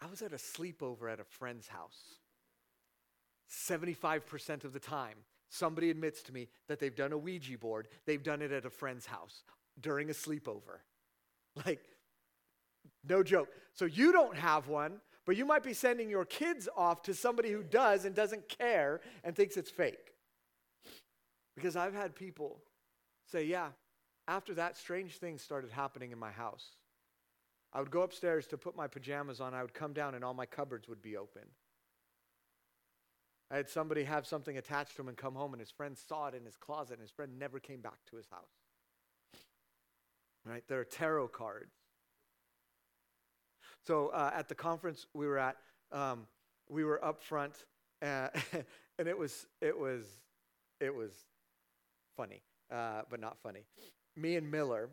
I 0.00 0.06
was 0.06 0.22
at 0.22 0.32
a 0.32 0.36
sleepover 0.36 1.10
at 1.10 1.20
a 1.20 1.24
friend's 1.24 1.68
house. 1.68 2.16
75% 3.50 4.64
of 4.64 4.72
the 4.72 4.80
time, 4.80 5.16
somebody 5.50 5.90
admits 5.90 6.22
to 6.22 6.32
me 6.32 6.48
that 6.66 6.80
they've 6.80 6.96
done 6.96 7.12
a 7.12 7.18
Ouija 7.18 7.56
board, 7.58 7.88
they've 8.06 8.22
done 8.22 8.42
it 8.42 8.50
at 8.50 8.64
a 8.64 8.70
friend's 8.70 9.06
house 9.06 9.44
during 9.80 10.10
a 10.10 10.14
sleepover. 10.14 10.80
Like, 11.66 11.84
no 13.08 13.22
joke. 13.22 13.48
So 13.74 13.84
you 13.84 14.12
don't 14.12 14.36
have 14.36 14.68
one, 14.68 15.00
but 15.24 15.36
you 15.36 15.44
might 15.44 15.62
be 15.62 15.74
sending 15.74 16.10
your 16.10 16.24
kids 16.24 16.68
off 16.76 17.02
to 17.02 17.14
somebody 17.14 17.50
who 17.50 17.62
does 17.62 18.04
and 18.04 18.14
doesn't 18.14 18.48
care 18.48 19.00
and 19.24 19.34
thinks 19.34 19.56
it's 19.56 19.70
fake. 19.70 20.14
Because 21.54 21.76
I've 21.76 21.94
had 21.94 22.14
people 22.14 22.58
say, 23.26 23.44
yeah, 23.44 23.68
after 24.28 24.54
that, 24.54 24.76
strange 24.76 25.18
things 25.18 25.42
started 25.42 25.70
happening 25.70 26.12
in 26.12 26.18
my 26.18 26.30
house. 26.30 26.76
I 27.72 27.80
would 27.80 27.90
go 27.90 28.02
upstairs 28.02 28.46
to 28.48 28.58
put 28.58 28.76
my 28.76 28.86
pajamas 28.86 29.40
on. 29.40 29.54
I 29.54 29.62
would 29.62 29.74
come 29.74 29.92
down 29.92 30.14
and 30.14 30.24
all 30.24 30.34
my 30.34 30.46
cupboards 30.46 30.88
would 30.88 31.02
be 31.02 31.16
open. 31.16 31.42
I 33.50 33.56
had 33.56 33.68
somebody 33.68 34.04
have 34.04 34.26
something 34.26 34.56
attached 34.56 34.96
to 34.96 35.02
him 35.02 35.08
and 35.08 35.16
come 35.16 35.34
home, 35.34 35.52
and 35.52 35.60
his 35.60 35.70
friend 35.70 35.96
saw 35.96 36.28
it 36.28 36.34
in 36.34 36.46
his 36.46 36.56
closet, 36.56 36.94
and 36.94 37.02
his 37.02 37.10
friend 37.10 37.38
never 37.38 37.60
came 37.60 37.80
back 37.80 37.98
to 38.08 38.16
his 38.16 38.26
house. 38.30 38.48
Right? 40.46 40.64
There 40.68 40.80
are 40.80 40.84
tarot 40.84 41.28
cards. 41.28 41.74
So 43.86 44.08
uh, 44.08 44.30
at 44.34 44.48
the 44.48 44.54
conference 44.54 45.06
we 45.14 45.26
were 45.26 45.38
at, 45.38 45.56
um, 45.90 46.26
we 46.68 46.84
were 46.84 47.04
up 47.04 47.22
front, 47.22 47.64
uh, 48.00 48.28
and 48.98 49.08
it 49.08 49.18
was 49.18 49.46
it 49.60 49.76
was 49.76 50.04
it 50.80 50.94
was 50.94 51.12
funny, 52.16 52.42
uh, 52.70 53.02
but 53.10 53.20
not 53.20 53.38
funny. 53.42 53.64
Me 54.16 54.36
and 54.36 54.50
Miller, 54.50 54.88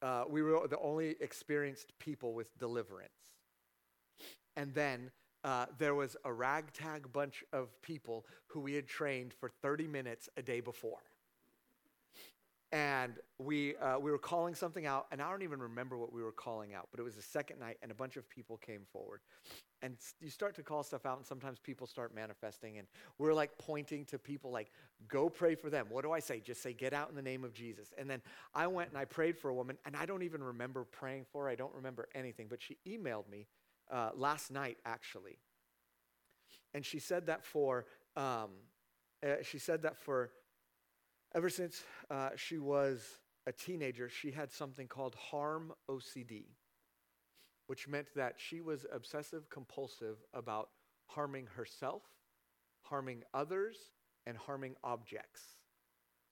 uh, 0.00 0.24
we 0.28 0.42
were 0.42 0.66
the 0.68 0.78
only 0.80 1.16
experienced 1.20 1.92
people 1.98 2.34
with 2.34 2.56
deliverance. 2.58 3.10
And 4.56 4.74
then 4.74 5.10
uh, 5.44 5.66
there 5.78 5.94
was 5.94 6.16
a 6.24 6.32
ragtag 6.32 7.12
bunch 7.12 7.44
of 7.52 7.80
people 7.82 8.26
who 8.46 8.60
we 8.60 8.74
had 8.74 8.86
trained 8.86 9.32
for 9.32 9.48
30 9.48 9.86
minutes 9.86 10.28
a 10.36 10.42
day 10.42 10.60
before. 10.60 11.00
And 12.72 13.18
we, 13.38 13.76
uh, 13.76 13.98
we 13.98 14.10
were 14.10 14.18
calling 14.18 14.54
something 14.54 14.86
out, 14.86 15.06
and 15.12 15.20
I 15.20 15.30
don't 15.30 15.42
even 15.42 15.60
remember 15.60 15.98
what 15.98 16.10
we 16.10 16.22
were 16.22 16.32
calling 16.32 16.72
out, 16.72 16.88
but 16.90 17.00
it 17.00 17.02
was 17.02 17.16
the 17.16 17.22
second 17.22 17.60
night, 17.60 17.76
and 17.82 17.90
a 17.90 17.94
bunch 17.94 18.16
of 18.16 18.26
people 18.30 18.56
came 18.56 18.86
forward. 18.90 19.20
And 19.82 19.96
you 20.20 20.30
start 20.30 20.54
to 20.54 20.62
call 20.62 20.82
stuff 20.82 21.04
out, 21.04 21.18
and 21.18 21.26
sometimes 21.26 21.58
people 21.58 21.86
start 21.86 22.14
manifesting, 22.14 22.78
and 22.78 22.86
we're 23.18 23.34
like 23.34 23.50
pointing 23.58 24.06
to 24.06 24.18
people, 24.18 24.50
like, 24.50 24.70
go 25.06 25.28
pray 25.28 25.54
for 25.54 25.68
them. 25.68 25.86
What 25.90 26.02
do 26.02 26.12
I 26.12 26.20
say? 26.20 26.40
Just 26.40 26.62
say, 26.62 26.72
get 26.72 26.94
out 26.94 27.10
in 27.10 27.14
the 27.14 27.20
name 27.20 27.44
of 27.44 27.52
Jesus. 27.52 27.92
And 27.98 28.08
then 28.08 28.22
I 28.54 28.66
went 28.68 28.88
and 28.88 28.96
I 28.96 29.04
prayed 29.04 29.36
for 29.36 29.50
a 29.50 29.54
woman, 29.54 29.76
and 29.84 29.94
I 29.94 30.06
don't 30.06 30.22
even 30.22 30.42
remember 30.42 30.84
praying 30.84 31.26
for 31.30 31.44
her. 31.44 31.50
I 31.50 31.56
don't 31.56 31.74
remember 31.74 32.08
anything, 32.14 32.46
but 32.48 32.62
she 32.62 32.78
emailed 32.88 33.28
me 33.28 33.48
uh, 33.90 34.12
last 34.14 34.50
night, 34.50 34.78
actually. 34.86 35.36
And 36.72 36.86
she 36.86 37.00
said 37.00 37.26
that 37.26 37.44
for, 37.44 37.84
um, 38.16 38.48
uh, 39.22 39.42
she 39.42 39.58
said 39.58 39.82
that 39.82 39.98
for, 39.98 40.30
Ever 41.34 41.48
since 41.48 41.82
uh, 42.10 42.30
she 42.36 42.58
was 42.58 43.18
a 43.46 43.52
teenager, 43.52 44.08
she 44.08 44.30
had 44.30 44.52
something 44.52 44.86
called 44.86 45.14
harm 45.14 45.72
OCD, 45.88 46.44
which 47.68 47.88
meant 47.88 48.08
that 48.14 48.34
she 48.36 48.60
was 48.60 48.84
obsessive 48.92 49.48
compulsive 49.48 50.18
about 50.34 50.68
harming 51.06 51.46
herself, 51.46 52.02
harming 52.82 53.22
others, 53.32 53.76
and 54.26 54.36
harming 54.36 54.76
objects. 54.84 55.40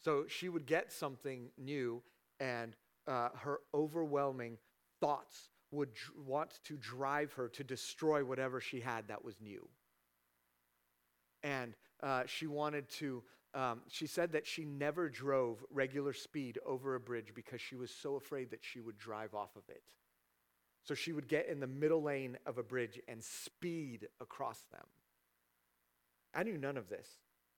So 0.03 0.25
she 0.29 0.49
would 0.49 0.67
get 0.67 0.93
something 0.93 1.51
new, 1.57 2.03
and 2.39 2.77
uh, 3.07 3.31
her 3.37 3.61
overwhelming 3.73 4.59
thoughts 5.01 5.49
would 5.71 5.95
dr- 5.95 6.27
want 6.27 6.61
to 6.65 6.77
drive 6.77 7.33
her 7.33 7.49
to 7.49 7.65
destroy 7.65 8.25
whatever 8.25 8.61
she 8.61 8.81
had 8.81 9.09
that 9.09 9.25
was 9.25 9.41
new. 9.41 9.67
And 11.43 11.75
uh, 12.03 12.25
she 12.27 12.47
wanted 12.47 12.89
to 12.91 13.23
um, 13.55 13.81
she 13.89 14.07
said 14.07 14.33
that 14.33 14.47
she 14.47 14.65
never 14.65 15.09
drove 15.09 15.65
regular 15.71 16.13
speed 16.13 16.59
over 16.65 16.95
a 16.95 17.01
bridge 17.01 17.33
because 17.35 17.61
she 17.61 17.77
was 17.77 17.91
so 17.91 18.17
afraid 18.17 18.51
that 18.51 18.61
she 18.63 18.81
would 18.81 18.99
drive 18.99 19.35
off 19.35 19.57
of 19.57 19.63
it. 19.69 19.83
So 20.85 20.95
she 20.95 21.13
would 21.13 21.29
get 21.29 21.49
in 21.49 21.61
the 21.61 21.67
middle 21.67 22.03
lane 22.03 22.39
of 22.47 22.59
a 22.59 22.63
bridge 22.63 23.01
and 23.09 23.23
speed 23.23 24.09
across 24.21 24.61
them. 24.73 24.87
I 26.35 26.43
knew 26.43 26.57
none 26.57 26.77
of 26.77 26.89
this. 26.89 27.07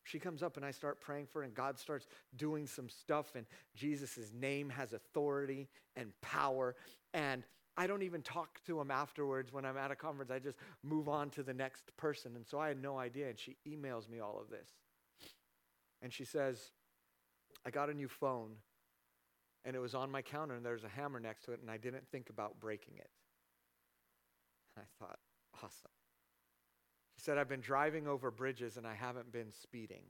She 0.04 0.18
comes 0.18 0.42
up 0.42 0.56
and 0.56 0.66
I 0.66 0.72
start 0.72 1.00
praying 1.00 1.26
for 1.26 1.40
her, 1.40 1.44
and 1.44 1.54
God 1.54 1.78
starts 1.78 2.08
doing 2.36 2.66
some 2.66 2.88
stuff, 2.88 3.36
and 3.36 3.46
Jesus' 3.76 4.32
name 4.34 4.68
has 4.70 4.92
authority 4.92 5.68
and 5.94 6.12
power. 6.20 6.74
And 7.14 7.44
I 7.76 7.86
don't 7.86 8.02
even 8.02 8.22
talk 8.22 8.60
to 8.66 8.80
him 8.80 8.90
afterwards 8.90 9.52
when 9.52 9.64
I'm 9.64 9.76
at 9.76 9.90
a 9.90 9.96
conference. 9.96 10.30
I 10.30 10.38
just 10.38 10.58
move 10.82 11.08
on 11.08 11.30
to 11.30 11.42
the 11.42 11.54
next 11.54 11.96
person. 11.96 12.36
And 12.36 12.46
so 12.46 12.58
I 12.58 12.68
had 12.68 12.82
no 12.82 12.98
idea. 12.98 13.28
And 13.28 13.38
she 13.38 13.56
emails 13.66 14.08
me 14.08 14.20
all 14.20 14.38
of 14.40 14.50
this. 14.50 14.68
And 16.02 16.12
she 16.12 16.24
says, 16.24 16.72
I 17.64 17.70
got 17.70 17.88
a 17.88 17.94
new 17.94 18.08
phone 18.08 18.56
and 19.64 19.76
it 19.76 19.78
was 19.78 19.94
on 19.94 20.10
my 20.10 20.20
counter 20.20 20.54
and 20.54 20.66
there's 20.66 20.84
a 20.84 20.88
hammer 20.88 21.20
next 21.20 21.44
to 21.44 21.52
it 21.52 21.60
and 21.60 21.70
I 21.70 21.76
didn't 21.76 22.08
think 22.10 22.28
about 22.28 22.58
breaking 22.58 22.94
it. 22.96 23.10
And 24.76 24.84
I 24.84 25.04
thought, 25.04 25.18
awesome. 25.62 25.92
She 27.16 27.22
said, 27.22 27.38
I've 27.38 27.48
been 27.48 27.60
driving 27.60 28.08
over 28.08 28.30
bridges 28.30 28.76
and 28.76 28.86
I 28.86 28.94
haven't 28.94 29.32
been 29.32 29.52
speeding. 29.52 30.02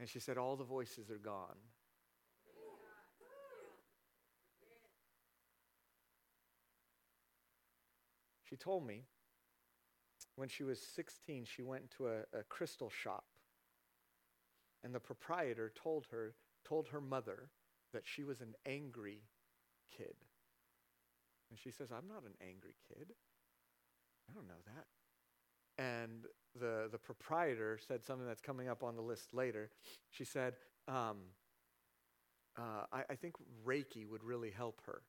And 0.00 0.08
she 0.08 0.18
said, 0.18 0.38
all 0.38 0.56
the 0.56 0.64
voices 0.64 1.10
are 1.10 1.18
gone. 1.18 1.58
She 8.48 8.56
told 8.56 8.86
me 8.86 9.04
when 10.36 10.48
she 10.48 10.62
was 10.62 10.78
16, 10.78 11.44
she 11.44 11.62
went 11.62 11.84
into 11.84 12.08
a, 12.08 12.20
a 12.38 12.42
crystal 12.48 12.90
shop. 12.90 13.24
And 14.84 14.94
the 14.94 15.00
proprietor 15.00 15.72
told 15.80 16.06
her, 16.10 16.34
told 16.64 16.88
her 16.88 17.00
mother 17.00 17.50
that 17.92 18.02
she 18.04 18.24
was 18.24 18.40
an 18.40 18.54
angry 18.66 19.22
kid. 19.96 20.14
And 21.50 21.58
she 21.58 21.70
says, 21.70 21.90
I'm 21.92 22.08
not 22.08 22.22
an 22.24 22.34
angry 22.40 22.74
kid. 22.88 23.12
I 24.28 24.32
don't 24.32 24.48
know 24.48 24.54
that. 24.66 25.82
And 25.82 26.24
the, 26.58 26.88
the 26.90 26.98
proprietor 26.98 27.78
said 27.86 28.04
something 28.04 28.26
that's 28.26 28.40
coming 28.40 28.68
up 28.68 28.82
on 28.82 28.96
the 28.96 29.02
list 29.02 29.34
later. 29.34 29.70
She 30.10 30.24
said, 30.24 30.54
um, 30.88 31.18
uh, 32.58 32.84
I, 32.92 33.02
I 33.10 33.14
think 33.14 33.34
Reiki 33.66 34.06
would 34.06 34.22
really 34.22 34.50
help 34.50 34.80
her. 34.86 35.02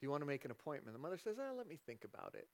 Do 0.00 0.06
you 0.06 0.10
want 0.10 0.22
to 0.22 0.26
make 0.26 0.44
an 0.44 0.50
appointment? 0.50 0.96
The 0.96 1.02
mother 1.02 1.18
says, 1.18 1.36
oh, 1.38 1.54
let 1.56 1.68
me 1.68 1.78
think 1.86 2.04
about 2.04 2.34
it. 2.34 2.48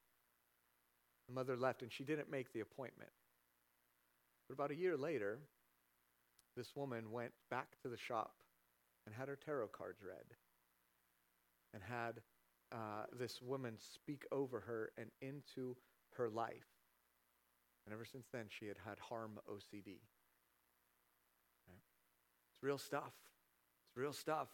The 1.28 1.34
mother 1.34 1.56
left 1.56 1.82
and 1.82 1.92
she 1.92 2.04
didn't 2.04 2.30
make 2.30 2.52
the 2.52 2.60
appointment. 2.60 3.10
But 4.49 4.55
about 4.55 4.70
a 4.70 4.76
year 4.76 4.97
later, 4.97 5.40
this 6.57 6.74
woman 6.76 7.11
went 7.11 7.32
back 7.51 7.68
to 7.82 7.88
the 7.88 7.97
shop 7.97 8.34
and 9.07 9.14
had 9.14 9.28
her 9.28 9.36
tarot 9.36 9.68
cards 9.68 10.03
read 10.03 10.36
and 11.74 11.82
had 11.82 12.20
uh, 12.72 13.05
this 13.18 13.40
woman 13.40 13.74
speak 13.78 14.24
over 14.30 14.61
her 14.61 14.90
and 14.99 15.11
into 15.20 15.76
her 16.16 16.28
life. 16.28 16.66
And 17.86 17.93
ever 17.93 18.05
since 18.05 18.26
then, 18.32 18.47
she 18.49 18.66
had 18.66 18.76
had 18.86 18.99
harm 18.99 19.38
OCD. 19.51 19.99
Right? 21.66 21.82
It's 22.53 22.62
real 22.62 22.78
stuff. 22.78 23.12
It's 23.88 23.97
real 23.97 24.12
stuff. 24.12 24.49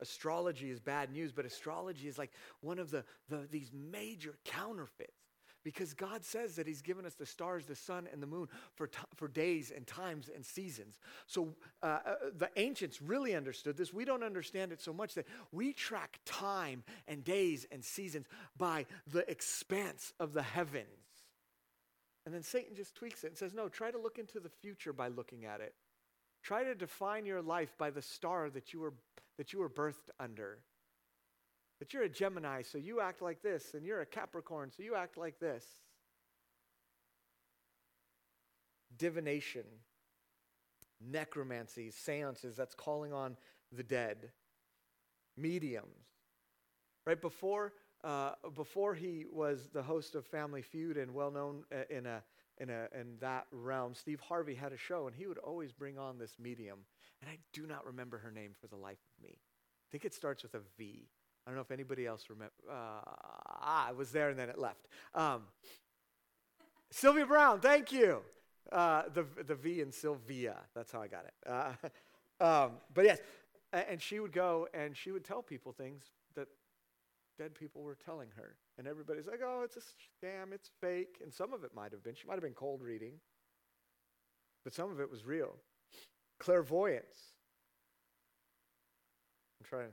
Astrology 0.00 0.70
is 0.70 0.78
bad 0.78 1.10
news, 1.10 1.32
but 1.32 1.46
astrology 1.46 2.06
is 2.06 2.18
like 2.18 2.32
one 2.60 2.78
of 2.78 2.90
the, 2.90 3.04
the 3.30 3.48
these 3.50 3.70
major 3.72 4.36
counterfeits 4.44 5.25
because 5.66 5.94
God 5.94 6.24
says 6.24 6.54
that 6.54 6.68
He's 6.68 6.80
given 6.80 7.04
us 7.04 7.14
the 7.14 7.26
stars, 7.26 7.66
the 7.66 7.74
sun, 7.74 8.06
and 8.12 8.22
the 8.22 8.26
moon 8.28 8.46
for, 8.76 8.86
t- 8.86 8.98
for 9.16 9.26
days 9.26 9.72
and 9.74 9.84
times 9.84 10.30
and 10.32 10.46
seasons. 10.46 10.96
So 11.26 11.56
uh, 11.82 11.98
uh, 12.06 12.14
the 12.38 12.48
ancients 12.54 13.02
really 13.02 13.34
understood 13.34 13.76
this. 13.76 13.92
We 13.92 14.04
don't 14.04 14.22
understand 14.22 14.70
it 14.70 14.80
so 14.80 14.92
much 14.92 15.14
that 15.14 15.26
we 15.50 15.72
track 15.72 16.20
time 16.24 16.84
and 17.08 17.24
days 17.24 17.66
and 17.72 17.82
seasons 17.82 18.28
by 18.56 18.86
the 19.10 19.28
expanse 19.28 20.12
of 20.20 20.34
the 20.34 20.42
heavens. 20.42 20.86
And 22.24 22.32
then 22.32 22.44
Satan 22.44 22.76
just 22.76 22.94
tweaks 22.94 23.24
it 23.24 23.28
and 23.28 23.36
says, 23.36 23.52
no, 23.52 23.68
try 23.68 23.90
to 23.90 23.98
look 23.98 24.18
into 24.18 24.38
the 24.38 24.48
future 24.48 24.92
by 24.92 25.08
looking 25.08 25.46
at 25.46 25.60
it. 25.60 25.74
Try 26.44 26.62
to 26.62 26.76
define 26.76 27.26
your 27.26 27.42
life 27.42 27.74
by 27.76 27.90
the 27.90 28.02
star 28.02 28.50
that 28.50 28.72
you 28.72 28.78
were 28.78 28.94
that 29.36 29.52
you 29.52 29.58
were 29.58 29.68
birthed 29.68 30.10
under. 30.20 30.60
That 31.78 31.92
you're 31.92 32.04
a 32.04 32.08
Gemini, 32.08 32.62
so 32.62 32.78
you 32.78 33.00
act 33.00 33.20
like 33.20 33.42
this, 33.42 33.74
and 33.74 33.84
you're 33.84 34.00
a 34.00 34.06
Capricorn, 34.06 34.70
so 34.74 34.82
you 34.82 34.94
act 34.94 35.18
like 35.18 35.38
this. 35.38 35.64
Divination, 38.96 39.64
necromancy, 41.00 41.90
seances, 41.90 42.56
that's 42.56 42.74
calling 42.74 43.12
on 43.12 43.36
the 43.70 43.82
dead. 43.82 44.30
Mediums. 45.36 46.06
Right 47.06 47.20
before, 47.20 47.74
uh, 48.02 48.32
before 48.54 48.94
he 48.94 49.26
was 49.30 49.68
the 49.72 49.82
host 49.82 50.14
of 50.14 50.24
Family 50.26 50.62
Feud 50.62 50.96
and 50.96 51.12
well 51.12 51.30
known 51.30 51.64
uh, 51.70 51.82
in, 51.90 52.06
a, 52.06 52.22
in, 52.58 52.70
a, 52.70 52.88
in 52.98 53.18
that 53.20 53.46
realm, 53.52 53.94
Steve 53.94 54.20
Harvey 54.20 54.54
had 54.54 54.72
a 54.72 54.78
show, 54.78 55.06
and 55.06 55.14
he 55.14 55.26
would 55.26 55.38
always 55.38 55.72
bring 55.72 55.98
on 55.98 56.18
this 56.18 56.36
medium 56.38 56.78
and 57.20 57.30
I 57.30 57.38
do 57.52 57.66
not 57.66 57.86
remember 57.86 58.18
her 58.18 58.30
name 58.30 58.52
for 58.60 58.66
the 58.66 58.76
life 58.76 58.98
of 58.98 59.22
me. 59.22 59.38
I 59.38 59.88
think 59.90 60.04
it 60.04 60.14
starts 60.14 60.42
with 60.42 60.54
a 60.54 60.60
V. 60.76 61.08
I 61.46 61.50
don't 61.50 61.56
know 61.56 61.62
if 61.62 61.70
anybody 61.70 62.06
else 62.06 62.24
remember. 62.28 62.52
Uh, 62.68 62.72
ah, 63.46 63.88
I 63.88 63.92
was 63.92 64.10
there 64.10 64.30
and 64.30 64.38
then 64.38 64.48
it 64.48 64.58
left. 64.58 64.88
Um, 65.14 65.42
Sylvia 66.90 67.24
Browne, 67.24 67.60
thank 67.60 67.92
you. 67.92 68.22
Uh, 68.72 69.02
the, 69.14 69.24
the 69.46 69.54
V 69.54 69.80
in 69.80 69.92
Sylvia, 69.92 70.56
that's 70.74 70.90
how 70.90 71.00
I 71.00 71.06
got 71.06 71.24
it. 71.24 71.34
Uh, 71.46 72.44
um, 72.44 72.72
but 72.92 73.04
yes, 73.04 73.18
and 73.72 74.02
she 74.02 74.18
would 74.18 74.32
go 74.32 74.66
and 74.74 74.96
she 74.96 75.12
would 75.12 75.24
tell 75.24 75.40
people 75.40 75.72
things 75.72 76.02
that 76.34 76.48
dead 77.38 77.54
people 77.54 77.82
were 77.82 77.96
telling 78.04 78.28
her. 78.36 78.56
And 78.78 78.88
everybody's 78.88 79.26
like, 79.26 79.40
oh, 79.44 79.62
it's 79.64 79.76
a 79.76 79.80
scam, 79.80 80.52
it's 80.52 80.70
fake. 80.80 81.18
And 81.22 81.32
some 81.32 81.52
of 81.52 81.62
it 81.62 81.70
might 81.74 81.92
have 81.92 82.02
been. 82.02 82.14
She 82.14 82.26
might 82.26 82.34
have 82.34 82.42
been 82.42 82.54
cold 82.54 82.82
reading, 82.82 83.12
but 84.64 84.74
some 84.74 84.90
of 84.90 85.00
it 85.00 85.10
was 85.10 85.24
real 85.24 85.54
clairvoyance. 86.38 87.16
I'm 89.60 89.66
trying. 89.68 89.92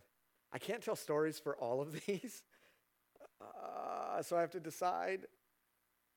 I 0.54 0.60
can't 0.60 0.84
tell 0.84 0.96
stories 0.96 1.40
for 1.40 1.56
all 1.58 1.82
of 1.82 2.06
these, 2.06 2.44
uh, 3.42 4.22
so 4.22 4.38
I 4.38 4.42
have 4.42 4.52
to 4.52 4.60
decide. 4.60 5.26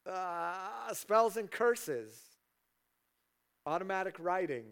Uh, 0.07 0.93
spells 0.93 1.37
and 1.37 1.51
curses, 1.51 2.12
automatic 3.64 4.14
writing, 4.20 4.66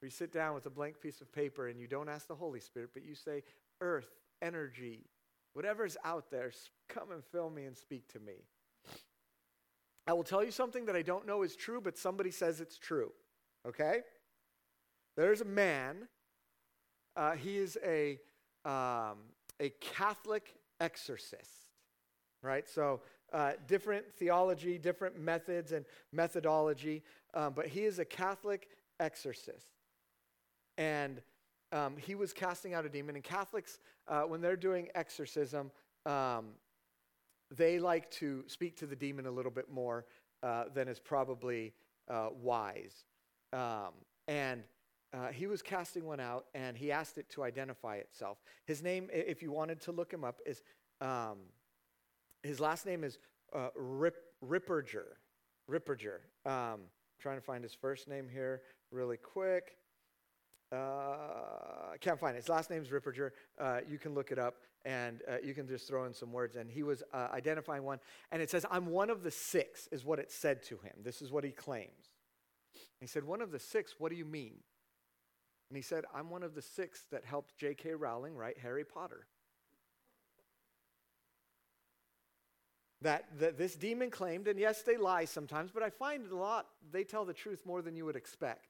where 0.00 0.06
you 0.06 0.10
sit 0.10 0.32
down 0.32 0.54
with 0.54 0.66
a 0.66 0.70
blank 0.70 1.00
piece 1.00 1.20
of 1.20 1.32
paper 1.32 1.68
and 1.68 1.78
you 1.78 1.86
don't 1.86 2.08
ask 2.08 2.26
the 2.26 2.34
Holy 2.34 2.58
Spirit, 2.58 2.90
but 2.92 3.04
you 3.04 3.14
say, 3.14 3.44
Earth, 3.80 4.08
energy, 4.40 5.04
whatever's 5.52 5.96
out 6.04 6.28
there, 6.30 6.50
come 6.88 7.12
and 7.12 7.22
fill 7.24 7.50
me 7.50 7.66
and 7.66 7.76
speak 7.76 8.08
to 8.08 8.18
me. 8.18 8.34
I 10.06 10.12
will 10.14 10.24
tell 10.24 10.42
you 10.42 10.50
something 10.50 10.86
that 10.86 10.96
I 10.96 11.02
don't 11.02 11.26
know 11.26 11.42
is 11.42 11.54
true, 11.54 11.80
but 11.80 11.96
somebody 11.96 12.32
says 12.32 12.60
it's 12.60 12.78
true. 12.78 13.12
Okay? 13.66 14.00
There's 15.16 15.40
a 15.40 15.44
man, 15.44 16.08
uh, 17.14 17.32
he 17.32 17.56
is 17.56 17.78
a, 17.84 18.18
um, 18.64 19.18
a 19.60 19.70
Catholic 19.80 20.54
exorcist, 20.80 21.70
right? 22.42 22.68
So, 22.68 23.00
uh, 23.32 23.52
different 23.66 24.04
theology, 24.12 24.76
different 24.76 25.18
methods 25.18 25.72
and 25.72 25.86
methodology, 26.12 27.02
um, 27.34 27.54
but 27.54 27.66
he 27.66 27.80
is 27.80 27.98
a 27.98 28.04
Catholic 28.04 28.68
exorcist. 29.00 29.68
And 30.76 31.22
um, 31.72 31.96
he 31.96 32.14
was 32.14 32.32
casting 32.32 32.74
out 32.74 32.84
a 32.84 32.88
demon. 32.88 33.14
And 33.14 33.24
Catholics, 33.24 33.78
uh, 34.06 34.22
when 34.22 34.40
they're 34.40 34.56
doing 34.56 34.88
exorcism, 34.94 35.70
um, 36.04 36.50
they 37.50 37.78
like 37.78 38.10
to 38.12 38.44
speak 38.46 38.76
to 38.78 38.86
the 38.86 38.96
demon 38.96 39.26
a 39.26 39.30
little 39.30 39.50
bit 39.50 39.70
more 39.70 40.04
uh, 40.42 40.64
than 40.74 40.88
is 40.88 40.98
probably 40.98 41.72
uh, 42.08 42.28
wise. 42.40 43.04
Um, 43.52 43.92
and 44.28 44.62
uh, 45.12 45.28
he 45.28 45.46
was 45.46 45.60
casting 45.62 46.06
one 46.06 46.20
out 46.20 46.46
and 46.54 46.76
he 46.76 46.90
asked 46.90 47.18
it 47.18 47.28
to 47.30 47.42
identify 47.42 47.96
itself. 47.96 48.38
His 48.66 48.82
name, 48.82 49.08
if 49.12 49.42
you 49.42 49.52
wanted 49.52 49.80
to 49.82 49.92
look 49.92 50.12
him 50.12 50.24
up, 50.24 50.40
is 50.46 50.62
um, 51.00 51.38
his 52.42 52.60
last 52.60 52.86
name 52.86 53.04
is 53.04 53.18
uh, 53.54 53.68
Rip, 53.76 54.16
Ripperger. 54.44 55.04
Ripperger. 55.70 56.20
Um, 56.46 56.80
trying 57.20 57.36
to 57.36 57.44
find 57.44 57.62
his 57.62 57.74
first 57.74 58.08
name 58.08 58.28
here 58.28 58.62
really 58.90 59.16
quick. 59.16 59.76
Uh, 60.72 61.96
can't 62.00 62.18
find 62.18 62.34
it. 62.34 62.40
His 62.40 62.48
last 62.48 62.70
name 62.70 62.82
is 62.82 62.88
Ripperger. 62.88 63.30
Uh, 63.60 63.80
you 63.88 63.98
can 63.98 64.14
look 64.14 64.32
it 64.32 64.38
up 64.38 64.54
and 64.86 65.20
uh, 65.30 65.36
you 65.44 65.52
can 65.52 65.68
just 65.68 65.86
throw 65.86 66.06
in 66.06 66.14
some 66.14 66.32
words. 66.32 66.56
And 66.56 66.70
he 66.70 66.82
was 66.82 67.02
uh, 67.12 67.28
identifying 67.32 67.82
one. 67.82 68.00
And 68.30 68.40
it 68.40 68.50
says, 68.50 68.64
I'm 68.70 68.86
one 68.86 69.10
of 69.10 69.22
the 69.22 69.30
six, 69.30 69.88
is 69.92 70.04
what 70.04 70.18
it 70.18 70.32
said 70.32 70.62
to 70.64 70.76
him. 70.78 70.94
This 71.04 71.20
is 71.20 71.30
what 71.30 71.44
he 71.44 71.50
claims. 71.50 72.10
He 73.00 73.06
said, 73.06 73.24
One 73.24 73.42
of 73.42 73.50
the 73.50 73.58
six, 73.58 73.96
what 73.98 74.10
do 74.10 74.16
you 74.16 74.24
mean? 74.24 74.54
And 75.72 75.76
he 75.78 75.82
said, 75.82 76.04
I'm 76.14 76.28
one 76.28 76.42
of 76.42 76.54
the 76.54 76.60
six 76.60 77.06
that 77.12 77.24
helped 77.24 77.56
J.K. 77.56 77.94
Rowling 77.94 78.36
write 78.36 78.58
Harry 78.58 78.84
Potter. 78.84 79.26
That, 83.00 83.24
that 83.38 83.56
this 83.56 83.74
demon 83.74 84.10
claimed, 84.10 84.48
and 84.48 84.58
yes, 84.58 84.82
they 84.82 84.98
lie 84.98 85.24
sometimes, 85.24 85.70
but 85.72 85.82
I 85.82 85.88
find 85.88 86.30
a 86.30 86.36
lot, 86.36 86.66
they 86.90 87.04
tell 87.04 87.24
the 87.24 87.32
truth 87.32 87.64
more 87.64 87.80
than 87.80 87.96
you 87.96 88.04
would 88.04 88.16
expect. 88.16 88.66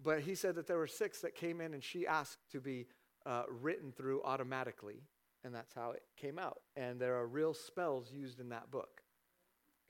But 0.00 0.20
he 0.20 0.36
said 0.36 0.54
that 0.54 0.68
there 0.68 0.78
were 0.78 0.86
six 0.86 1.20
that 1.22 1.34
came 1.34 1.60
in 1.60 1.74
and 1.74 1.82
she 1.82 2.06
asked 2.06 2.48
to 2.52 2.60
be 2.60 2.86
uh, 3.26 3.42
written 3.60 3.90
through 3.90 4.22
automatically, 4.22 5.02
and 5.42 5.52
that's 5.52 5.74
how 5.74 5.90
it 5.90 6.04
came 6.16 6.38
out. 6.38 6.60
And 6.76 7.00
there 7.00 7.16
are 7.16 7.26
real 7.26 7.54
spells 7.54 8.12
used 8.12 8.38
in 8.38 8.50
that 8.50 8.70
book. 8.70 9.02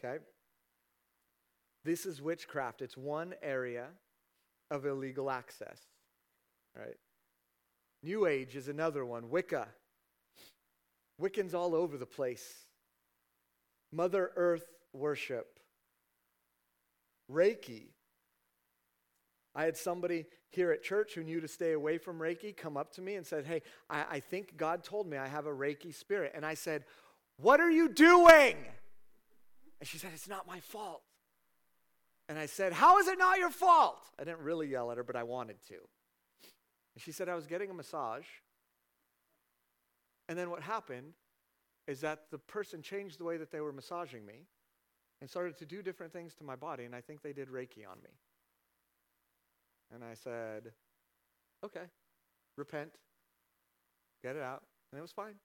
Okay? 0.02 0.24
This 1.84 2.06
is 2.06 2.22
witchcraft. 2.22 2.80
It's 2.80 2.96
one 2.96 3.34
area 3.42 3.88
of 4.70 4.86
illegal 4.86 5.30
access, 5.30 5.80
right? 6.76 6.96
New 8.02 8.26
Age 8.26 8.56
is 8.56 8.68
another 8.68 9.04
one. 9.04 9.30
Wicca. 9.30 9.68
Wiccans 11.20 11.54
all 11.54 11.74
over 11.74 11.96
the 11.96 12.06
place. 12.06 12.66
Mother 13.92 14.32
Earth 14.36 14.66
worship. 14.92 15.58
Reiki. 17.30 17.88
I 19.54 19.64
had 19.64 19.76
somebody 19.76 20.26
here 20.50 20.70
at 20.70 20.82
church 20.82 21.14
who 21.14 21.24
knew 21.24 21.40
to 21.40 21.48
stay 21.48 21.72
away 21.72 21.98
from 21.98 22.18
Reiki 22.18 22.54
come 22.54 22.76
up 22.76 22.92
to 22.92 23.00
me 23.00 23.14
and 23.14 23.26
said, 23.26 23.46
Hey, 23.46 23.62
I, 23.88 24.04
I 24.10 24.20
think 24.20 24.56
God 24.56 24.84
told 24.84 25.08
me 25.08 25.16
I 25.16 25.26
have 25.26 25.46
a 25.46 25.52
Reiki 25.52 25.94
spirit. 25.94 26.32
And 26.34 26.44
I 26.44 26.54
said, 26.54 26.84
What 27.38 27.60
are 27.60 27.70
you 27.70 27.88
doing? 27.88 28.56
And 29.80 29.88
she 29.88 29.98
said, 29.98 30.10
It's 30.14 30.28
not 30.28 30.46
my 30.46 30.60
fault. 30.60 31.02
And 32.28 32.38
I 32.38 32.46
said, 32.46 32.72
How 32.72 32.98
is 32.98 33.08
it 33.08 33.18
not 33.18 33.38
your 33.38 33.50
fault? 33.50 34.00
I 34.18 34.24
didn't 34.24 34.40
really 34.40 34.68
yell 34.68 34.90
at 34.90 34.96
her, 34.96 35.04
but 35.04 35.16
I 35.16 35.22
wanted 35.22 35.56
to. 35.68 35.74
And 35.74 37.02
she 37.02 37.12
said, 37.12 37.28
I 37.28 37.34
was 37.34 37.46
getting 37.46 37.70
a 37.70 37.74
massage. 37.74 38.26
And 40.28 40.38
then 40.38 40.50
what 40.50 40.62
happened 40.62 41.12
is 41.86 42.00
that 42.00 42.24
the 42.30 42.38
person 42.38 42.82
changed 42.82 43.20
the 43.20 43.24
way 43.24 43.36
that 43.36 43.52
they 43.52 43.60
were 43.60 43.72
massaging 43.72 44.26
me 44.26 44.46
and 45.20 45.30
started 45.30 45.56
to 45.58 45.66
do 45.66 45.82
different 45.82 46.12
things 46.12 46.34
to 46.34 46.44
my 46.44 46.56
body, 46.56 46.84
and 46.84 46.94
I 46.94 47.00
think 47.00 47.22
they 47.22 47.32
did 47.32 47.48
Reiki 47.48 47.88
on 47.88 47.98
me. 48.02 48.10
And 49.94 50.04
I 50.04 50.14
said, 50.14 50.72
okay, 51.64 51.84
repent, 52.56 52.90
get 54.22 54.36
it 54.36 54.42
out, 54.42 54.62
and 54.90 54.98
it 54.98 55.02
was 55.02 55.12
fine. 55.12 55.36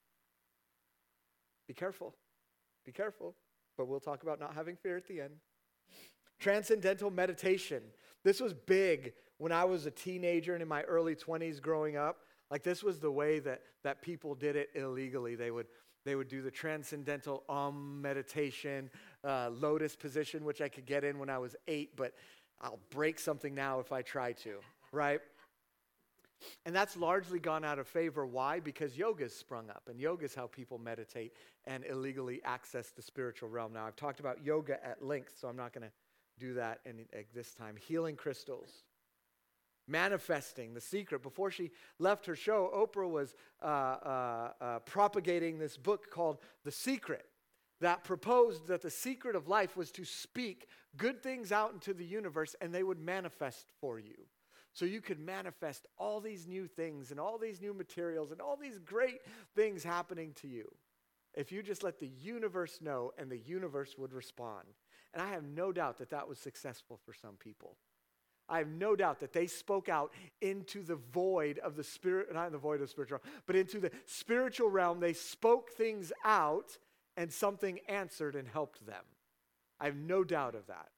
Be 1.67 1.73
careful, 1.73 2.15
be 2.85 2.91
careful, 2.91 3.35
but 3.77 3.87
we'll 3.87 3.99
talk 3.99 4.23
about 4.23 4.39
not 4.39 4.55
having 4.55 4.75
fear 4.75 4.97
at 4.97 5.07
the 5.07 5.21
end. 5.21 5.35
Transcendental 6.41 7.11
meditation. 7.11 7.81
This 8.23 8.41
was 8.41 8.53
big 8.53 9.13
when 9.37 9.51
I 9.51 9.63
was 9.63 9.85
a 9.85 9.91
teenager 9.91 10.53
and 10.53 10.61
in 10.61 10.67
my 10.67 10.81
early 10.83 11.15
20s 11.15 11.61
growing 11.61 11.95
up. 11.95 12.17
Like, 12.49 12.63
this 12.63 12.83
was 12.83 12.99
the 12.99 13.11
way 13.11 13.39
that, 13.39 13.61
that 13.83 14.01
people 14.01 14.35
did 14.35 14.57
it 14.57 14.69
illegally. 14.75 15.35
They 15.35 15.51
would 15.51 15.67
they 16.03 16.15
would 16.15 16.29
do 16.29 16.41
the 16.41 16.49
transcendental 16.49 17.43
um 17.47 18.01
meditation, 18.01 18.89
uh, 19.23 19.51
lotus 19.51 19.95
position, 19.95 20.43
which 20.43 20.59
I 20.59 20.67
could 20.67 20.87
get 20.87 21.03
in 21.03 21.19
when 21.19 21.29
I 21.29 21.37
was 21.37 21.55
eight, 21.67 21.95
but 21.95 22.13
I'll 22.59 22.79
break 22.89 23.19
something 23.19 23.53
now 23.53 23.79
if 23.79 23.91
I 23.91 24.01
try 24.01 24.33
to, 24.33 24.55
right? 24.91 25.21
And 26.65 26.75
that's 26.75 26.97
largely 26.97 27.39
gone 27.39 27.63
out 27.63 27.77
of 27.77 27.87
favor. 27.87 28.25
Why? 28.25 28.59
Because 28.59 28.97
yoga's 28.97 29.35
sprung 29.35 29.69
up, 29.69 29.83
and 29.89 29.99
yoga 29.99 30.25
is 30.25 30.33
how 30.33 30.47
people 30.47 30.79
meditate 30.79 31.33
and 31.65 31.85
illegally 31.85 32.41
access 32.43 32.89
the 32.89 33.01
spiritual 33.03 33.49
realm. 33.49 33.73
Now, 33.73 33.85
I've 33.85 33.95
talked 33.95 34.19
about 34.19 34.43
yoga 34.43 34.83
at 34.83 35.05
length, 35.05 35.33
so 35.39 35.47
I'm 35.47 35.55
not 35.55 35.71
going 35.71 35.83
to 35.87 35.91
do 36.41 36.53
that 36.55 36.79
and 36.85 36.99
in, 36.99 37.25
this 37.33 37.53
time. 37.53 37.75
Healing 37.75 38.15
crystals 38.15 38.69
manifesting 39.87 40.73
the 40.73 40.81
secret. 40.81 41.21
Before 41.21 41.51
she 41.51 41.71
left 41.99 42.25
her 42.25 42.35
show, 42.35 42.71
Oprah 42.75 43.09
was 43.09 43.35
uh, 43.61 43.65
uh, 43.65 44.51
uh, 44.61 44.79
propagating 44.79 45.59
this 45.59 45.77
book 45.77 46.09
called 46.11 46.37
The 46.63 46.71
Secret 46.71 47.25
that 47.81 48.03
proposed 48.03 48.67
that 48.67 48.81
the 48.81 48.91
secret 48.91 49.35
of 49.35 49.47
life 49.47 49.75
was 49.75 49.91
to 49.91 50.05
speak 50.05 50.67
good 50.97 51.21
things 51.21 51.51
out 51.51 51.73
into 51.73 51.93
the 51.93 52.05
universe 52.05 52.55
and 52.61 52.73
they 52.73 52.83
would 52.83 52.99
manifest 52.99 53.71
for 53.81 53.99
you. 53.99 54.27
So 54.73 54.85
you 54.85 55.01
could 55.01 55.19
manifest 55.19 55.87
all 55.97 56.21
these 56.21 56.47
new 56.47 56.67
things 56.67 57.11
and 57.11 57.19
all 57.19 57.37
these 57.37 57.59
new 57.59 57.73
materials 57.73 58.31
and 58.31 58.39
all 58.39 58.55
these 58.55 58.77
great 58.77 59.21
things 59.55 59.83
happening 59.83 60.33
to 60.41 60.47
you 60.47 60.71
if 61.33 61.51
you 61.51 61.63
just 61.63 61.83
let 61.83 61.99
the 61.99 62.11
universe 62.21 62.79
know 62.81 63.11
and 63.17 63.29
the 63.29 63.37
universe 63.37 63.95
would 63.97 64.13
respond. 64.13 64.67
And 65.13 65.21
I 65.21 65.29
have 65.29 65.43
no 65.43 65.71
doubt 65.71 65.97
that 65.97 66.09
that 66.11 66.27
was 66.27 66.39
successful 66.39 66.99
for 67.05 67.13
some 67.13 67.35
people. 67.35 67.75
I 68.47 68.57
have 68.57 68.67
no 68.67 68.95
doubt 68.95 69.21
that 69.21 69.33
they 69.33 69.47
spoke 69.47 69.87
out 69.87 70.11
into 70.41 70.83
the 70.83 70.95
void 70.95 71.59
of 71.59 71.75
the 71.75 71.83
spirit, 71.83 72.33
not 72.33 72.47
in 72.47 72.51
the 72.51 72.57
void 72.57 72.81
of 72.81 72.89
spiritual, 72.89 73.21
but 73.45 73.55
into 73.55 73.79
the 73.79 73.91
spiritual 74.05 74.69
realm. 74.69 74.99
They 74.99 75.13
spoke 75.13 75.71
things 75.71 76.11
out 76.25 76.77
and 77.15 77.31
something 77.31 77.79
answered 77.87 78.35
and 78.35 78.47
helped 78.47 78.85
them. 78.85 79.03
I 79.79 79.85
have 79.85 79.95
no 79.95 80.23
doubt 80.23 80.55
of 80.55 80.67
that. 80.67 80.89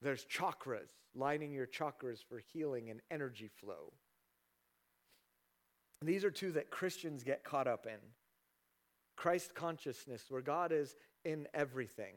There's 0.00 0.24
chakras, 0.24 0.88
lining 1.14 1.52
your 1.52 1.66
chakras 1.66 2.18
for 2.26 2.42
healing 2.52 2.90
and 2.90 3.00
energy 3.10 3.48
flow. 3.48 3.92
And 6.00 6.08
these 6.08 6.24
are 6.24 6.30
two 6.30 6.52
that 6.52 6.70
Christians 6.70 7.22
get 7.22 7.44
caught 7.44 7.68
up 7.68 7.86
in 7.86 7.98
Christ 9.16 9.54
consciousness, 9.54 10.24
where 10.28 10.40
God 10.40 10.72
is 10.72 10.96
in 11.24 11.46
everything. 11.54 12.14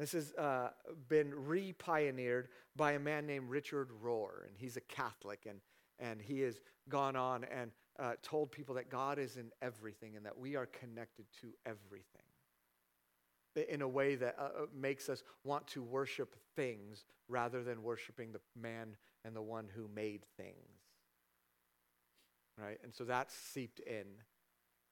This 0.00 0.12
has 0.12 0.32
uh, 0.32 0.70
been 1.10 1.30
re 1.34 1.74
pioneered 1.74 2.48
by 2.74 2.92
a 2.92 2.98
man 2.98 3.26
named 3.26 3.50
Richard 3.50 3.90
Rohr, 4.02 4.46
and 4.46 4.56
he's 4.56 4.78
a 4.78 4.80
Catholic, 4.80 5.46
and, 5.46 5.60
and 5.98 6.22
he 6.22 6.40
has 6.40 6.62
gone 6.88 7.16
on 7.16 7.44
and 7.44 7.70
uh, 7.98 8.12
told 8.22 8.50
people 8.50 8.74
that 8.76 8.88
God 8.88 9.18
is 9.18 9.36
in 9.36 9.50
everything 9.60 10.16
and 10.16 10.24
that 10.24 10.38
we 10.38 10.56
are 10.56 10.64
connected 10.64 11.26
to 11.42 11.48
everything 11.66 12.22
in 13.68 13.82
a 13.82 13.88
way 13.88 14.14
that 14.14 14.36
uh, 14.38 14.44
uh, 14.44 14.66
makes 14.74 15.10
us 15.10 15.22
want 15.44 15.66
to 15.66 15.82
worship 15.82 16.34
things 16.56 17.04
rather 17.28 17.62
than 17.62 17.82
worshiping 17.82 18.32
the 18.32 18.40
man 18.58 18.96
and 19.26 19.36
the 19.36 19.42
one 19.42 19.68
who 19.74 19.86
made 19.94 20.24
things. 20.38 20.54
Right? 22.56 22.78
And 22.82 22.94
so 22.94 23.04
that's 23.04 23.34
seeped 23.34 23.80
in. 23.80 24.06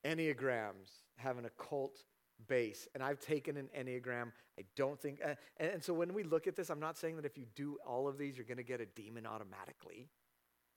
Enneagrams 0.04 0.90
have 1.16 1.38
an 1.38 1.46
occult 1.46 2.04
base. 2.46 2.88
And 2.94 3.02
I've 3.02 3.20
taken 3.20 3.56
an 3.56 3.68
Enneagram. 3.76 4.32
I 4.58 4.62
don't 4.76 5.00
think, 5.00 5.20
uh, 5.24 5.34
and, 5.58 5.72
and 5.72 5.84
so 5.84 5.92
when 5.92 6.14
we 6.14 6.22
look 6.22 6.46
at 6.46 6.56
this, 6.56 6.70
I'm 6.70 6.80
not 6.80 6.96
saying 6.96 7.16
that 7.16 7.24
if 7.24 7.36
you 7.36 7.46
do 7.54 7.76
all 7.86 8.08
of 8.08 8.18
these, 8.18 8.36
you're 8.36 8.46
going 8.46 8.58
to 8.58 8.62
get 8.62 8.80
a 8.80 8.86
demon 8.86 9.26
automatically. 9.26 10.08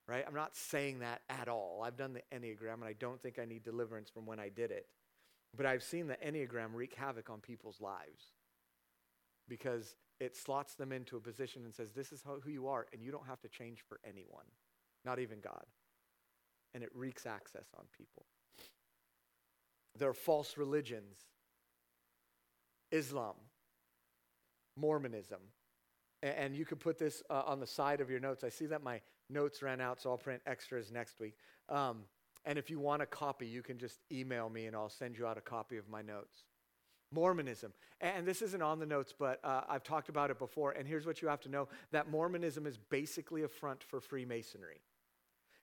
Right? 0.07 0.23
I'm 0.27 0.33
not 0.33 0.55
saying 0.55 0.99
that 0.99 1.21
at 1.29 1.47
all. 1.47 1.83
I've 1.85 1.95
done 1.95 2.13
the 2.13 2.23
Enneagram 2.35 2.75
and 2.75 2.85
I 2.85 2.93
don't 2.93 3.21
think 3.21 3.39
I 3.39 3.45
need 3.45 3.63
deliverance 3.63 4.09
from 4.09 4.25
when 4.25 4.39
I 4.39 4.49
did 4.49 4.71
it. 4.71 4.87
But 5.55 5.65
I've 5.65 5.83
seen 5.83 6.07
the 6.07 6.17
Enneagram 6.25 6.73
wreak 6.73 6.95
havoc 6.95 7.29
on 7.29 7.39
people's 7.39 7.79
lives 7.79 8.33
because 9.47 9.95
it 10.19 10.37
slots 10.37 10.75
them 10.75 10.91
into 10.91 11.17
a 11.17 11.19
position 11.19 11.65
and 11.65 11.73
says, 11.73 11.91
This 11.91 12.11
is 12.11 12.21
how, 12.23 12.37
who 12.43 12.51
you 12.51 12.67
are, 12.67 12.87
and 12.93 13.01
you 13.01 13.11
don't 13.11 13.27
have 13.27 13.41
to 13.41 13.49
change 13.49 13.79
for 13.87 13.99
anyone, 14.07 14.45
not 15.03 15.19
even 15.19 15.39
God. 15.39 15.65
And 16.73 16.83
it 16.83 16.89
wreaks 16.95 17.25
access 17.25 17.67
on 17.77 17.85
people. 17.97 18.25
There 19.97 20.09
are 20.09 20.13
false 20.13 20.57
religions 20.57 21.17
Islam, 22.91 23.35
Mormonism. 24.75 25.39
And 26.23 26.55
you 26.55 26.65
could 26.65 26.79
put 26.79 26.99
this 26.99 27.23
uh, 27.29 27.43
on 27.45 27.59
the 27.59 27.67
side 27.67 27.99
of 27.99 28.09
your 28.09 28.19
notes. 28.19 28.43
I 28.43 28.49
see 28.49 28.67
that 28.67 28.83
my 28.83 29.01
notes 29.29 29.63
ran 29.63 29.81
out, 29.81 30.01
so 30.01 30.11
I'll 30.11 30.17
print 30.17 30.41
extras 30.45 30.91
next 30.91 31.19
week. 31.19 31.35
Um, 31.67 32.03
and 32.45 32.59
if 32.59 32.69
you 32.69 32.79
want 32.79 33.01
a 33.01 33.05
copy, 33.05 33.47
you 33.47 33.63
can 33.63 33.77
just 33.77 33.99
email 34.11 34.49
me 34.49 34.65
and 34.65 34.75
I'll 34.75 34.89
send 34.89 35.17
you 35.17 35.25
out 35.25 35.37
a 35.37 35.41
copy 35.41 35.77
of 35.77 35.89
my 35.89 36.01
notes. 36.01 36.43
Mormonism. 37.11 37.73
And 37.99 38.25
this 38.25 38.41
isn't 38.41 38.61
on 38.61 38.79
the 38.79 38.85
notes, 38.85 39.13
but 39.17 39.39
uh, 39.43 39.61
I've 39.67 39.83
talked 39.83 40.09
about 40.09 40.31
it 40.31 40.39
before. 40.39 40.71
And 40.71 40.87
here's 40.87 41.05
what 41.05 41.21
you 41.21 41.27
have 41.27 41.41
to 41.41 41.49
know 41.49 41.67
that 41.91 42.09
Mormonism 42.09 42.65
is 42.65 42.77
basically 42.77 43.43
a 43.43 43.47
front 43.47 43.83
for 43.83 43.99
Freemasonry. 43.99 44.81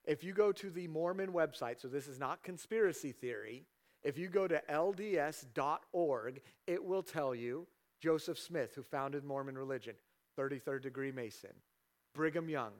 If 0.04 0.22
you 0.24 0.32
go 0.32 0.52
to 0.52 0.70
the 0.70 0.88
Mormon 0.88 1.32
website, 1.32 1.80
so 1.80 1.88
this 1.88 2.06
is 2.06 2.18
not 2.18 2.42
conspiracy 2.42 3.12
theory, 3.12 3.64
if 4.08 4.16
you 4.16 4.28
go 4.28 4.48
to 4.48 4.62
lds.org, 4.70 6.40
it 6.66 6.82
will 6.82 7.02
tell 7.02 7.34
you 7.34 7.66
Joseph 8.00 8.38
Smith, 8.38 8.74
who 8.74 8.82
founded 8.82 9.22
Mormon 9.22 9.58
religion, 9.58 9.94
33rd 10.38 10.80
degree 10.80 11.12
Mason. 11.12 11.50
Brigham 12.14 12.48
Young, 12.48 12.70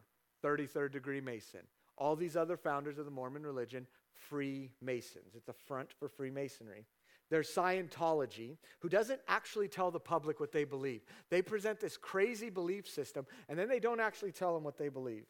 33rd 0.43 0.91
degree 0.91 1.21
Mason. 1.21 1.61
All 1.99 2.17
these 2.17 2.35
other 2.35 2.57
founders 2.57 2.97
of 2.97 3.05
the 3.05 3.11
Mormon 3.11 3.43
religion, 3.43 3.87
Freemasons. 4.15 5.35
It's 5.35 5.51
a 5.51 5.53
front 5.53 5.93
for 5.93 6.09
Freemasonry. 6.09 6.87
There's 7.29 7.51
Scientology, 7.51 8.57
who 8.79 8.89
doesn't 8.89 9.21
actually 9.29 9.69
tell 9.69 9.91
the 9.91 10.01
public 10.01 10.41
what 10.41 10.51
they 10.51 10.65
believe. 10.65 11.03
They 11.29 11.43
present 11.43 11.79
this 11.79 11.99
crazy 11.99 12.49
belief 12.49 12.89
system, 12.89 13.27
and 13.51 13.59
then 13.59 13.69
they 13.69 13.81
don't 13.81 14.01
actually 14.01 14.33
tell 14.33 14.55
them 14.55 14.65
what 14.65 14.79
they 14.79 14.89
believe. 14.89 15.27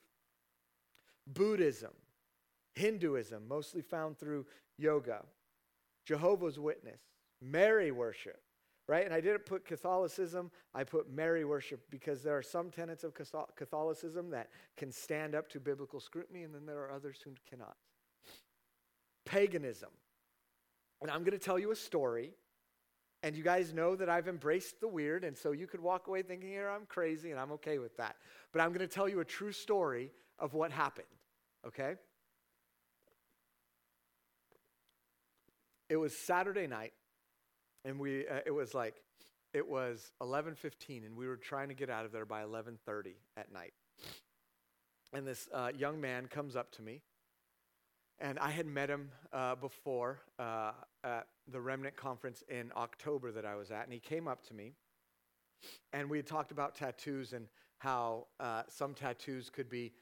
Buddhism, 1.27 1.91
Hinduism, 2.77 3.49
mostly 3.49 3.83
found 3.83 4.17
through 4.17 4.47
yoga. 4.77 5.25
Jehovah's 6.09 6.59
Witness, 6.59 7.03
Mary 7.43 7.91
worship, 7.91 8.41
right? 8.87 9.05
And 9.05 9.13
I 9.13 9.21
didn't 9.21 9.45
put 9.45 9.67
Catholicism, 9.67 10.51
I 10.75 10.83
put 10.83 11.13
Mary 11.13 11.45
worship 11.45 11.83
because 11.91 12.23
there 12.23 12.35
are 12.35 12.43
some 12.43 12.71
tenets 12.71 13.05
of 13.05 13.13
Catholicism 13.13 14.31
that 14.31 14.49
can 14.79 14.91
stand 14.91 15.35
up 15.35 15.51
to 15.51 15.61
biblical 15.61 16.01
scrutiny, 16.01 16.45
and 16.45 16.55
then 16.55 16.65
there 16.65 16.79
are 16.79 16.91
others 16.91 17.19
who 17.23 17.33
cannot. 17.47 17.77
Paganism. 19.27 19.91
And 21.03 21.11
I'm 21.11 21.25
going 21.25 21.39
to 21.39 21.45
tell 21.45 21.59
you 21.59 21.73
a 21.73 21.77
story. 21.77 22.33
And 23.23 23.37
you 23.37 23.43
guys 23.45 23.75
know 23.75 23.95
that 23.95 24.09
I've 24.09 24.29
embraced 24.29 24.81
the 24.81 24.89
weird, 24.89 25.25
and 25.25 25.37
so 25.37 25.53
you 25.53 25.67
could 25.67 25.81
walk 25.81 26.07
away 26.07 26.23
thinking, 26.23 26.49
here, 26.49 26.71
I'm 26.71 26.87
crazy, 26.87 27.33
and 27.33 27.39
I'm 27.39 27.53
okay 27.53 27.79
with 27.79 27.95
that. 27.99 28.17
But 28.53 28.63
I'm 28.63 28.69
going 28.69 28.81
to 28.81 28.87
tell 28.89 29.11
you 29.11 29.21
a 29.21 29.27
true 29.27 29.53
story 29.53 30.11
of 30.39 30.55
what 30.55 30.73
happened, 30.73 31.09
okay? 31.67 31.97
It 35.89 35.97
was 35.97 36.17
Saturday 36.17 36.67
night, 36.67 36.93
and 37.85 37.99
we 37.99 38.27
uh, 38.29 38.41
it 38.45 38.51
was 38.51 38.75
like 38.75 38.97
it 39.55 39.67
was 39.67 40.13
11:15, 40.21 41.07
and 41.07 41.17
we 41.17 41.27
were 41.27 41.37
trying 41.37 41.69
to 41.69 41.75
get 41.75 41.89
out 41.89 42.05
of 42.05 42.13
there 42.13 42.27
by 42.27 42.43
11:30 42.43 43.15
at 43.37 43.53
night. 43.53 43.73
And 45.15 45.27
this 45.27 45.49
uh, 45.55 45.71
young 45.75 46.01
man 46.01 46.27
comes 46.27 46.57
up 46.57 46.71
to 46.73 46.83
me, 46.83 47.01
and 48.19 48.39
I 48.39 48.51
had 48.51 48.67
met 48.67 48.91
him 48.91 49.11
uh, 49.33 49.55
before 49.55 50.21
uh, 50.39 50.73
at 51.03 51.27
the 51.51 51.61
Remnant 51.61 51.97
Conference 51.97 52.45
in 52.49 52.71
October 52.77 53.33
that 53.33 53.47
I 53.47 53.55
was 53.55 53.71
at, 53.71 53.85
and 53.85 53.93
he 53.93 54.01
came 54.01 54.29
up 54.29 54.47
to 54.49 54.55
me, 54.55 54.75
and 55.95 56.11
we 56.11 56.19
had 56.19 56.27
talked 56.27 56.51
about 56.51 56.75
tattoos 56.75 57.33
and 57.33 57.47
how 57.79 58.27
uh, 58.41 58.65
some 58.69 58.93
tattoos 58.93 59.49
could 59.49 59.71
be 59.71 59.93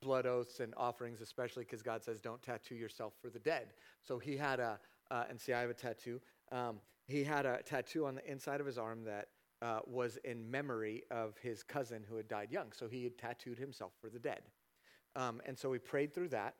blood 0.00 0.26
oaths 0.26 0.60
and 0.60 0.74
offerings, 0.76 1.20
especially 1.20 1.64
because 1.64 1.82
God 1.82 2.02
says, 2.02 2.20
don't 2.20 2.42
tattoo 2.42 2.74
yourself 2.74 3.12
for 3.20 3.30
the 3.30 3.38
dead. 3.38 3.68
So 4.02 4.18
he 4.18 4.36
had 4.36 4.58
a, 4.58 4.78
uh, 5.10 5.24
and 5.28 5.40
see, 5.40 5.52
I 5.52 5.60
have 5.60 5.70
a 5.70 5.74
tattoo. 5.74 6.20
Um, 6.52 6.80
he 7.06 7.22
had 7.22 7.46
a 7.46 7.62
tattoo 7.62 8.06
on 8.06 8.14
the 8.16 8.30
inside 8.30 8.60
of 8.60 8.66
his 8.66 8.78
arm 8.78 9.04
that 9.04 9.28
uh, 9.62 9.80
was 9.86 10.18
in 10.24 10.50
memory 10.50 11.02
of 11.10 11.36
his 11.38 11.62
cousin 11.62 12.04
who 12.08 12.16
had 12.16 12.28
died 12.28 12.50
young. 12.50 12.72
So 12.72 12.88
he 12.88 13.04
had 13.04 13.16
tattooed 13.16 13.58
himself 13.58 13.92
for 14.00 14.10
the 14.10 14.18
dead. 14.18 14.42
Um, 15.14 15.40
and 15.46 15.58
so 15.58 15.70
we 15.70 15.78
prayed 15.78 16.12
through 16.12 16.28
that. 16.28 16.54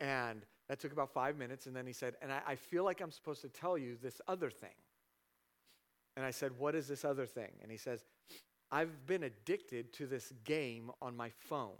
And 0.00 0.44
that 0.68 0.80
took 0.80 0.92
about 0.92 1.12
five 1.12 1.36
minutes. 1.36 1.66
And 1.66 1.76
then 1.76 1.86
he 1.86 1.92
said, 1.92 2.14
And 2.22 2.32
I, 2.32 2.40
I 2.46 2.54
feel 2.56 2.84
like 2.84 3.00
I'm 3.00 3.12
supposed 3.12 3.42
to 3.42 3.48
tell 3.48 3.76
you 3.76 3.96
this 4.02 4.20
other 4.26 4.50
thing. 4.50 4.74
And 6.16 6.24
I 6.24 6.30
said, 6.30 6.52
What 6.58 6.74
is 6.74 6.88
this 6.88 7.04
other 7.04 7.26
thing? 7.26 7.52
And 7.62 7.70
he 7.70 7.76
says, 7.76 8.04
I've 8.72 9.06
been 9.06 9.24
addicted 9.24 9.92
to 9.94 10.06
this 10.06 10.32
game 10.44 10.90
on 11.02 11.16
my 11.16 11.30
phone. 11.30 11.74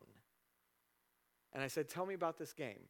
And 1.52 1.62
I 1.62 1.68
said, 1.68 1.88
Tell 1.88 2.06
me 2.06 2.14
about 2.14 2.38
this 2.38 2.52
game. 2.52 2.82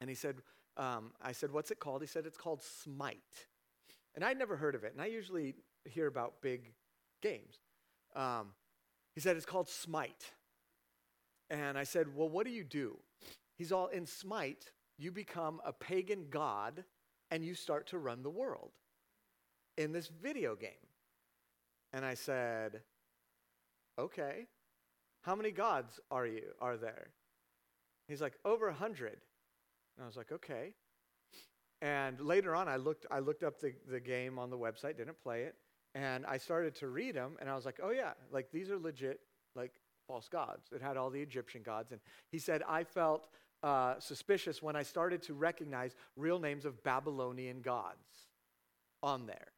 And 0.00 0.10
he 0.10 0.16
said, 0.16 0.36
um, 0.80 1.12
I 1.20 1.32
said, 1.32 1.52
What's 1.52 1.70
it 1.70 1.78
called? 1.78 2.00
He 2.00 2.06
said, 2.06 2.24
It's 2.24 2.38
called 2.38 2.62
Smite. 2.62 3.46
And 4.14 4.24
I'd 4.24 4.38
never 4.38 4.56
heard 4.56 4.74
of 4.74 4.82
it. 4.82 4.92
And 4.92 5.02
I 5.02 5.06
usually 5.06 5.54
hear 5.84 6.06
about 6.06 6.40
big 6.40 6.72
games. 7.22 7.56
Um, 8.16 8.52
he 9.14 9.20
said, 9.20 9.36
It's 9.36 9.46
called 9.46 9.68
Smite. 9.68 10.32
And 11.50 11.76
I 11.76 11.84
said, 11.84 12.16
Well, 12.16 12.30
what 12.30 12.46
do 12.46 12.52
you 12.52 12.64
do? 12.64 12.98
He's 13.56 13.72
all 13.72 13.88
in 13.88 14.06
Smite, 14.06 14.72
you 14.96 15.12
become 15.12 15.60
a 15.66 15.72
pagan 15.72 16.26
god 16.30 16.84
and 17.30 17.44
you 17.44 17.54
start 17.54 17.86
to 17.88 17.98
run 17.98 18.22
the 18.22 18.30
world 18.30 18.72
in 19.76 19.92
this 19.92 20.08
video 20.08 20.56
game. 20.56 20.70
And 21.92 22.06
I 22.06 22.14
said, 22.14 22.80
Okay. 23.98 24.46
How 25.22 25.34
many 25.34 25.50
gods 25.50 26.00
are 26.10 26.26
you 26.26 26.44
are 26.62 26.78
there? 26.78 27.10
He's 28.08 28.22
like, 28.22 28.38
over 28.46 28.68
a 28.68 28.74
hundred. 28.74 29.18
And 30.00 30.06
I 30.06 30.08
was 30.08 30.16
like, 30.16 30.32
okay. 30.32 30.72
And 31.82 32.18
later 32.20 32.56
on 32.56 32.68
I 32.68 32.76
looked 32.76 33.04
I 33.10 33.18
looked 33.18 33.42
up 33.42 33.60
the, 33.60 33.74
the 33.86 34.00
game 34.00 34.38
on 34.38 34.48
the 34.48 34.56
website, 34.56 34.96
didn't 34.96 35.22
play 35.22 35.42
it, 35.42 35.56
and 35.94 36.24
I 36.24 36.38
started 36.38 36.74
to 36.76 36.88
read 36.88 37.14
them 37.14 37.36
and 37.38 37.50
I 37.50 37.54
was 37.54 37.66
like, 37.66 37.80
oh 37.82 37.90
yeah, 37.90 38.12
like 38.32 38.50
these 38.50 38.70
are 38.70 38.78
legit 38.78 39.20
like 39.54 39.72
false 40.08 40.26
gods. 40.26 40.70
It 40.72 40.80
had 40.80 40.96
all 40.96 41.10
the 41.10 41.20
Egyptian 41.20 41.60
gods. 41.62 41.92
And 41.92 42.00
he 42.32 42.38
said, 42.38 42.62
I 42.66 42.82
felt 42.82 43.28
uh, 43.62 43.98
suspicious 43.98 44.62
when 44.62 44.74
I 44.74 44.84
started 44.84 45.22
to 45.24 45.34
recognize 45.34 45.94
real 46.16 46.38
names 46.38 46.64
of 46.64 46.82
Babylonian 46.82 47.60
gods 47.60 48.28
on 49.02 49.26
there. 49.26 49.48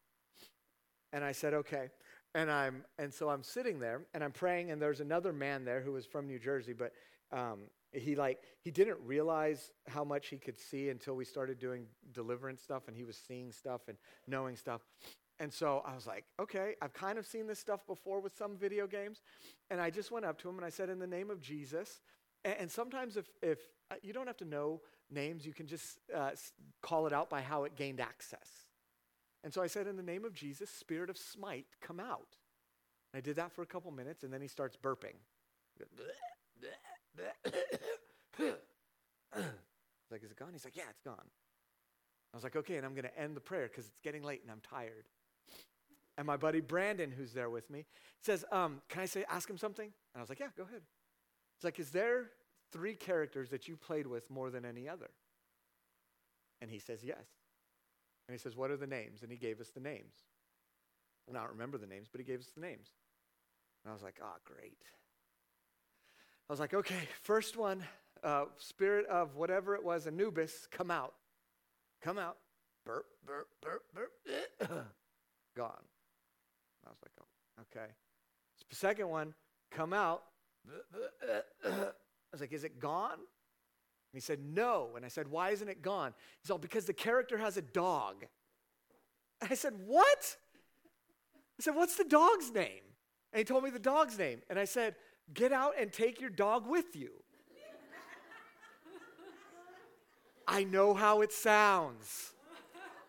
And 1.12 1.22
I 1.22 1.30
said, 1.30 1.54
okay. 1.54 1.90
And 2.34 2.50
I'm 2.50 2.84
and 2.98 3.12
so 3.12 3.28
I'm 3.28 3.42
sitting 3.42 3.78
there 3.78 4.02
and 4.14 4.24
I'm 4.24 4.32
praying, 4.32 4.70
and 4.70 4.80
there's 4.80 5.00
another 5.00 5.32
man 5.32 5.64
there 5.64 5.80
who 5.80 5.92
was 5.92 6.06
from 6.06 6.26
New 6.26 6.38
Jersey, 6.38 6.72
but 6.72 6.92
um, 7.30 7.64
he 7.92 8.14
like 8.16 8.38
he 8.60 8.70
didn't 8.70 8.98
realize 9.04 9.70
how 9.86 10.04
much 10.04 10.28
he 10.28 10.38
could 10.38 10.58
see 10.58 10.88
until 10.88 11.14
we 11.14 11.24
started 11.24 11.58
doing 11.58 11.86
deliverance 12.12 12.62
stuff, 12.62 12.88
and 12.88 12.96
he 12.96 13.04
was 13.04 13.16
seeing 13.16 13.52
stuff 13.52 13.82
and 13.88 13.98
knowing 14.26 14.56
stuff. 14.56 14.80
And 15.42 15.52
so 15.52 15.82
I 15.84 15.94
was 15.94 16.06
like, 16.06 16.24
okay, 16.38 16.76
I've 16.80 16.92
kind 16.92 17.18
of 17.18 17.26
seen 17.26 17.48
this 17.48 17.58
stuff 17.58 17.84
before 17.86 18.20
with 18.20 18.36
some 18.36 18.56
video 18.56 18.86
games. 18.86 19.22
And 19.70 19.80
I 19.80 19.90
just 19.90 20.12
went 20.12 20.24
up 20.24 20.38
to 20.42 20.48
him 20.48 20.56
and 20.56 20.64
I 20.64 20.68
said, 20.68 20.88
in 20.88 21.00
the 21.00 21.06
name 21.06 21.30
of 21.30 21.40
Jesus. 21.40 22.00
And, 22.44 22.54
and 22.60 22.70
sometimes 22.70 23.16
if, 23.16 23.28
if 23.42 23.58
uh, 23.90 23.96
you 24.02 24.12
don't 24.12 24.28
have 24.28 24.36
to 24.36 24.44
know 24.44 24.82
names, 25.10 25.44
you 25.44 25.52
can 25.52 25.66
just 25.66 25.98
uh, 26.14 26.30
call 26.80 27.08
it 27.08 27.12
out 27.12 27.28
by 27.28 27.40
how 27.40 27.64
it 27.64 27.74
gained 27.74 28.00
access. 28.00 28.48
And 29.44 29.52
so 29.52 29.62
I 29.62 29.66
said, 29.66 29.86
in 29.86 29.96
the 29.96 30.02
name 30.02 30.24
of 30.24 30.34
Jesus, 30.34 30.70
spirit 30.70 31.10
of 31.10 31.18
smite, 31.18 31.66
come 31.80 31.98
out. 31.98 32.36
And 33.12 33.18
I 33.18 33.20
did 33.20 33.36
that 33.36 33.52
for 33.52 33.62
a 33.62 33.66
couple 33.66 33.90
minutes, 33.90 34.22
and 34.22 34.32
then 34.32 34.40
he 34.40 34.48
starts 34.48 34.76
burping. 34.76 35.16
like, 40.10 40.22
is 40.22 40.30
it 40.30 40.38
gone? 40.38 40.50
He's 40.52 40.64
like, 40.64 40.76
yeah, 40.76 40.84
it's 40.90 41.00
gone. 41.00 41.26
I 42.32 42.36
was 42.36 42.44
like, 42.44 42.56
okay, 42.56 42.76
and 42.76 42.86
I'm 42.86 42.94
going 42.94 43.04
to 43.04 43.18
end 43.18 43.36
the 43.36 43.40
prayer 43.40 43.68
because 43.68 43.86
it's 43.86 44.00
getting 44.02 44.22
late 44.22 44.40
and 44.42 44.50
I'm 44.50 44.60
tired. 44.60 45.06
And 46.16 46.26
my 46.26 46.36
buddy 46.36 46.60
Brandon, 46.60 47.10
who's 47.10 47.32
there 47.32 47.50
with 47.50 47.68
me, 47.70 47.84
says, 48.20 48.44
um, 48.52 48.80
can 48.88 49.02
I 49.02 49.06
say, 49.06 49.24
ask 49.28 49.48
him 49.48 49.58
something? 49.58 49.86
And 49.86 50.18
I 50.18 50.20
was 50.20 50.28
like, 50.28 50.40
yeah, 50.40 50.48
go 50.56 50.62
ahead. 50.62 50.82
He's 51.58 51.64
like, 51.64 51.78
is 51.78 51.90
there 51.90 52.30
three 52.70 52.94
characters 52.94 53.50
that 53.50 53.68
you 53.68 53.76
played 53.76 54.06
with 54.06 54.30
more 54.30 54.50
than 54.50 54.64
any 54.64 54.88
other? 54.88 55.10
And 56.60 56.70
he 56.70 56.78
says, 56.78 57.00
yes. 57.02 57.24
And 58.32 58.40
he 58.40 58.42
says, 58.42 58.56
what 58.56 58.70
are 58.70 58.78
the 58.78 58.86
names? 58.86 59.20
And 59.22 59.30
he 59.30 59.36
gave 59.36 59.60
us 59.60 59.68
the 59.68 59.80
names. 59.80 60.14
And 61.28 61.36
I 61.36 61.42
don't 61.42 61.50
remember 61.50 61.76
the 61.76 61.86
names, 61.86 62.08
but 62.10 62.18
he 62.18 62.24
gave 62.24 62.40
us 62.40 62.48
the 62.54 62.62
names. 62.62 62.88
And 63.84 63.90
I 63.90 63.92
was 63.92 64.02
like, 64.02 64.20
oh, 64.22 64.36
great. 64.46 64.78
I 66.48 66.52
was 66.54 66.58
like, 66.58 66.72
okay, 66.72 67.06
first 67.20 67.58
one, 67.58 67.84
uh, 68.24 68.46
spirit 68.56 69.04
of 69.08 69.36
whatever 69.36 69.74
it 69.74 69.84
was, 69.84 70.06
Anubis, 70.06 70.66
come 70.70 70.90
out. 70.90 71.12
Come 72.00 72.16
out. 72.16 72.38
Burp, 72.86 73.04
burp, 73.26 73.48
burp, 73.60 73.82
burp. 73.94 74.12
Gone. 75.54 75.84
I 76.86 76.88
was 76.88 76.98
like, 77.02 77.12
oh, 77.20 77.78
okay. 77.78 77.92
Second 78.70 79.10
one, 79.10 79.34
come 79.70 79.92
out. 79.92 80.22
I 81.66 81.90
was 82.32 82.40
like, 82.40 82.54
is 82.54 82.64
it 82.64 82.80
gone? 82.80 83.18
And 84.12 84.20
he 84.20 84.20
said, 84.20 84.40
no. 84.44 84.90
And 84.94 85.04
I 85.04 85.08
said, 85.08 85.28
why 85.28 85.50
isn't 85.50 85.68
it 85.68 85.80
gone? 85.80 86.12
He's 86.42 86.50
all, 86.50 86.58
because 86.58 86.84
the 86.84 86.92
character 86.92 87.38
has 87.38 87.56
a 87.56 87.62
dog. 87.62 88.26
I 89.40 89.54
said, 89.54 89.72
what? 89.86 90.36
I 91.58 91.62
said, 91.62 91.74
what's 91.74 91.96
the 91.96 92.04
dog's 92.04 92.52
name? 92.52 92.82
And 93.32 93.38
he 93.38 93.44
told 93.44 93.64
me 93.64 93.70
the 93.70 93.78
dog's 93.78 94.18
name. 94.18 94.42
And 94.50 94.58
I 94.58 94.66
said, 94.66 94.96
get 95.32 95.50
out 95.50 95.72
and 95.80 95.90
take 95.90 96.20
your 96.20 96.28
dog 96.28 96.66
with 96.66 96.94
you. 96.94 97.10
I 100.46 100.64
know 100.64 100.92
how 100.92 101.22
it 101.22 101.32
sounds. 101.32 102.32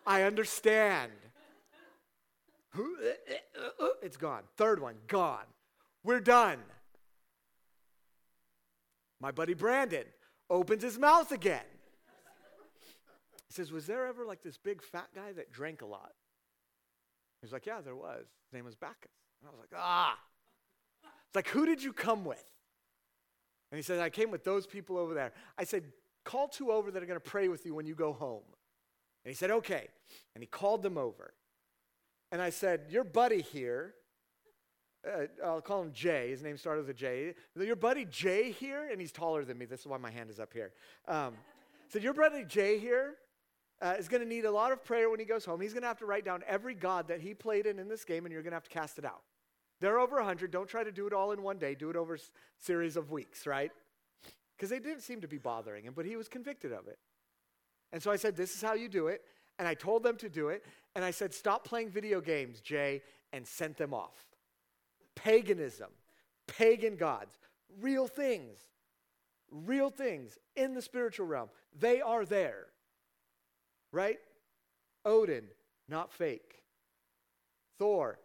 I 0.06 0.22
understand. 0.22 1.12
It's 4.02 4.16
gone. 4.16 4.42
Third 4.56 4.80
one, 4.80 4.94
gone. 5.06 5.44
We're 6.02 6.20
done. 6.20 6.58
My 9.20 9.30
buddy 9.30 9.54
Brandon 9.54 10.04
opens 10.50 10.82
his 10.82 10.98
mouth 10.98 11.32
again. 11.32 11.64
He 13.48 13.52
says, 13.54 13.72
Was 13.72 13.86
there 13.86 14.06
ever 14.06 14.24
like 14.24 14.42
this 14.42 14.58
big 14.58 14.82
fat 14.82 15.08
guy 15.14 15.32
that 15.32 15.52
drank 15.52 15.82
a 15.82 15.86
lot? 15.86 16.12
He's 17.40 17.52
like, 17.52 17.66
Yeah, 17.66 17.80
there 17.80 17.96
was. 17.96 18.26
His 18.46 18.52
name 18.52 18.64
was 18.64 18.74
Bacchus. 18.74 19.12
And 19.40 19.48
I 19.48 19.50
was 19.50 19.60
like, 19.60 19.70
Ah. 19.76 20.18
It's 21.02 21.36
like, 21.36 21.48
Who 21.48 21.66
did 21.66 21.82
you 21.82 21.92
come 21.92 22.24
with? 22.24 22.44
And 23.70 23.78
he 23.78 23.82
said, 23.82 24.00
I 24.00 24.10
came 24.10 24.30
with 24.30 24.44
those 24.44 24.66
people 24.66 24.96
over 24.96 25.14
there. 25.14 25.32
I 25.58 25.64
said, 25.64 25.84
Call 26.24 26.48
two 26.48 26.70
over 26.70 26.90
that 26.90 27.02
are 27.02 27.06
going 27.06 27.20
to 27.20 27.30
pray 27.30 27.48
with 27.48 27.66
you 27.66 27.74
when 27.74 27.86
you 27.86 27.94
go 27.94 28.12
home. 28.12 28.44
And 29.24 29.30
he 29.30 29.34
said, 29.34 29.50
Okay. 29.50 29.88
And 30.34 30.42
he 30.42 30.46
called 30.46 30.82
them 30.82 30.98
over. 30.98 31.34
And 32.32 32.42
I 32.42 32.50
said, 32.50 32.86
Your 32.88 33.04
buddy 33.04 33.42
here, 33.42 33.94
uh, 35.06 35.26
I'll 35.44 35.60
call 35.60 35.82
him 35.82 35.92
Jay. 35.92 36.30
His 36.30 36.42
name 36.42 36.56
started 36.56 36.86
with 36.86 36.90
a 36.90 36.98
J. 36.98 37.34
Your 37.56 37.76
buddy 37.76 38.04
Jay 38.04 38.50
here, 38.50 38.88
and 38.90 39.00
he's 39.00 39.12
taller 39.12 39.44
than 39.44 39.58
me. 39.58 39.66
This 39.66 39.80
is 39.80 39.86
why 39.86 39.98
my 39.98 40.10
hand 40.10 40.30
is 40.30 40.40
up 40.40 40.52
here. 40.52 40.72
Um, 41.06 41.34
so 41.88 41.98
your 41.98 42.14
buddy 42.14 42.44
Jay 42.44 42.78
here 42.78 43.14
uh, 43.82 43.94
is 43.98 44.08
going 44.08 44.22
to 44.22 44.28
need 44.28 44.44
a 44.44 44.50
lot 44.50 44.72
of 44.72 44.84
prayer 44.84 45.10
when 45.10 45.20
he 45.20 45.26
goes 45.26 45.44
home. 45.44 45.60
He's 45.60 45.72
going 45.72 45.82
to 45.82 45.88
have 45.88 45.98
to 45.98 46.06
write 46.06 46.24
down 46.24 46.42
every 46.46 46.74
god 46.74 47.08
that 47.08 47.20
he 47.20 47.34
played 47.34 47.66
in 47.66 47.78
in 47.78 47.88
this 47.88 48.04
game, 48.04 48.24
and 48.24 48.32
you're 48.32 48.42
going 48.42 48.52
to 48.52 48.56
have 48.56 48.64
to 48.64 48.70
cast 48.70 48.98
it 48.98 49.04
out. 49.04 49.22
They're 49.80 49.98
over 49.98 50.16
100. 50.16 50.50
Don't 50.50 50.68
try 50.68 50.84
to 50.84 50.92
do 50.92 51.06
it 51.06 51.12
all 51.12 51.32
in 51.32 51.42
one 51.42 51.58
day. 51.58 51.74
Do 51.74 51.90
it 51.90 51.96
over 51.96 52.14
a 52.14 52.18
series 52.58 52.96
of 52.96 53.10
weeks, 53.10 53.46
right? 53.46 53.70
Because 54.56 54.70
they 54.70 54.78
didn't 54.78 55.02
seem 55.02 55.20
to 55.20 55.28
be 55.28 55.38
bothering 55.38 55.84
him, 55.84 55.92
but 55.94 56.06
he 56.06 56.16
was 56.16 56.28
convicted 56.28 56.72
of 56.72 56.86
it. 56.86 56.98
And 57.92 58.02
so 58.02 58.10
I 58.10 58.16
said, 58.16 58.36
This 58.36 58.54
is 58.54 58.62
how 58.62 58.74
you 58.74 58.88
do 58.88 59.08
it. 59.08 59.22
And 59.58 59.68
I 59.68 59.74
told 59.74 60.02
them 60.02 60.16
to 60.16 60.28
do 60.28 60.48
it. 60.48 60.64
And 60.94 61.04
I 61.04 61.10
said, 61.10 61.34
Stop 61.34 61.64
playing 61.64 61.90
video 61.90 62.20
games, 62.20 62.60
Jay, 62.60 63.02
and 63.32 63.46
sent 63.46 63.76
them 63.76 63.92
off. 63.92 64.33
Paganism, 65.16 65.90
pagan 66.46 66.96
gods, 66.96 67.38
real 67.80 68.06
things, 68.06 68.58
real 69.50 69.90
things 69.90 70.38
in 70.56 70.74
the 70.74 70.82
spiritual 70.82 71.26
realm. 71.26 71.48
They 71.78 72.00
are 72.00 72.24
there, 72.24 72.66
right? 73.92 74.18
Odin, 75.04 75.44
not 75.88 76.12
fake. 76.12 76.62
Thor, 77.78 78.18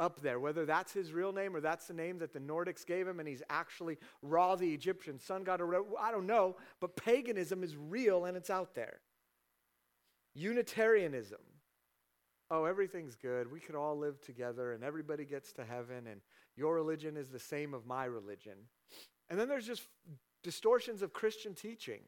up 0.00 0.20
there, 0.20 0.40
whether 0.40 0.64
that's 0.64 0.92
his 0.92 1.12
real 1.12 1.32
name 1.32 1.54
or 1.54 1.60
that's 1.60 1.86
the 1.86 1.94
name 1.94 2.18
that 2.18 2.32
the 2.32 2.40
Nordics 2.40 2.86
gave 2.86 3.06
him 3.06 3.20
and 3.20 3.28
he's 3.28 3.42
actually 3.50 3.98
Ra 4.22 4.56
the 4.56 4.72
Egyptian 4.72 5.18
sun 5.18 5.44
god, 5.44 5.60
or 5.60 5.84
I 6.00 6.10
don't 6.10 6.26
know, 6.26 6.56
but 6.80 6.96
paganism 6.96 7.62
is 7.62 7.76
real 7.76 8.24
and 8.24 8.36
it's 8.36 8.50
out 8.50 8.74
there. 8.74 9.00
Unitarianism. 10.34 11.40
Oh, 12.50 12.64
everything's 12.64 13.16
good. 13.16 13.50
We 13.50 13.60
could 13.60 13.74
all 13.76 13.96
live 13.98 14.20
together 14.20 14.72
and 14.72 14.82
everybody 14.84 15.24
gets 15.24 15.52
to 15.54 15.64
heaven 15.64 16.06
and 16.08 16.20
your 16.56 16.74
religion 16.74 17.16
is 17.16 17.28
the 17.28 17.38
same 17.38 17.74
of 17.74 17.86
my 17.86 18.04
religion. 18.04 18.54
And 19.28 19.38
then 19.38 19.48
there's 19.48 19.66
just 19.66 19.82
distortions 20.42 21.02
of 21.02 21.12
Christian 21.12 21.54
teaching. 21.54 22.00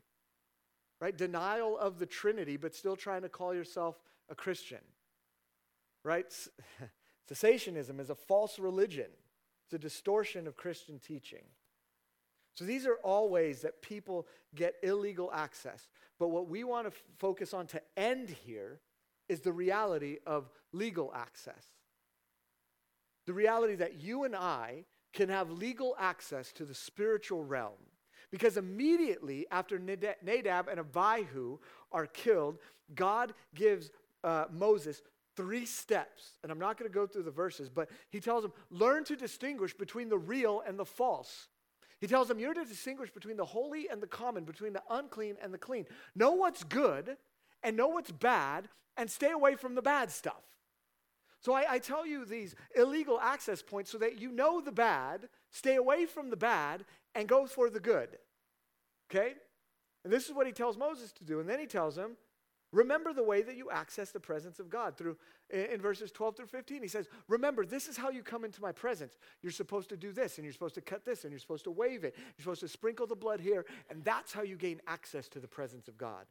right? 1.01 1.17
Denial 1.17 1.77
of 1.79 1.99
the 1.99 2.07
Trinity, 2.07 2.57
but 2.57 2.75
still 2.75 2.97
trying 2.97 3.23
to 3.23 3.29
call 3.29 3.55
yourself 3.55 4.01
a 4.31 4.35
Christian, 4.35 4.79
right? 6.05 6.27
Cessationism 7.31 8.01
is 8.01 8.11
a 8.11 8.15
false 8.15 8.59
religion, 8.59 9.09
it's 9.67 9.75
a 9.75 9.79
distortion 9.79 10.47
of 10.47 10.57
Christian 10.57 10.99
teaching. 10.99 11.45
So 12.55 12.65
these 12.65 12.87
are 12.87 12.97
all 13.03 13.31
ways 13.31 13.63
that 13.63 13.83
people 13.83 14.27
get 14.55 14.75
illegal 14.83 15.31
access. 15.33 15.89
But 16.19 16.29
what 16.29 16.49
we 16.49 16.65
want 16.65 16.87
to 16.87 16.93
f- 16.93 17.03
focus 17.19 17.55
on 17.55 17.67
to 17.69 17.81
end 17.97 18.29
here 18.29 18.81
is 19.33 19.41
the 19.41 19.53
reality 19.53 20.19
of 20.27 20.51
legal 20.73 21.11
access. 21.15 21.65
The 23.27 23.33
reality 23.33 23.77
that 23.77 24.03
you 24.03 24.25
and 24.25 24.37
I 24.37 24.85
can 25.15 25.31
have 25.31 25.51
legal 25.51 25.97
access 25.99 26.53
to 26.53 26.67
the 26.67 26.75
spiritual 26.75 27.43
realm. 27.43 27.81
Because 28.31 28.59
immediately 28.59 29.47
after 29.51 29.79
Nadab 29.79 30.69
and 30.69 30.81
Abihu 30.81 31.59
are 31.91 32.07
killed, 32.07 32.59
God 32.95 33.33
gives 33.55 33.91
uh, 34.23 34.45
Moses 34.53 35.01
three 35.35 35.65
steps. 35.65 36.33
And 36.43 36.53
I'm 36.53 36.59
not 36.59 36.79
going 36.79 36.91
to 36.91 36.95
go 36.95 37.07
through 37.07 37.23
the 37.23 37.31
verses, 37.31 37.71
but 37.71 37.89
he 38.11 38.21
tells 38.21 38.45
him, 38.45 38.53
learn 38.71 39.05
to 39.05 39.17
distinguish 39.17 39.73
between 39.73 40.11
the 40.11 40.19
real 40.19 40.63
and 40.67 40.79
the 40.79 40.85
false. 40.85 41.49
He 42.01 42.07
tells 42.07 42.29
them, 42.29 42.39
You're 42.39 42.53
to 42.53 42.65
distinguish 42.65 43.11
between 43.11 43.37
the 43.39 43.45
holy 43.45 43.89
and 43.89 44.03
the 44.03 44.09
common, 44.09 44.45
between 44.45 44.73
the 44.73 44.83
unclean 44.91 45.37
and 45.43 45.55
the 45.55 45.59
clean. 45.59 45.87
Know 46.15 46.33
what's 46.33 46.65
good 46.65 47.17
and 47.63 47.77
know 47.77 47.89
what's 47.89 48.13
bad, 48.13 48.69
and 48.97 49.11
stay 49.11 49.31
away 49.31 49.57
from 49.57 49.75
the 49.75 49.83
bad 49.83 50.11
stuff. 50.11 50.43
So 51.41 51.55
I, 51.55 51.65
I, 51.71 51.79
tell 51.79 52.07
you 52.07 52.25
these 52.25 52.55
illegal 52.77 53.19
access 53.21 53.63
points 53.63 53.91
so 53.91 53.99
that 53.99 54.21
you 54.21 54.31
know 54.31 54.61
the 54.61 54.71
bad, 54.71 55.29
stay 55.51 55.75
away 55.75 56.07
from 56.07 56.31
the 56.31 56.37
bad, 56.37 56.85
and 57.17 57.29
go 57.29 57.47
for 57.47 57.69
the 57.69 57.81
good. 57.81 58.11
Okay? 59.11 59.35
And 60.05 60.13
this 60.13 60.29
is 60.29 60.35
what 60.35 60.47
he 60.47 60.53
tells 60.53 60.77
Moses 60.77 61.13
to 61.13 61.25
do. 61.25 61.41
And 61.41 61.49
then 61.49 61.59
he 61.59 61.67
tells 61.67 61.99
him, 61.99 62.13
remember 62.71 63.13
the 63.13 63.25
way 63.25 63.43
that 63.43 63.57
you 63.57 63.71
access 63.71 64.13
the 64.13 64.21
presence 64.21 64.61
of 64.61 64.71
God 64.71 64.97
through 64.97 65.17
in, 65.51 65.67
in 65.67 65.81
verses 65.81 66.13
12 66.13 66.37
through 66.37 66.47
15. 66.47 66.81
He 66.81 66.89
says, 66.89 67.09
remember, 67.27 67.67
this 67.67 67.89
is 67.89 67.97
how 67.97 68.11
you 68.11 68.23
come 68.23 68.45
into 68.45 68.63
my 68.63 68.73
presence. 68.73 69.19
You're 69.43 69.53
supposed 69.53 69.89
to 69.89 69.97
do 69.97 70.13
this, 70.13 70.39
and 70.39 70.45
you're 70.45 70.53
supposed 70.53 70.77
to 70.77 70.81
cut 70.81 71.05
this, 71.05 71.25
and 71.25 71.33
you're 71.33 71.41
supposed 71.41 71.65
to 71.65 71.71
wave 71.71 72.05
it. 72.05 72.15
You're 72.17 72.45
supposed 72.45 72.61
to 72.61 72.69
sprinkle 72.69 73.09
the 73.09 73.17
blood 73.17 73.41
here, 73.41 73.67
and 73.91 74.05
that's 74.05 74.33
how 74.33 74.43
you 74.43 74.57
gain 74.57 74.81
access 74.87 75.29
to 75.31 75.41
the 75.41 75.49
presence 75.49 75.89
of 75.89 75.99
God. 75.99 76.25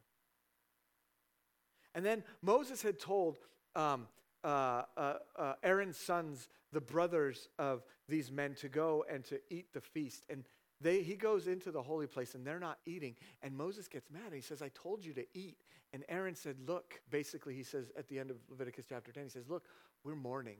And 1.94 2.04
then 2.04 2.24
Moses 2.42 2.82
had 2.82 2.98
told 2.98 3.38
um, 3.74 4.06
uh, 4.44 4.82
uh, 4.96 5.14
uh, 5.36 5.52
Aaron's 5.62 5.96
sons, 5.96 6.48
the 6.72 6.80
brothers 6.80 7.48
of 7.58 7.84
these 8.08 8.30
men, 8.30 8.54
to 8.56 8.68
go 8.68 9.04
and 9.10 9.24
to 9.24 9.40
eat 9.50 9.72
the 9.72 9.80
feast. 9.80 10.24
And 10.28 10.44
they, 10.80 11.02
he 11.02 11.14
goes 11.14 11.46
into 11.46 11.70
the 11.70 11.82
holy 11.82 12.06
place 12.06 12.34
and 12.34 12.44
they're 12.46 12.58
not 12.58 12.78
eating. 12.86 13.14
And 13.42 13.56
Moses 13.56 13.86
gets 13.88 14.10
mad 14.10 14.26
and 14.26 14.34
he 14.34 14.40
says, 14.40 14.62
I 14.62 14.70
told 14.74 15.04
you 15.04 15.12
to 15.14 15.24
eat. 15.34 15.58
And 15.92 16.04
Aaron 16.08 16.34
said, 16.34 16.56
Look, 16.66 17.00
basically, 17.10 17.54
he 17.54 17.62
says 17.62 17.92
at 17.96 18.08
the 18.08 18.18
end 18.18 18.30
of 18.30 18.36
Leviticus 18.48 18.86
chapter 18.88 19.12
10, 19.12 19.24
he 19.24 19.28
says, 19.28 19.48
Look, 19.48 19.64
we're 20.04 20.16
mourning. 20.16 20.58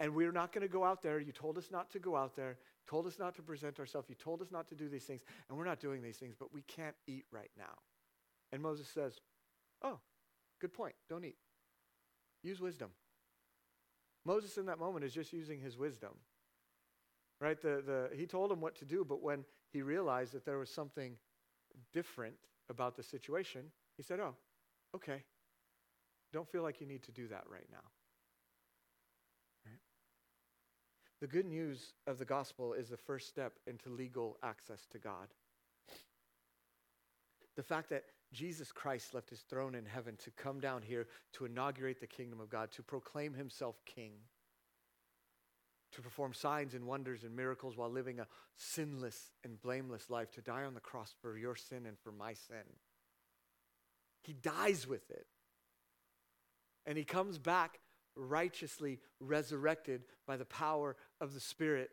And 0.00 0.14
we're 0.14 0.32
not 0.32 0.52
going 0.52 0.62
to 0.62 0.72
go 0.72 0.84
out 0.84 1.02
there. 1.02 1.20
You 1.20 1.32
told 1.32 1.58
us 1.58 1.70
not 1.70 1.90
to 1.90 1.98
go 1.98 2.16
out 2.16 2.34
there. 2.34 2.58
Told 2.88 3.06
us 3.06 3.18
not 3.18 3.34
to 3.34 3.42
present 3.42 3.78
ourselves. 3.78 4.08
You 4.08 4.14
told 4.14 4.40
us 4.40 4.50
not 4.50 4.68
to 4.68 4.74
do 4.74 4.88
these 4.88 5.04
things. 5.04 5.22
And 5.48 5.58
we're 5.58 5.64
not 5.64 5.80
doing 5.80 6.02
these 6.02 6.16
things, 6.16 6.34
but 6.38 6.54
we 6.54 6.62
can't 6.62 6.94
eat 7.06 7.24
right 7.30 7.50
now. 7.58 7.74
And 8.52 8.62
Moses 8.62 8.88
says, 8.88 9.20
Oh, 9.82 9.98
good 10.60 10.72
point. 10.72 10.94
Don't 11.08 11.24
eat. 11.24 11.36
Use 12.42 12.60
wisdom. 12.60 12.90
Moses 14.24 14.58
in 14.58 14.66
that 14.66 14.78
moment 14.78 15.04
is 15.04 15.12
just 15.12 15.32
using 15.32 15.60
his 15.60 15.78
wisdom. 15.78 16.12
Right? 17.40 17.60
The, 17.60 17.82
the, 17.84 18.16
he 18.16 18.26
told 18.26 18.50
him 18.50 18.60
what 18.60 18.76
to 18.76 18.84
do, 18.84 19.04
but 19.04 19.22
when 19.22 19.44
he 19.72 19.82
realized 19.82 20.32
that 20.32 20.44
there 20.44 20.58
was 20.58 20.70
something 20.70 21.16
different 21.92 22.34
about 22.68 22.96
the 22.96 23.02
situation, 23.02 23.62
he 23.96 24.02
said, 24.02 24.20
Oh, 24.20 24.34
okay. 24.94 25.22
Don't 26.32 26.48
feel 26.48 26.62
like 26.62 26.80
you 26.80 26.86
need 26.86 27.02
to 27.04 27.12
do 27.12 27.28
that 27.28 27.44
right 27.50 27.66
now. 27.70 27.78
Right? 29.64 29.80
The 31.20 31.26
good 31.26 31.46
news 31.46 31.94
of 32.06 32.18
the 32.18 32.24
gospel 32.24 32.74
is 32.74 32.88
the 32.88 32.96
first 32.96 33.28
step 33.28 33.52
into 33.66 33.88
legal 33.88 34.36
access 34.42 34.86
to 34.92 34.98
God. 34.98 35.28
The 37.56 37.62
fact 37.62 37.90
that 37.90 38.04
Jesus 38.32 38.72
Christ 38.72 39.14
left 39.14 39.30
his 39.30 39.40
throne 39.40 39.74
in 39.74 39.86
heaven 39.86 40.16
to 40.24 40.30
come 40.30 40.60
down 40.60 40.82
here 40.82 41.06
to 41.34 41.46
inaugurate 41.46 42.00
the 42.00 42.06
kingdom 42.06 42.40
of 42.40 42.50
God, 42.50 42.70
to 42.72 42.82
proclaim 42.82 43.32
himself 43.32 43.76
king, 43.86 44.12
to 45.92 46.02
perform 46.02 46.34
signs 46.34 46.74
and 46.74 46.86
wonders 46.86 47.24
and 47.24 47.34
miracles 47.34 47.76
while 47.76 47.90
living 47.90 48.20
a 48.20 48.26
sinless 48.56 49.30
and 49.44 49.60
blameless 49.62 50.10
life, 50.10 50.30
to 50.32 50.42
die 50.42 50.64
on 50.64 50.74
the 50.74 50.80
cross 50.80 51.14
for 51.22 51.38
your 51.38 51.56
sin 51.56 51.86
and 51.86 51.98
for 51.98 52.12
my 52.12 52.34
sin. 52.34 52.64
He 54.22 54.34
dies 54.34 54.86
with 54.86 55.10
it. 55.10 55.26
And 56.84 56.98
he 56.98 57.04
comes 57.04 57.38
back 57.38 57.78
righteously 58.14 58.98
resurrected 59.20 60.02
by 60.26 60.36
the 60.36 60.44
power 60.44 60.96
of 61.20 61.34
the 61.34 61.40
Spirit. 61.40 61.90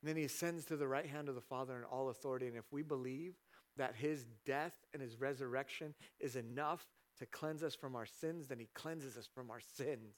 And 0.00 0.08
then 0.08 0.16
he 0.16 0.24
ascends 0.24 0.64
to 0.66 0.76
the 0.76 0.88
right 0.88 1.06
hand 1.06 1.28
of 1.28 1.34
the 1.34 1.40
Father 1.40 1.76
in 1.76 1.84
all 1.84 2.08
authority. 2.08 2.46
And 2.46 2.56
if 2.56 2.72
we 2.72 2.82
believe, 2.82 3.34
that 3.78 3.94
his 3.96 4.26
death 4.44 4.74
and 4.92 5.02
his 5.02 5.20
resurrection 5.20 5.94
is 6.20 6.36
enough 6.36 6.86
to 7.18 7.26
cleanse 7.26 7.62
us 7.62 7.74
from 7.74 7.96
our 7.96 8.06
sins, 8.06 8.46
then 8.48 8.58
he 8.58 8.68
cleanses 8.74 9.16
us 9.16 9.28
from 9.32 9.50
our 9.50 9.60
sins. 9.60 10.14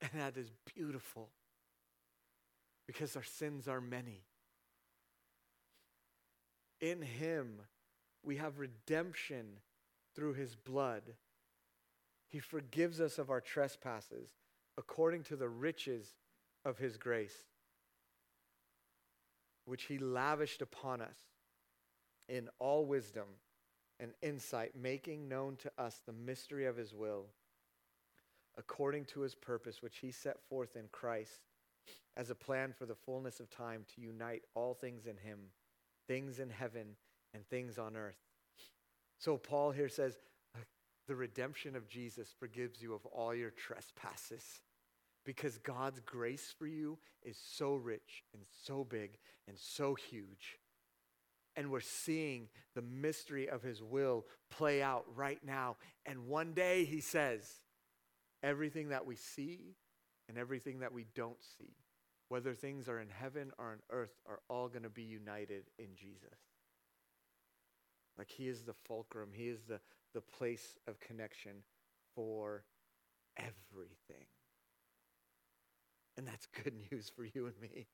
And 0.00 0.10
that 0.14 0.36
is 0.36 0.52
beautiful 0.76 1.30
because 2.86 3.16
our 3.16 3.24
sins 3.24 3.66
are 3.66 3.80
many. 3.80 4.22
In 6.80 7.02
him, 7.02 7.62
we 8.22 8.36
have 8.36 8.60
redemption 8.60 9.58
through 10.14 10.34
his 10.34 10.54
blood. 10.54 11.02
He 12.28 12.38
forgives 12.38 13.00
us 13.00 13.18
of 13.18 13.30
our 13.30 13.40
trespasses 13.40 14.30
according 14.76 15.24
to 15.24 15.36
the 15.36 15.48
riches 15.48 16.14
of 16.64 16.78
his 16.78 16.96
grace, 16.96 17.36
which 19.64 19.84
he 19.84 19.98
lavished 19.98 20.62
upon 20.62 21.02
us 21.02 21.18
in 22.28 22.48
all 22.58 22.84
wisdom 22.84 23.26
and 24.00 24.12
insight, 24.22 24.72
making 24.76 25.28
known 25.28 25.56
to 25.56 25.70
us 25.78 26.00
the 26.06 26.12
mystery 26.12 26.66
of 26.66 26.76
his 26.76 26.94
will, 26.94 27.26
according 28.56 29.04
to 29.06 29.20
his 29.20 29.34
purpose, 29.34 29.82
which 29.82 29.98
he 29.98 30.10
set 30.10 30.36
forth 30.48 30.76
in 30.76 30.84
Christ 30.92 31.42
as 32.16 32.30
a 32.30 32.34
plan 32.34 32.72
for 32.76 32.86
the 32.86 32.94
fullness 32.94 33.40
of 33.40 33.50
time 33.50 33.84
to 33.94 34.00
unite 34.00 34.42
all 34.54 34.74
things 34.74 35.06
in 35.06 35.16
him, 35.16 35.38
things 36.06 36.38
in 36.38 36.50
heaven 36.50 36.96
and 37.34 37.46
things 37.48 37.78
on 37.78 37.96
earth. 37.96 38.18
So 39.18 39.36
Paul 39.36 39.70
here 39.70 39.88
says, 39.88 40.18
uh, 40.54 40.60
the 41.06 41.16
redemption 41.16 41.74
of 41.76 41.88
Jesus 41.88 42.34
forgives 42.38 42.80
you 42.82 42.94
of 42.94 43.04
all 43.06 43.34
your 43.34 43.50
trespasses 43.50 44.60
because 45.24 45.58
God's 45.58 46.00
grace 46.00 46.54
for 46.56 46.66
you 46.66 46.98
is 47.22 47.36
so 47.36 47.74
rich 47.74 48.24
and 48.32 48.42
so 48.64 48.84
big 48.84 49.18
and 49.46 49.58
so 49.58 49.94
huge 49.94 50.58
and 51.56 51.70
we're 51.70 51.80
seeing 51.80 52.48
the 52.74 52.82
mystery 52.82 53.48
of 53.48 53.62
his 53.62 53.82
will 53.82 54.26
play 54.50 54.82
out 54.82 55.04
right 55.14 55.40
now. 55.44 55.76
And 56.06 56.28
one 56.28 56.52
day, 56.52 56.84
he 56.84 57.00
says, 57.00 57.60
everything 58.42 58.88
that 58.90 59.06
we 59.06 59.16
see 59.16 59.74
and 60.28 60.38
everything 60.38 60.80
that 60.80 60.92
we 60.92 61.06
don't 61.14 61.42
see, 61.58 61.74
whether 62.28 62.54
things 62.54 62.88
are 62.88 63.00
in 63.00 63.08
heaven 63.08 63.50
or 63.58 63.72
on 63.72 63.78
earth, 63.90 64.14
are 64.28 64.40
all 64.48 64.68
going 64.68 64.82
to 64.82 64.90
be 64.90 65.02
united 65.02 65.64
in 65.78 65.88
Jesus. 65.96 66.38
Like 68.16 68.30
he 68.30 68.48
is 68.48 68.62
the 68.62 68.74
fulcrum, 68.74 69.30
he 69.32 69.48
is 69.48 69.62
the, 69.62 69.80
the 70.12 70.20
place 70.20 70.76
of 70.86 70.98
connection 71.00 71.62
for 72.14 72.64
everything. 73.36 74.26
And 76.16 76.26
that's 76.26 76.46
good 76.46 76.74
news 76.92 77.10
for 77.14 77.24
you 77.24 77.46
and 77.46 77.60
me 77.60 77.86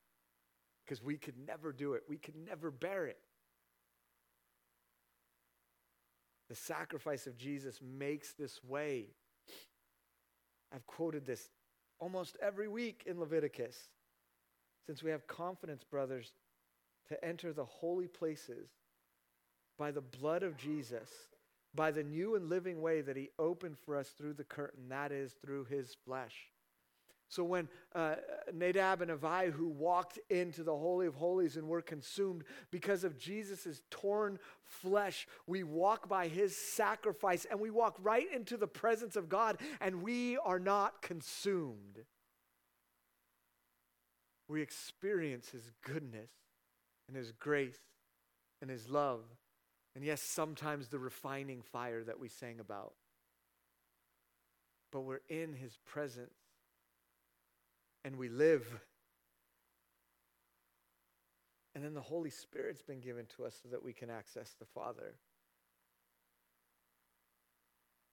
because 0.83 1.01
we 1.01 1.17
could 1.17 1.35
never 1.47 1.71
do 1.71 1.93
it, 1.93 2.03
we 2.07 2.17
could 2.17 2.35
never 2.35 2.71
bear 2.71 3.05
it. 3.05 3.17
The 6.49 6.55
sacrifice 6.55 7.27
of 7.27 7.37
Jesus 7.37 7.79
makes 7.81 8.33
this 8.33 8.63
way. 8.63 9.07
I've 10.73 10.85
quoted 10.85 11.25
this 11.25 11.49
almost 11.99 12.37
every 12.41 12.67
week 12.67 13.03
in 13.05 13.19
Leviticus. 13.19 13.77
Since 14.85 15.01
we 15.01 15.11
have 15.11 15.25
confidence, 15.27 15.83
brothers, 15.83 16.33
to 17.07 17.25
enter 17.25 17.53
the 17.53 17.65
holy 17.65 18.07
places 18.07 18.69
by 19.77 19.91
the 19.91 20.01
blood 20.01 20.43
of 20.43 20.57
Jesus, 20.57 21.09
by 21.73 21.91
the 21.91 22.03
new 22.03 22.35
and 22.35 22.49
living 22.49 22.81
way 22.81 23.01
that 23.01 23.17
he 23.17 23.29
opened 23.39 23.77
for 23.77 23.95
us 23.95 24.09
through 24.09 24.33
the 24.33 24.43
curtain, 24.43 24.89
that 24.89 25.11
is, 25.11 25.33
through 25.33 25.65
his 25.65 25.95
flesh. 26.05 26.35
So 27.27 27.43
when 27.43 27.67
uh, 27.93 28.15
Nadab 28.53 29.01
and 29.01 29.11
Abihu 29.11 29.67
walked 29.67 30.19
into 30.29 30.63
the 30.63 30.75
Holy 30.75 31.07
of 31.07 31.15
Holies 31.15 31.57
and 31.57 31.67
were 31.67 31.81
consumed 31.81 32.43
because 32.71 33.03
of 33.03 33.17
Jesus' 33.17 33.81
torn 33.89 34.37
flesh, 34.63 35.27
we 35.47 35.63
walk 35.63 36.07
by 36.07 36.27
his 36.27 36.55
sacrifice 36.55 37.45
and 37.49 37.59
we 37.59 37.71
walk 37.71 37.97
right 38.01 38.27
into 38.33 38.57
the 38.57 38.67
presence 38.67 39.15
of 39.15 39.27
God 39.27 39.59
and 39.81 40.03
we 40.03 40.37
are 40.37 40.59
not 40.59 41.01
consumed. 41.01 42.05
We 44.47 44.61
experience 44.61 45.49
his 45.49 45.71
goodness 45.83 46.29
and 47.07 47.17
his 47.17 47.31
grace 47.31 47.79
and 48.61 48.69
his 48.69 48.89
love 48.89 49.23
And 49.95 50.03
yes, 50.03 50.21
sometimes 50.21 50.89
the 50.89 50.99
refining 50.99 51.61
fire 51.61 52.03
that 52.03 52.19
we 52.19 52.27
sang 52.27 52.59
about. 52.59 52.93
But 54.91 55.01
we're 55.01 55.21
in 55.29 55.53
his 55.53 55.77
presence 55.85 56.35
and 58.05 58.15
we 58.17 58.29
live. 58.29 58.63
And 61.73 61.83
then 61.83 61.95
the 61.95 62.01
Holy 62.01 62.29
Spirit's 62.29 62.83
been 62.83 63.01
given 63.01 63.25
to 63.35 63.45
us 63.45 63.59
so 63.61 63.69
that 63.69 63.83
we 63.83 63.91
can 63.91 64.09
access 64.09 64.55
the 64.57 64.65
Father. 64.65 65.15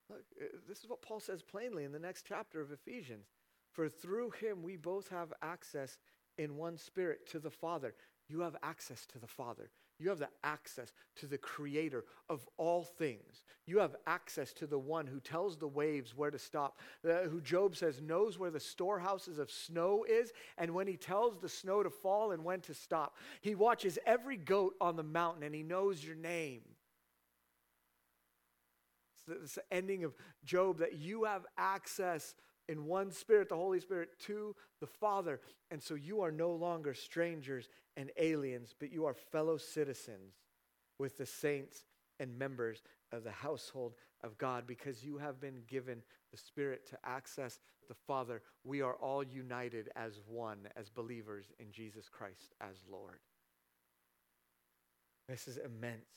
Look, 0.09 0.23
uh, 0.41 0.45
this 0.67 0.79
is 0.79 0.89
what 0.89 1.01
Paul 1.01 1.19
says 1.19 1.43
plainly 1.43 1.85
in 1.85 1.91
the 1.93 1.99
next 1.99 2.25
chapter 2.27 2.59
of 2.59 2.71
Ephesians. 2.71 3.27
For 3.71 3.87
through 3.87 4.31
him 4.31 4.63
we 4.63 4.75
both 4.75 5.09
have 5.09 5.31
access 5.41 5.97
in 6.37 6.57
one 6.57 6.77
spirit 6.77 7.29
to 7.29 7.39
the 7.39 7.51
Father. 7.51 7.93
You 8.27 8.41
have 8.41 8.57
access 8.63 9.05
to 9.07 9.19
the 9.19 9.27
Father. 9.27 9.69
You 10.03 10.09
have 10.09 10.19
the 10.19 10.27
access 10.43 10.91
to 11.15 11.27
the 11.27 11.37
creator 11.37 12.03
of 12.27 12.45
all 12.57 12.83
things. 12.83 13.45
You 13.65 13.79
have 13.79 13.95
access 14.05 14.51
to 14.55 14.67
the 14.67 14.77
one 14.77 15.07
who 15.07 15.21
tells 15.21 15.55
the 15.55 15.67
waves 15.67 16.13
where 16.13 16.29
to 16.29 16.37
stop, 16.37 16.77
who 17.03 17.39
Job 17.39 17.77
says 17.77 18.01
knows 18.01 18.37
where 18.37 18.51
the 18.51 18.59
storehouses 18.59 19.39
of 19.39 19.49
snow 19.49 20.05
is, 20.07 20.33
and 20.57 20.73
when 20.73 20.87
he 20.87 20.97
tells 20.97 21.39
the 21.39 21.47
snow 21.47 21.83
to 21.83 21.89
fall 21.89 22.33
and 22.33 22.43
when 22.43 22.59
to 22.61 22.73
stop. 22.73 23.15
He 23.39 23.55
watches 23.55 23.97
every 24.05 24.35
goat 24.35 24.73
on 24.81 24.97
the 24.97 25.03
mountain 25.03 25.43
and 25.43 25.55
he 25.55 25.63
knows 25.63 26.03
your 26.03 26.17
name. 26.17 26.63
It's 29.41 29.55
the 29.55 29.63
ending 29.71 30.03
of 30.03 30.13
Job 30.43 30.79
that 30.79 30.97
you 30.97 31.23
have 31.23 31.45
access 31.57 32.35
in 32.69 32.85
one 32.85 33.11
spirit, 33.11 33.49
the 33.49 33.55
Holy 33.55 33.79
Spirit, 33.79 34.09
to 34.25 34.55
the 34.79 34.87
Father. 34.87 35.39
And 35.71 35.81
so 35.81 35.95
you 35.95 36.21
are 36.21 36.31
no 36.31 36.51
longer 36.51 36.93
strangers 36.93 37.69
and 37.97 38.11
aliens, 38.17 38.73
but 38.77 38.91
you 38.91 39.05
are 39.05 39.13
fellow 39.13 39.57
citizens 39.57 40.35
with 40.97 41.17
the 41.17 41.25
saints 41.25 41.83
and 42.19 42.37
members 42.37 42.83
of 43.11 43.23
the 43.23 43.31
household 43.31 43.93
of 44.23 44.37
God 44.37 44.65
because 44.65 45.03
you 45.03 45.17
have 45.17 45.39
been 45.41 45.61
given 45.67 46.01
the 46.31 46.37
Spirit 46.37 46.87
to 46.89 46.97
access 47.03 47.59
the 47.87 47.95
Father. 48.07 48.41
We 48.63 48.81
are 48.81 48.95
all 48.95 49.23
united 49.23 49.89
as 49.95 50.19
one, 50.27 50.67
as 50.75 50.89
believers 50.89 51.51
in 51.59 51.71
Jesus 51.71 52.07
Christ 52.09 52.53
as 52.61 52.77
Lord. 52.89 53.19
This 55.27 55.47
is 55.47 55.57
immense. 55.57 56.07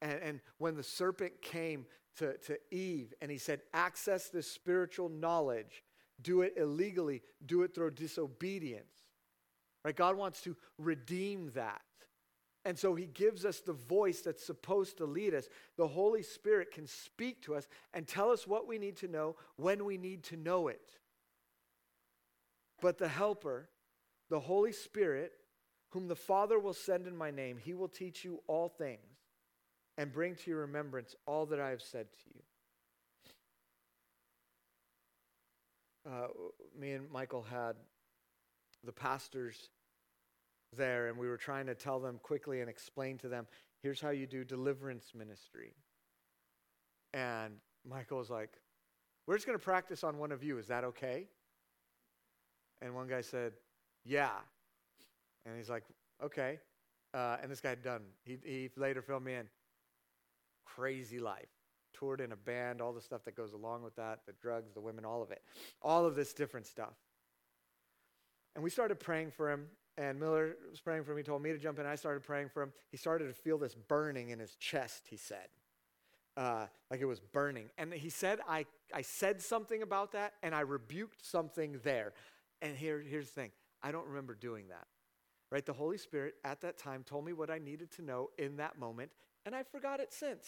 And, 0.00 0.20
and 0.22 0.40
when 0.58 0.76
the 0.76 0.82
serpent 0.82 1.42
came 1.42 1.86
to, 2.18 2.36
to 2.38 2.58
Eve 2.70 3.14
and 3.20 3.30
he 3.30 3.38
said, 3.38 3.60
access 3.72 4.28
this 4.28 4.50
spiritual 4.50 5.08
knowledge, 5.08 5.82
do 6.20 6.42
it 6.42 6.54
illegally, 6.56 7.22
do 7.44 7.62
it 7.62 7.74
through 7.74 7.92
disobedience. 7.92 8.94
Right? 9.84 9.96
God 9.96 10.16
wants 10.16 10.40
to 10.42 10.56
redeem 10.78 11.52
that. 11.54 11.80
And 12.64 12.78
so 12.78 12.94
he 12.94 13.06
gives 13.06 13.44
us 13.44 13.60
the 13.60 13.72
voice 13.72 14.20
that's 14.20 14.44
supposed 14.44 14.98
to 14.98 15.06
lead 15.06 15.32
us. 15.32 15.48
The 15.76 15.88
Holy 15.88 16.22
Spirit 16.22 16.72
can 16.72 16.86
speak 16.86 17.42
to 17.42 17.54
us 17.54 17.68
and 17.94 18.06
tell 18.06 18.30
us 18.30 18.46
what 18.46 18.66
we 18.66 18.78
need 18.78 18.96
to 18.96 19.08
know 19.08 19.36
when 19.56 19.84
we 19.84 19.96
need 19.96 20.24
to 20.24 20.36
know 20.36 20.68
it. 20.68 20.98
But 22.80 22.98
the 22.98 23.08
Helper, 23.08 23.68
the 24.28 24.40
Holy 24.40 24.72
Spirit, 24.72 25.32
whom 25.90 26.08
the 26.08 26.16
Father 26.16 26.58
will 26.58 26.74
send 26.74 27.06
in 27.06 27.16
my 27.16 27.30
name, 27.30 27.56
he 27.56 27.74
will 27.74 27.88
teach 27.88 28.24
you 28.24 28.40
all 28.46 28.68
things 28.68 29.17
and 29.98 30.12
bring 30.12 30.36
to 30.36 30.50
your 30.50 30.60
remembrance 30.60 31.16
all 31.26 31.44
that 31.46 31.60
I 31.60 31.70
have 31.70 31.82
said 31.82 32.06
to 32.12 32.30
you. 32.34 32.40
Uh, 36.10 36.28
me 36.80 36.92
and 36.92 37.10
Michael 37.10 37.42
had 37.42 37.74
the 38.84 38.92
pastors 38.92 39.68
there, 40.76 41.08
and 41.08 41.18
we 41.18 41.28
were 41.28 41.36
trying 41.36 41.66
to 41.66 41.74
tell 41.74 41.98
them 41.98 42.20
quickly 42.22 42.60
and 42.60 42.70
explain 42.70 43.18
to 43.18 43.28
them 43.28 43.46
here's 43.82 44.00
how 44.00 44.10
you 44.10 44.26
do 44.26 44.44
deliverance 44.44 45.12
ministry. 45.14 45.74
And 47.12 47.54
Michael 47.86 48.18
was 48.18 48.30
like, 48.30 48.50
We're 49.26 49.34
just 49.34 49.46
going 49.46 49.58
to 49.58 49.64
practice 49.64 50.04
on 50.04 50.18
one 50.18 50.30
of 50.30 50.44
you. 50.44 50.58
Is 50.58 50.68
that 50.68 50.84
okay? 50.84 51.26
And 52.80 52.94
one 52.94 53.08
guy 53.08 53.20
said, 53.20 53.52
Yeah. 54.04 54.30
And 55.44 55.56
he's 55.56 55.68
like, 55.68 55.84
Okay. 56.22 56.60
Uh, 57.12 57.38
and 57.42 57.50
this 57.50 57.60
guy 57.60 57.70
had 57.70 57.82
done. 57.82 58.02
He, 58.24 58.38
he 58.44 58.70
later 58.76 59.02
filled 59.02 59.24
me 59.24 59.34
in 59.34 59.46
crazy 60.76 61.18
life. 61.18 61.48
Toured 61.92 62.20
in 62.20 62.32
a 62.32 62.36
band, 62.36 62.80
all 62.80 62.92
the 62.92 63.00
stuff 63.00 63.24
that 63.24 63.34
goes 63.34 63.52
along 63.52 63.82
with 63.82 63.96
that, 63.96 64.20
the 64.26 64.32
drugs, 64.34 64.72
the 64.72 64.80
women, 64.80 65.04
all 65.04 65.22
of 65.22 65.30
it. 65.30 65.42
All 65.82 66.06
of 66.06 66.14
this 66.14 66.32
different 66.32 66.66
stuff. 66.66 66.94
And 68.54 68.62
we 68.62 68.70
started 68.70 69.00
praying 69.00 69.30
for 69.30 69.50
him, 69.50 69.66
and 69.96 70.18
Miller 70.18 70.56
was 70.70 70.80
praying 70.80 71.04
for 71.04 71.12
him. 71.12 71.18
He 71.18 71.22
told 71.24 71.42
me 71.42 71.50
to 71.50 71.58
jump 71.58 71.78
in. 71.78 71.86
I 71.86 71.94
started 71.94 72.22
praying 72.22 72.48
for 72.48 72.62
him. 72.62 72.72
He 72.90 72.96
started 72.96 73.26
to 73.26 73.32
feel 73.32 73.58
this 73.58 73.74
burning 73.74 74.30
in 74.30 74.38
his 74.38 74.54
chest, 74.56 75.06
he 75.08 75.16
said. 75.16 75.48
Uh, 76.36 76.66
like 76.90 77.00
it 77.00 77.04
was 77.04 77.18
burning. 77.18 77.68
And 77.78 77.92
he 77.92 78.10
said, 78.10 78.38
I, 78.48 78.66
I 78.94 79.02
said 79.02 79.42
something 79.42 79.82
about 79.82 80.12
that, 80.12 80.34
and 80.42 80.54
I 80.54 80.60
rebuked 80.60 81.26
something 81.26 81.80
there. 81.82 82.12
And 82.62 82.76
here, 82.76 83.00
here's 83.00 83.26
the 83.26 83.40
thing 83.40 83.50
I 83.82 83.90
don't 83.90 84.06
remember 84.06 84.34
doing 84.34 84.68
that. 84.68 84.86
Right? 85.50 85.64
The 85.64 85.72
Holy 85.72 85.98
Spirit 85.98 86.34
at 86.44 86.60
that 86.60 86.78
time 86.78 87.02
told 87.02 87.24
me 87.24 87.32
what 87.32 87.50
I 87.50 87.58
needed 87.58 87.90
to 87.92 88.02
know 88.02 88.30
in 88.38 88.58
that 88.58 88.78
moment, 88.78 89.10
and 89.48 89.56
I 89.56 89.62
forgot 89.62 89.98
it 89.98 90.12
since. 90.12 90.46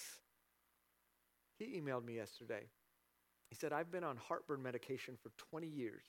He 1.59 1.81
emailed 1.81 2.05
me 2.05 2.17
yesterday. 2.17 2.65
He 3.49 3.57
said, 3.57 3.73
I've 3.73 3.91
been 3.91 4.05
on 4.05 4.19
heartburn 4.19 4.63
medication 4.63 5.17
for 5.23 5.31
20 5.51 5.67
years. 5.67 6.05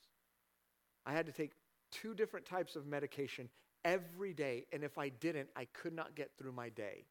I 1.05 1.13
had 1.13 1.25
to 1.27 1.31
take 1.31 1.53
two 1.93 2.13
different 2.13 2.45
types 2.45 2.75
of 2.75 2.85
medication 2.85 3.47
every 3.85 4.33
day, 4.33 4.65
and 4.73 4.83
if 4.83 4.97
I 4.97 5.07
didn't, 5.07 5.47
I 5.55 5.69
could 5.71 5.93
not 5.93 6.17
get 6.17 6.31
through 6.37 6.51
my 6.51 6.67
day. 6.67 7.05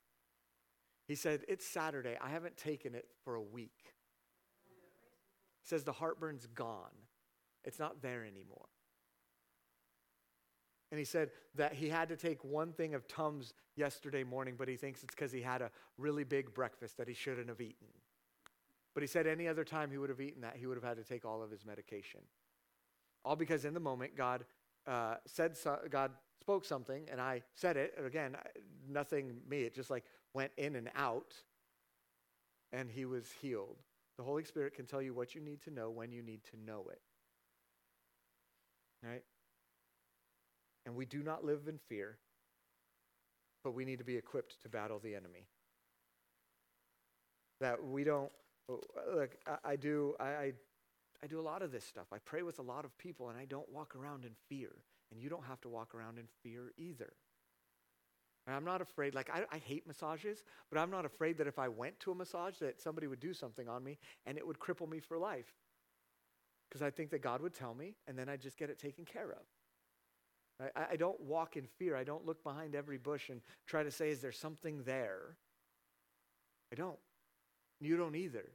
He 1.09 1.15
said, 1.15 1.45
It's 1.49 1.67
Saturday. 1.67 2.19
I 2.21 2.29
haven't 2.29 2.59
taken 2.59 2.95
it 2.95 3.07
for 3.25 3.37
a 3.37 3.43
week. 3.43 3.95
He 5.63 5.67
says, 5.67 5.85
The 5.85 5.93
heartburn's 5.93 6.47
gone, 6.47 7.07
it's 7.65 7.79
not 7.79 8.03
there 8.03 8.27
anymore. 8.27 8.69
And 10.91 10.99
he 10.99 11.05
said 11.05 11.31
that 11.55 11.73
he 11.73 11.89
had 11.89 12.09
to 12.09 12.17
take 12.17 12.43
one 12.43 12.73
thing 12.73 12.95
of 12.95 13.07
Tums 13.07 13.55
yesterday 13.77 14.25
morning, 14.25 14.55
but 14.59 14.67
he 14.67 14.77
thinks 14.77 15.03
it's 15.03 15.15
because 15.15 15.31
he 15.31 15.41
had 15.41 15.63
a 15.63 15.71
really 15.99 16.25
big 16.25 16.53
breakfast 16.53 16.97
that 16.97 17.07
he 17.07 17.15
shouldn't 17.15 17.49
have 17.49 17.61
eaten. 17.61 17.87
But 18.93 19.03
he 19.03 19.07
said 19.07 19.27
any 19.27 19.47
other 19.47 19.65
time 19.65 19.91
he 19.91 19.99
would 19.99 20.11
have 20.11 20.21
eaten 20.21 20.43
that, 20.43 20.57
he 20.57 20.67
would 20.67 20.77
have 20.77 20.85
had 20.85 20.97
to 20.97 21.05
take 21.05 21.25
all 21.25 21.43
of 21.43 21.51
his 21.51 21.65
medication. 21.65 22.21
All 23.25 23.37
because 23.37 23.65
in 23.65 23.75
the 23.75 23.81
moment, 23.81 24.17
God 24.17 24.45
uh, 24.87 25.17
said, 25.27 25.57
so, 25.57 25.79
God 25.89 26.11
spoke 26.41 26.65
something, 26.65 27.07
and 27.11 27.21
I 27.21 27.43
said 27.55 27.77
it. 27.77 27.95
And 27.97 28.07
again, 28.07 28.37
nothing 28.89 29.37
me. 29.49 29.63
It 29.63 29.75
just 29.75 29.91
like 29.91 30.05
went 30.35 30.51
in 30.57 30.75
and 30.75 30.91
out, 30.97 31.35
and 32.73 32.91
he 32.91 33.05
was 33.05 33.31
healed. 33.41 33.77
The 34.17 34.25
Holy 34.25 34.45
Spirit 34.45 34.75
can 34.75 34.87
tell 34.87 35.01
you 35.01 35.15
what 35.15 35.35
you 35.35 35.41
need 35.41 35.63
to 35.63 35.71
know 35.71 35.91
when 35.91 36.13
you 36.13 36.23
need 36.23 36.41
to 36.51 36.59
know 36.67 36.87
it. 36.91 37.01
Right? 39.03 39.23
And 40.91 40.97
we 40.97 41.07
do 41.07 41.23
not 41.23 41.45
live 41.45 41.69
in 41.69 41.79
fear, 41.79 42.19
but 43.63 43.75
we 43.75 43.85
need 43.85 43.99
to 43.99 44.05
be 44.05 44.17
equipped 44.17 44.61
to 44.63 44.69
battle 44.69 44.99
the 44.99 45.15
enemy. 45.15 45.47
That 47.61 47.81
we 47.81 48.03
don't, 48.03 48.33
oh, 48.69 48.81
look, 49.15 49.37
I, 49.47 49.71
I 49.71 49.77
do, 49.77 50.17
I, 50.19 50.25
I, 50.25 50.53
I 51.23 51.29
do 51.29 51.39
a 51.39 51.43
lot 51.43 51.63
of 51.63 51.71
this 51.71 51.85
stuff. 51.85 52.07
I 52.13 52.19
pray 52.19 52.43
with 52.43 52.59
a 52.59 52.63
lot 52.63 52.85
of 52.85 52.99
people, 52.99 53.29
and 53.29 53.39
I 53.39 53.45
don't 53.45 53.71
walk 53.73 53.95
around 53.95 54.25
in 54.25 54.33
fear. 54.49 54.73
And 55.13 55.23
you 55.23 55.29
don't 55.29 55.45
have 55.45 55.61
to 55.61 55.69
walk 55.69 55.95
around 55.95 56.19
in 56.19 56.25
fear 56.43 56.73
either. 56.77 57.13
And 58.49 58.57
I'm 58.57 58.65
not 58.65 58.83
afraid, 58.83 59.15
like, 59.15 59.31
I, 59.33 59.45
I 59.53 59.59
hate 59.59 59.87
massages, 59.87 60.43
but 60.73 60.81
I'm 60.81 60.91
not 60.91 61.05
afraid 61.05 61.39
that 61.39 61.47
if 61.47 61.61
I 61.61 61.69
went 61.69 62.01
to 62.01 62.11
a 62.11 62.17
massage, 62.17 62.57
that 62.57 62.81
somebody 62.81 63.07
would 63.07 63.21
do 63.21 63.33
something 63.33 63.69
on 63.69 63.85
me 63.85 64.01
and 64.27 64.37
it 64.37 64.45
would 64.45 64.59
cripple 64.59 64.91
me 64.91 64.99
for 64.99 65.17
life. 65.19 65.53
Because 66.69 66.83
I 66.83 66.91
think 66.91 67.11
that 67.11 67.23
God 67.23 67.43
would 67.43 67.55
tell 67.55 67.75
me, 67.75 67.95
and 68.09 68.19
then 68.19 68.29
I'd 68.29 68.41
just 68.41 68.59
get 68.59 68.71
it 68.71 68.81
taken 68.81 69.05
care 69.05 69.31
of. 69.31 69.47
I, 70.61 70.93
I 70.93 70.97
don't 70.97 71.21
walk 71.21 71.57
in 71.57 71.67
fear. 71.79 71.97
I 71.97 72.05
don't 72.05 72.27
look 72.27 72.43
behind 72.45 72.75
every 72.75 72.99
bush 72.99 73.31
and 73.31 73.41
try 73.67 73.83
to 73.83 73.91
say, 73.91 74.11
is 74.11 74.21
there 74.21 74.33
something 74.33 74.83
there? 74.85 75.37
I 76.73 76.77
don't. 76.77 76.99
You 77.81 77.97
don't 77.97 78.17
either. 78.17 78.51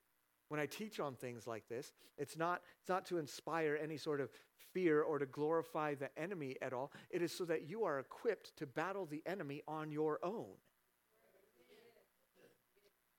When 0.50 0.60
I 0.60 0.68
teach 0.68 1.00
on 1.00 1.16
things 1.16 1.48
like 1.48 1.68
this, 1.68 1.92
it's 2.18 2.38
not, 2.38 2.62
it's 2.80 2.90
not 2.90 3.06
to 3.08 3.18
inspire 3.18 3.80
any 3.82 3.98
sort 3.98 4.22
of 4.22 4.30
fear 4.74 5.02
or 5.02 5.18
to 5.18 5.26
glorify 5.26 5.96
the 5.96 6.10
enemy 6.18 6.56
at 6.62 6.74
all. 6.74 6.92
It 7.10 7.22
is 7.22 7.32
so 7.32 7.46
that 7.46 7.68
you 7.68 7.84
are 7.86 8.00
equipped 8.00 8.56
to 8.58 8.68
battle 8.68 9.06
the 9.06 9.24
enemy 9.26 9.64
on 9.68 9.92
your 9.92 10.20
own. 10.24 10.54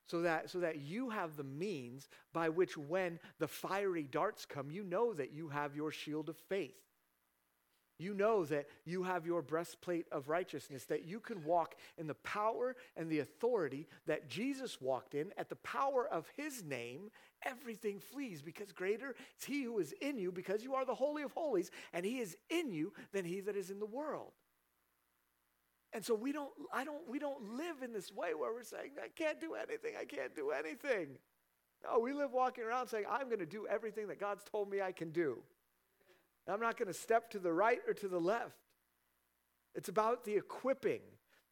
So 0.07 0.21
that, 0.21 0.49
so 0.49 0.59
that 0.61 0.77
you 0.77 1.09
have 1.09 1.35
the 1.35 1.43
means 1.43 2.07
by 2.31 2.47
which, 2.47 2.77
when 2.77 3.19
the 3.39 3.47
fiery 3.47 4.03
darts 4.03 4.45
come, 4.45 4.71
you 4.71 4.85
know 4.85 5.13
that 5.13 5.33
you 5.33 5.49
have 5.49 5.75
your 5.75 5.91
shield 5.91 6.29
of 6.29 6.37
faith. 6.37 6.77
You 7.99 8.13
know 8.13 8.45
that 8.45 8.67
you 8.85 9.03
have 9.03 9.25
your 9.25 9.41
breastplate 9.41 10.05
of 10.11 10.29
righteousness, 10.29 10.85
that 10.85 11.05
you 11.05 11.19
can 11.19 11.43
walk 11.43 11.75
in 11.97 12.05
the 12.05 12.13
power 12.13 12.75
and 12.95 13.09
the 13.09 13.19
authority 13.19 13.87
that 14.05 14.29
Jesus 14.29 14.79
walked 14.79 15.15
in. 15.15 15.31
At 15.35 15.49
the 15.49 15.55
power 15.57 16.07
of 16.07 16.27
his 16.35 16.63
name, 16.63 17.09
everything 17.43 17.99
flees 17.99 18.43
because 18.43 18.71
greater 18.71 19.15
is 19.39 19.45
he 19.45 19.63
who 19.63 19.79
is 19.79 19.93
in 19.99 20.19
you 20.19 20.31
because 20.31 20.63
you 20.63 20.75
are 20.75 20.85
the 20.85 20.93
Holy 20.93 21.23
of 21.23 21.31
Holies, 21.31 21.71
and 21.91 22.05
he 22.05 22.19
is 22.19 22.37
in 22.49 22.71
you 22.71 22.93
than 23.13 23.25
he 23.25 23.39
that 23.41 23.55
is 23.55 23.71
in 23.71 23.79
the 23.79 23.85
world. 23.85 24.31
And 25.93 26.05
so 26.05 26.13
we 26.13 26.31
don't, 26.31 26.51
I 26.71 26.83
don't, 26.83 27.07
we 27.09 27.17
don't 27.17 27.57
live 27.57 27.81
in 27.81 27.93
this 27.93 28.11
way 28.11 28.35
where 28.35 28.53
we're 28.53 28.63
saying, 28.63 28.91
I 29.03 29.07
can't 29.07 29.41
do 29.41 29.55
anything, 29.55 29.93
I 29.99 30.05
can't 30.05 30.35
do 30.35 30.51
anything. 30.51 31.17
No, 31.83 31.99
we 31.99 32.13
live 32.13 32.31
walking 32.31 32.63
around 32.63 32.87
saying, 32.87 33.05
I'm 33.09 33.27
going 33.27 33.39
to 33.39 33.45
do 33.45 33.65
everything 33.67 34.07
that 34.07 34.19
God's 34.19 34.43
told 34.43 34.69
me 34.69 34.81
I 34.81 34.91
can 34.91 35.11
do. 35.11 35.39
I'm 36.49 36.61
not 36.61 36.77
going 36.77 36.87
to 36.87 36.93
step 36.93 37.29
to 37.31 37.39
the 37.39 37.51
right 37.51 37.79
or 37.87 37.93
to 37.95 38.07
the 38.07 38.19
left. 38.19 38.57
It's 39.75 39.89
about 39.89 40.23
the 40.25 40.35
equipping, 40.35 41.01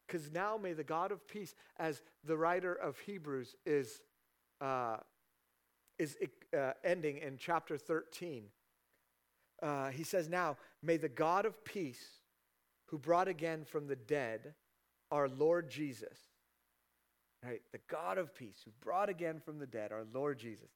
because 0.06 0.32
now 0.32 0.56
may 0.56 0.72
the 0.72 0.84
God 0.84 1.12
of 1.12 1.26
peace, 1.28 1.54
as 1.78 2.02
the 2.24 2.36
writer 2.36 2.74
of 2.74 2.98
Hebrews 2.98 3.54
is, 3.64 4.00
uh, 4.60 4.96
is 5.98 6.16
uh, 6.56 6.72
ending 6.82 7.18
in 7.18 7.36
chapter 7.38 7.78
13. 7.78 8.44
Uh, 9.62 9.88
he 9.90 10.02
says, 10.02 10.28
Now 10.28 10.56
may 10.82 10.96
the 10.96 11.08
God 11.08 11.46
of 11.46 11.64
peace, 11.64 12.04
who 12.86 12.98
brought 12.98 13.28
again 13.28 13.64
from 13.64 13.86
the 13.86 13.96
dead 13.96 14.54
our 15.10 15.28
Lord 15.28 15.70
Jesus, 15.70 16.18
right? 17.44 17.62
The 17.72 17.80
God 17.88 18.18
of 18.18 18.34
peace, 18.34 18.62
who 18.64 18.72
brought 18.80 19.08
again 19.08 19.40
from 19.44 19.58
the 19.58 19.66
dead 19.66 19.92
our 19.92 20.04
Lord 20.12 20.38
Jesus. 20.38 20.70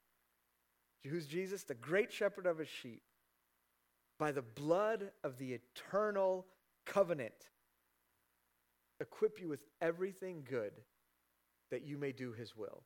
Who's 1.05 1.27
Jesus? 1.27 1.65
The 1.65 1.75
great 1.75 2.13
shepherd 2.13 2.47
of 2.47 2.59
his 2.59 2.69
sheep. 2.69 3.03
By 4.21 4.33
the 4.33 4.43
blood 4.43 5.13
of 5.25 5.39
the 5.39 5.55
eternal 5.55 6.47
covenant, 6.85 7.49
equip 9.01 9.41
you 9.41 9.49
with 9.49 9.65
everything 9.81 10.47
good 10.47 10.73
that 11.71 11.87
you 11.87 11.97
may 11.97 12.13
do 12.13 12.33
his 12.33 12.55
will. 12.55 12.83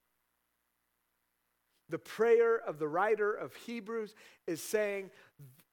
The 1.88 1.98
prayer 1.98 2.56
of 2.56 2.78
the 2.78 2.86
writer 2.86 3.34
of 3.34 3.52
Hebrews 3.56 4.14
is 4.46 4.62
saying, 4.62 5.10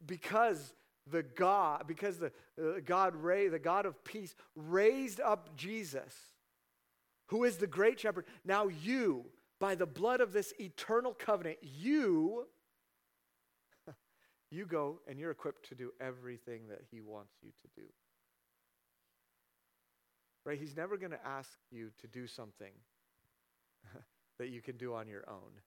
because 0.03 0.73
the 1.05 1.21
God, 1.21 1.83
because 1.85 2.17
the 2.17 2.31
uh, 2.59 2.79
God 2.83 3.13
the 3.51 3.59
God 3.59 3.85
of 3.85 4.03
peace, 4.03 4.33
raised 4.55 5.19
up 5.21 5.55
Jesus, 5.55 6.15
who 7.27 7.43
is 7.43 7.57
the 7.57 7.67
great 7.67 7.99
shepherd. 7.99 8.25
Now 8.43 8.67
you, 8.67 9.25
by 9.59 9.75
the 9.75 9.85
blood 9.85 10.21
of 10.21 10.33
this 10.33 10.55
eternal 10.59 11.13
covenant, 11.13 11.59
you 11.61 12.47
you 14.51 14.65
go 14.65 14.99
and 15.07 15.17
you're 15.17 15.31
equipped 15.31 15.67
to 15.69 15.75
do 15.75 15.91
everything 15.99 16.67
that 16.69 16.81
he 16.91 16.99
wants 16.99 17.33
you 17.41 17.49
to 17.61 17.81
do. 17.81 17.87
Right? 20.45 20.59
He's 20.59 20.75
never 20.75 20.97
going 20.97 21.11
to 21.11 21.25
ask 21.25 21.57
you 21.71 21.91
to 22.01 22.07
do 22.07 22.27
something 22.27 22.73
that 24.39 24.49
you 24.49 24.61
can 24.61 24.77
do 24.77 24.93
on 24.93 25.07
your 25.07 25.23
own. 25.29 25.61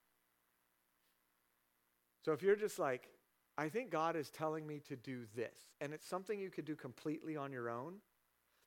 So 2.25 2.33
if 2.33 2.43
you're 2.43 2.57
just 2.57 2.79
like, 2.79 3.09
I 3.57 3.69
think 3.69 3.91
God 3.91 4.17
is 4.17 4.31
telling 4.31 4.67
me 4.67 4.81
to 4.89 4.97
do 4.97 5.21
this, 5.37 5.57
and 5.81 5.93
it's 5.93 6.07
something 6.07 6.41
you 6.41 6.51
could 6.51 6.65
do 6.65 6.75
completely 6.75 7.37
on 7.37 7.53
your 7.53 7.71
own, 7.71 7.95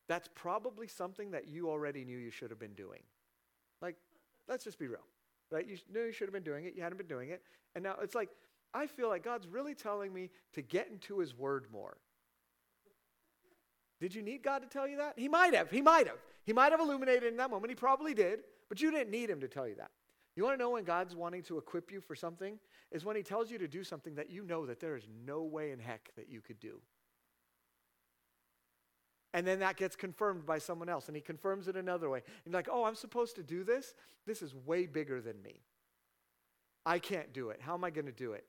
that's 0.07 0.30
probably 0.34 0.88
something 0.88 1.31
that 1.31 1.48
you 1.48 1.69
already 1.69 2.06
knew 2.06 2.18
you 2.18 2.31
should 2.31 2.49
have 2.49 2.60
been 2.60 2.73
doing. 2.73 3.02
Like, 3.81 3.98
let's 4.48 4.64
just 4.64 4.80
be 4.80 4.88
real, 4.88 5.06
right? 5.52 5.68
You 5.68 5.77
knew 5.91 6.03
you 6.03 6.14
should 6.14 6.27
have 6.27 6.34
been 6.34 6.44
doing 6.44 6.65
it, 6.65 6.73
you 6.76 6.84
hadn't 6.84 6.98
been 6.98 7.07
doing 7.07 7.30
it, 7.30 7.41
and 7.76 7.84
now 7.84 7.95
it's 8.02 8.15
like, 8.15 8.30
I 8.73 8.88
feel 8.88 9.10
like 9.10 9.23
God's 9.23 9.48
really 9.48 9.73
telling 9.73 10.14
me 10.14 10.30
to 10.53 10.61
get 10.61 10.89
into 10.89 11.19
His 11.19 11.35
Word 11.35 11.68
more. 11.72 11.98
Did 13.99 14.14
you 14.14 14.22
need 14.22 14.44
God 14.44 14.61
to 14.61 14.68
tell 14.68 14.88
you 14.88 14.98
that? 14.98 15.18
He 15.18 15.27
might 15.27 15.53
have. 15.53 15.72
He 15.72 15.81
might 15.81 16.07
have. 16.07 16.18
He 16.45 16.53
might 16.53 16.72
have 16.72 16.80
illuminated 16.80 17.23
in 17.23 17.38
that 17.38 17.49
moment. 17.49 17.72
He 17.72 17.76
probably 17.76 18.14
did, 18.14 18.39
but 18.69 18.81
you 18.81 18.91
didn't 18.91 19.10
need 19.10 19.30
Him 19.30 19.41
to 19.41 19.48
tell 19.48 19.68
you 19.68 19.76
that. 19.76 19.91
You 20.35 20.44
want 20.44 20.53
to 20.53 20.64
know 20.64 20.69
when 20.69 20.84
God's 20.84 21.15
wanting 21.15 21.41
to 21.44 21.57
equip 21.57 21.91
you 21.91 21.99
for 21.99 22.15
something? 22.15 22.60
Is 22.91 23.03
when 23.03 23.15
He 23.15 23.23
tells 23.23 23.49
you 23.49 23.57
to 23.57 23.68
do 23.68 23.84
something 23.84 24.15
that 24.15 24.30
you 24.30 24.44
know 24.44 24.65
that 24.68 24.80
there 24.80 24.95
is 24.95 25.07
no 25.26 25.41
way 25.41 25.72
in 25.72 25.80
heck 25.80 26.11
that 26.15 26.30
you 26.30 26.41
could 26.41 26.60
do. 26.60 26.80
And 29.34 29.45
then 29.45 29.60
that 29.60 29.77
gets 29.77 29.95
confirmed 29.95 30.45
by 30.45 30.60
someone 30.60 30.89
else, 30.89 31.07
and 31.07 31.15
He 31.15 31.22
confirms 31.22 31.68
it 31.68 31.76
another 31.76 32.10
way. 32.10 32.19
And 32.45 32.53
you're 32.53 32.60
like, 32.60 32.69
oh, 32.72 32.84
I'm 32.85 32.95
supposed 32.95 33.35
to 33.35 33.44
do 33.44 33.64
this? 33.64 33.94
This 34.26 34.41
is 34.41 34.53
way 34.53 34.85
bigger 34.85 35.22
than 35.22 35.41
me. 35.41 35.61
I 36.85 36.99
can't 36.99 37.34
do 37.34 37.49
it. 37.49 37.60
How 37.61 37.73
am 37.73 37.84
I 37.84 37.89
going 37.89 38.06
to 38.06 38.11
do 38.11 38.34
it? 38.34 38.45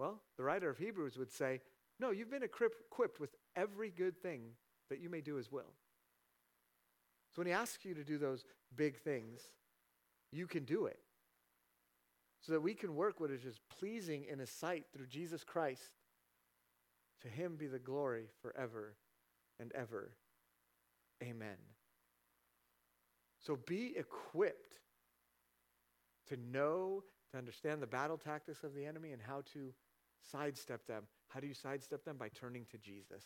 Well, 0.00 0.22
the 0.38 0.44
writer 0.44 0.70
of 0.70 0.78
Hebrews 0.78 1.18
would 1.18 1.30
say, 1.30 1.60
no, 2.00 2.10
you've 2.10 2.30
been 2.30 2.42
equipped 2.42 3.20
with 3.20 3.36
every 3.54 3.90
good 3.90 4.16
thing 4.16 4.40
that 4.88 4.98
you 4.98 5.10
may 5.10 5.20
do 5.20 5.34
His 5.34 5.52
will. 5.52 5.74
So 7.34 7.40
when 7.40 7.46
He 7.46 7.52
asks 7.52 7.84
you 7.84 7.92
to 7.92 8.02
do 8.02 8.16
those 8.16 8.46
big 8.74 8.96
things, 8.96 9.42
you 10.32 10.46
can 10.46 10.64
do 10.64 10.86
it 10.86 10.98
so 12.40 12.52
that 12.52 12.62
we 12.62 12.72
can 12.72 12.94
work 12.94 13.20
what 13.20 13.30
is 13.30 13.42
just 13.42 13.60
pleasing 13.78 14.24
in 14.24 14.38
His 14.38 14.48
sight 14.48 14.86
through 14.90 15.06
Jesus 15.06 15.44
Christ. 15.44 15.82
To 17.20 17.28
Him 17.28 17.56
be 17.56 17.66
the 17.66 17.78
glory 17.78 18.28
forever 18.40 18.96
and 19.58 19.70
ever. 19.74 20.12
Amen. 21.22 21.58
So 23.38 23.58
be 23.66 23.92
equipped 23.98 24.78
to 26.28 26.38
know, 26.38 27.04
to 27.32 27.38
understand 27.38 27.82
the 27.82 27.86
battle 27.86 28.16
tactics 28.16 28.64
of 28.64 28.74
the 28.74 28.86
enemy 28.86 29.12
and 29.12 29.20
how 29.20 29.42
to 29.52 29.74
sidestep 30.22 30.86
them. 30.86 31.04
How 31.28 31.40
do 31.40 31.46
you 31.46 31.54
sidestep 31.54 32.04
them? 32.04 32.16
By 32.16 32.28
turning 32.28 32.66
to 32.70 32.78
Jesus. 32.78 33.24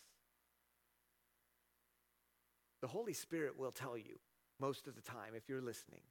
The 2.81 2.87
Holy 2.87 3.13
Spirit 3.13 3.57
will 3.57 3.71
tell 3.71 3.97
you 3.97 4.19
most 4.59 4.87
of 4.87 4.95
the 4.95 5.01
time 5.01 5.33
if 5.35 5.49
you're 5.49 5.61
listening 5.61 6.01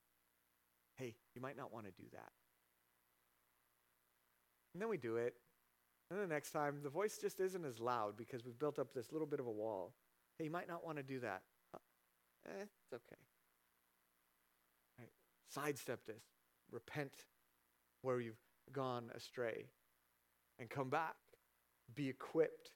hey, 0.96 1.14
you 1.34 1.42
might 1.42 1.56
not 1.56 1.72
want 1.72 1.86
to 1.86 1.92
do 1.92 2.08
that. 2.12 2.32
And 4.72 4.82
then 4.82 4.88
we 4.88 4.96
do 4.96 5.16
it. 5.16 5.34
And 6.10 6.20
the 6.20 6.26
next 6.26 6.50
time, 6.50 6.80
the 6.82 6.90
voice 6.90 7.18
just 7.18 7.40
isn't 7.40 7.64
as 7.64 7.80
loud 7.80 8.16
because 8.16 8.44
we've 8.44 8.58
built 8.58 8.78
up 8.78 8.92
this 8.94 9.10
little 9.12 9.26
bit 9.26 9.40
of 9.40 9.46
a 9.46 9.50
wall. 9.50 9.94
Hey, 10.38 10.44
you 10.44 10.50
might 10.50 10.68
not 10.68 10.84
want 10.84 10.98
to 10.98 11.02
do 11.02 11.20
that. 11.20 11.42
Uh, 11.74 11.78
eh, 12.48 12.62
it's 12.62 12.92
okay. 12.92 13.20
Right. 14.98 15.10
Sidestep 15.48 16.04
this. 16.06 16.22
Repent 16.70 17.12
where 18.02 18.20
you've 18.20 18.40
gone 18.72 19.10
astray 19.14 19.66
and 20.58 20.68
come 20.70 20.90
back. 20.90 21.14
Be 21.94 22.08
equipped. 22.08 22.70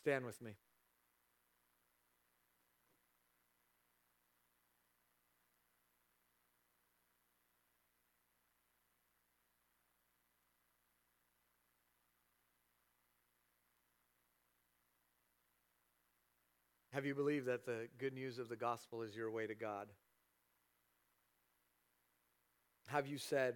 Stand 0.00 0.24
with 0.24 0.40
me. 0.42 0.52
Have 16.92 17.06
you 17.06 17.14
believed 17.14 17.46
that 17.46 17.64
the 17.64 17.88
good 17.98 18.12
news 18.12 18.38
of 18.38 18.50
the 18.50 18.56
gospel 18.56 19.00
is 19.00 19.16
your 19.16 19.30
way 19.30 19.46
to 19.46 19.54
God? 19.54 19.86
Have 22.88 23.06
you 23.06 23.16
said, 23.16 23.54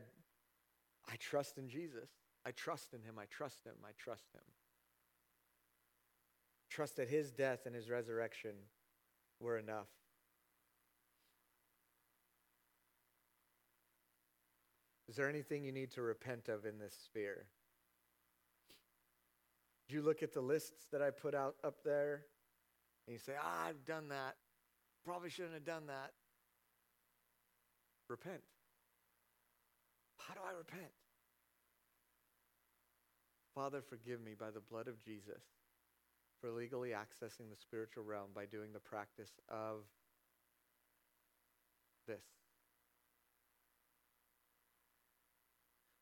I 1.08 1.16
trust 1.16 1.58
in 1.58 1.68
Jesus? 1.68 2.08
I 2.44 2.50
trust 2.50 2.94
in 2.94 3.02
him. 3.02 3.14
I 3.18 3.24
trust 3.26 3.64
him. 3.64 3.74
I 3.84 3.90
trust 3.98 4.32
him. 4.34 4.42
Trust 6.70 6.96
that 6.96 7.08
his 7.08 7.30
death 7.30 7.66
and 7.66 7.74
his 7.74 7.88
resurrection 7.88 8.52
were 9.40 9.58
enough. 9.58 9.88
Is 15.08 15.16
there 15.16 15.28
anything 15.28 15.64
you 15.64 15.72
need 15.72 15.92
to 15.92 16.02
repent 16.02 16.48
of 16.48 16.66
in 16.66 16.78
this 16.78 16.94
sphere? 17.04 17.46
You 19.88 20.02
look 20.02 20.22
at 20.22 20.32
the 20.32 20.40
lists 20.40 20.86
that 20.90 21.00
I 21.00 21.10
put 21.10 21.34
out 21.34 21.54
up 21.62 21.84
there? 21.84 22.24
And 23.06 23.12
you 23.12 23.18
say, 23.18 23.34
ah, 23.40 23.66
I've 23.68 23.84
done 23.84 24.08
that. 24.08 24.34
Probably 25.04 25.30
shouldn't 25.30 25.54
have 25.54 25.64
done 25.64 25.86
that. 25.86 26.12
Repent. 28.08 28.42
How 30.26 30.34
do 30.34 30.40
I 30.44 30.56
repent? 30.56 30.90
Father, 33.54 33.80
forgive 33.80 34.20
me 34.20 34.32
by 34.38 34.50
the 34.50 34.60
blood 34.60 34.88
of 34.88 35.00
Jesus 35.00 35.42
for 36.40 36.50
legally 36.50 36.90
accessing 36.90 37.48
the 37.48 37.56
spiritual 37.56 38.04
realm 38.04 38.30
by 38.34 38.44
doing 38.44 38.72
the 38.72 38.80
practice 38.80 39.30
of 39.48 39.84
this. 42.06 42.24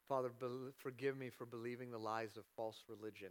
Father, 0.08 0.30
be- 0.40 0.72
forgive 0.78 1.16
me 1.16 1.30
for 1.30 1.44
believing 1.46 1.90
the 1.90 1.98
lies 1.98 2.36
of 2.36 2.44
false 2.56 2.82
religion 2.88 3.30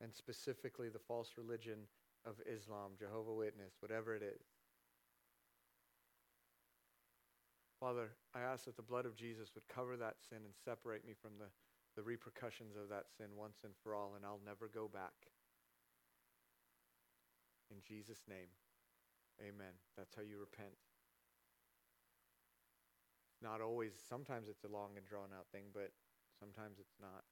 and 0.00 0.14
specifically 0.14 0.88
the 0.88 0.98
false 0.98 1.32
religion 1.36 1.80
of 2.24 2.36
Islam, 2.46 2.92
Jehovah 2.98 3.34
Witness, 3.34 3.74
whatever 3.80 4.14
it 4.14 4.22
is. 4.22 4.57
Father, 7.80 8.10
I 8.34 8.40
ask 8.40 8.64
that 8.64 8.76
the 8.76 8.82
blood 8.82 9.06
of 9.06 9.14
Jesus 9.14 9.54
would 9.54 9.68
cover 9.68 9.96
that 9.96 10.16
sin 10.18 10.38
and 10.44 10.54
separate 10.64 11.06
me 11.06 11.14
from 11.14 11.38
the, 11.38 11.46
the 11.94 12.02
repercussions 12.02 12.74
of 12.74 12.88
that 12.90 13.06
sin 13.16 13.38
once 13.38 13.62
and 13.62 13.72
for 13.82 13.94
all, 13.94 14.14
and 14.16 14.26
I'll 14.26 14.42
never 14.44 14.66
go 14.66 14.90
back. 14.92 15.30
In 17.70 17.78
Jesus' 17.86 18.24
name, 18.28 18.50
amen. 19.40 19.78
That's 19.96 20.14
how 20.16 20.22
you 20.22 20.38
repent. 20.40 20.74
Not 23.40 23.60
always, 23.60 23.92
sometimes 24.08 24.48
it's 24.48 24.64
a 24.64 24.72
long 24.72 24.96
and 24.96 25.06
drawn 25.06 25.30
out 25.36 25.46
thing, 25.52 25.70
but 25.72 25.92
sometimes 26.40 26.78
it's 26.80 26.98
not. 27.00 27.22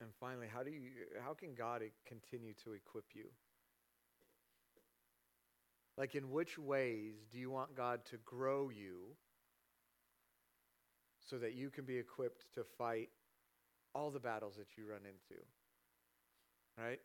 And 0.00 0.10
finally, 0.18 0.48
how 0.52 0.64
do 0.64 0.70
you 0.70 0.90
how 1.22 1.34
can 1.34 1.54
God 1.54 1.82
continue 2.04 2.54
to 2.64 2.72
equip 2.72 3.14
you? 3.14 3.30
Like 5.98 6.14
in 6.14 6.30
which 6.30 6.58
ways 6.58 7.14
do 7.30 7.38
you 7.38 7.50
want 7.50 7.76
God 7.76 8.04
to 8.06 8.16
grow 8.24 8.70
you 8.70 9.16
so 11.20 11.38
that 11.38 11.54
you 11.54 11.70
can 11.70 11.84
be 11.84 11.96
equipped 11.96 12.46
to 12.54 12.64
fight 12.64 13.10
all 13.94 14.10
the 14.10 14.20
battles 14.20 14.56
that 14.56 14.76
you 14.76 14.86
run 14.88 15.02
into? 15.04 15.40
Right? 16.78 17.00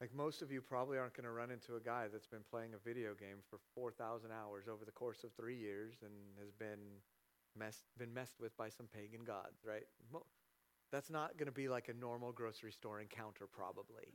Like 0.00 0.14
most 0.14 0.42
of 0.42 0.52
you 0.52 0.60
probably 0.60 0.98
aren't 0.98 1.14
going 1.14 1.24
to 1.24 1.30
run 1.30 1.50
into 1.50 1.76
a 1.76 1.80
guy 1.80 2.06
that's 2.12 2.26
been 2.26 2.44
playing 2.50 2.74
a 2.74 2.78
video 2.78 3.14
game 3.14 3.38
for 3.48 3.58
4,000 3.74 4.30
hours 4.30 4.66
over 4.68 4.84
the 4.84 4.92
course 4.92 5.24
of 5.24 5.32
3 5.32 5.56
years 5.56 5.94
and 6.02 6.12
has 6.38 6.52
been 6.52 7.00
messed 7.56 7.84
been 7.96 8.12
messed 8.12 8.40
with 8.40 8.56
by 8.56 8.68
some 8.68 8.86
pagan 8.86 9.24
gods, 9.24 9.64
right? 9.66 9.86
That's 10.92 11.10
not 11.10 11.36
going 11.38 11.46
to 11.46 11.52
be 11.52 11.68
like 11.68 11.88
a 11.88 11.94
normal 11.94 12.32
grocery 12.32 12.72
store 12.72 13.00
encounter, 13.00 13.46
probably. 13.50 14.14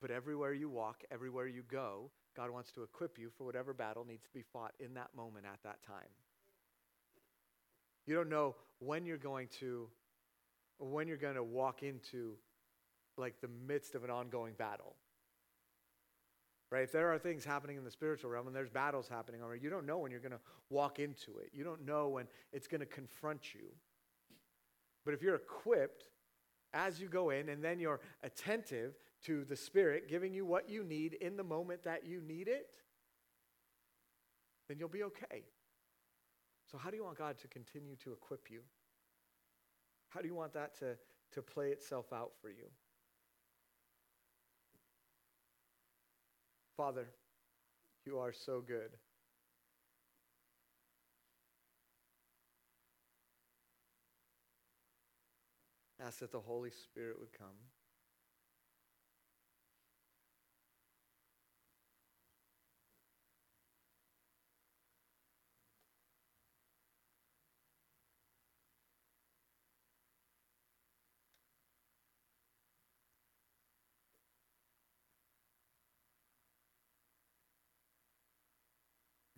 But 0.00 0.10
everywhere 0.10 0.52
you 0.52 0.68
walk, 0.68 1.02
everywhere 1.10 1.46
you 1.46 1.62
go, 1.62 2.10
God 2.36 2.50
wants 2.50 2.70
to 2.72 2.82
equip 2.82 3.18
you 3.18 3.30
for 3.36 3.44
whatever 3.44 3.72
battle 3.72 4.04
needs 4.04 4.24
to 4.24 4.30
be 4.30 4.42
fought 4.42 4.72
in 4.78 4.94
that 4.94 5.08
moment 5.16 5.46
at 5.46 5.58
that 5.64 5.82
time. 5.86 6.10
You 8.06 8.14
don't 8.14 8.28
know 8.28 8.54
when 8.78 9.06
you're 9.06 9.16
going 9.16 9.48
to 9.60 9.88
when 10.78 11.08
you're 11.08 11.16
going 11.16 11.36
to 11.36 11.42
walk 11.42 11.82
into 11.82 12.34
like 13.16 13.40
the 13.40 13.48
midst 13.66 13.94
of 13.94 14.04
an 14.04 14.10
ongoing 14.10 14.52
battle. 14.54 14.94
Right? 16.70 16.82
If 16.82 16.92
there 16.92 17.12
are 17.12 17.18
things 17.18 17.44
happening 17.44 17.76
in 17.76 17.84
the 17.84 17.90
spiritual 17.90 18.30
realm 18.30 18.46
and 18.46 18.54
there's 18.54 18.68
battles 18.68 19.08
happening 19.08 19.40
already, 19.42 19.62
you 19.62 19.70
don't 19.70 19.86
know 19.86 19.98
when 19.98 20.10
you're 20.10 20.20
going 20.20 20.32
to 20.32 20.40
walk 20.68 20.98
into 20.98 21.38
it. 21.38 21.50
You 21.52 21.64
don't 21.64 21.86
know 21.86 22.08
when 22.08 22.26
it's 22.52 22.66
going 22.66 22.80
to 22.80 22.86
confront 22.86 23.54
you. 23.54 23.68
But 25.04 25.14
if 25.14 25.22
you're 25.22 25.36
equipped 25.36 26.04
as 26.74 27.00
you 27.00 27.08
go 27.08 27.30
in 27.30 27.48
and 27.48 27.62
then 27.62 27.78
you're 27.78 28.00
attentive 28.22 28.94
to 29.24 29.44
the 29.44 29.56
Spirit 29.56 30.08
giving 30.08 30.32
you 30.34 30.44
what 30.44 30.68
you 30.68 30.84
need 30.84 31.14
in 31.14 31.36
the 31.36 31.44
moment 31.44 31.82
that 31.84 32.06
you 32.06 32.20
need 32.20 32.48
it, 32.48 32.68
then 34.68 34.78
you'll 34.78 34.88
be 34.88 35.04
okay. 35.04 35.44
So, 36.70 36.78
how 36.78 36.90
do 36.90 36.96
you 36.96 37.04
want 37.04 37.18
God 37.18 37.38
to 37.38 37.48
continue 37.48 37.96
to 37.96 38.12
equip 38.12 38.50
you? 38.50 38.60
How 40.08 40.20
do 40.20 40.26
you 40.26 40.34
want 40.34 40.52
that 40.54 40.78
to, 40.80 40.96
to 41.32 41.42
play 41.42 41.68
itself 41.68 42.12
out 42.12 42.32
for 42.40 42.48
you? 42.48 42.66
Father, 46.76 47.08
you 48.04 48.18
are 48.18 48.32
so 48.32 48.60
good. 48.60 48.90
Ask 56.04 56.18
that 56.18 56.30
the 56.30 56.40
Holy 56.40 56.70
Spirit 56.70 57.18
would 57.18 57.32
come. 57.32 57.56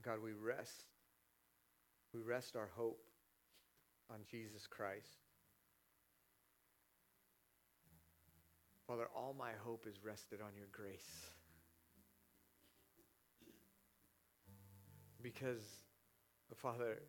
God, 0.08 0.22
we 0.24 0.32
rest. 0.32 0.86
We 2.14 2.20
rest 2.22 2.56
our 2.56 2.70
hope 2.74 3.02
on 4.10 4.20
Jesus 4.30 4.66
Christ. 4.66 5.18
Father, 8.86 9.06
all 9.14 9.36
my 9.38 9.50
hope 9.62 9.84
is 9.86 10.02
rested 10.02 10.40
on 10.40 10.56
your 10.56 10.68
grace. 10.72 11.26
Because, 15.22 15.60
Father, 16.56 17.02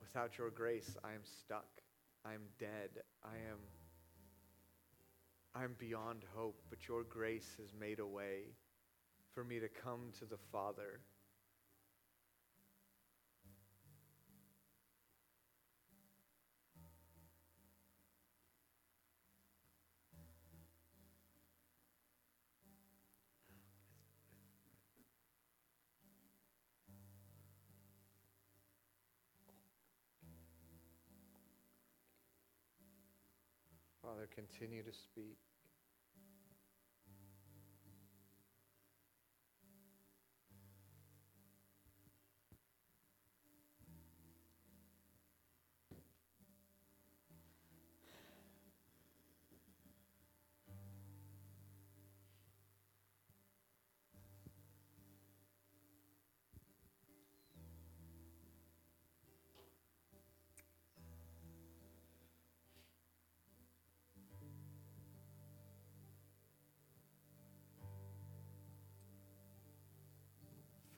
without 0.00 0.38
your 0.38 0.50
grace, 0.50 0.96
I 1.02 1.14
am 1.14 1.24
stuck. 1.24 1.66
I 2.24 2.34
am 2.34 2.42
dead. 2.60 2.90
I 3.24 3.34
am 3.50 3.58
I 5.52 5.64
am 5.64 5.74
beyond 5.80 6.22
hope, 6.32 6.62
but 6.70 6.86
your 6.86 7.02
grace 7.02 7.56
has 7.58 7.74
made 7.74 7.98
a 7.98 8.06
way 8.06 8.54
for 9.34 9.42
me 9.42 9.58
to 9.58 9.68
come 9.68 10.12
to 10.20 10.24
the 10.26 10.38
Father. 10.52 11.00
Father, 34.10 34.26
continue 34.34 34.82
to 34.82 34.92
speak. 34.92 35.38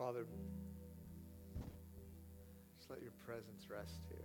Father, 0.02 0.26
just 2.76 2.90
let 2.90 3.00
your 3.02 3.12
presence 3.24 3.70
rest 3.70 4.02
here. 4.08 4.18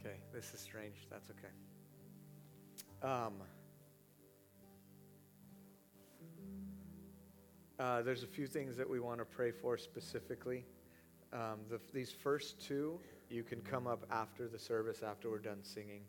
Okay, 0.00 0.16
this 0.34 0.52
is 0.52 0.58
strange. 0.58 1.06
That's 1.08 1.30
okay. 1.30 1.52
Um, 3.08 3.34
Uh, 7.78 8.02
there's 8.02 8.24
a 8.24 8.26
few 8.26 8.48
things 8.48 8.76
that 8.76 8.90
we 8.90 8.98
want 8.98 9.20
to 9.20 9.24
pray 9.24 9.52
for 9.52 9.78
specifically. 9.78 10.64
Um, 11.32 11.60
the, 11.70 11.80
these 11.94 12.10
first 12.10 12.60
two, 12.60 12.98
you 13.30 13.44
can 13.44 13.60
come 13.60 13.86
up 13.86 14.04
after 14.10 14.48
the 14.48 14.58
service, 14.58 15.04
after 15.04 15.30
we're 15.30 15.38
done 15.38 15.62
singing. 15.62 16.02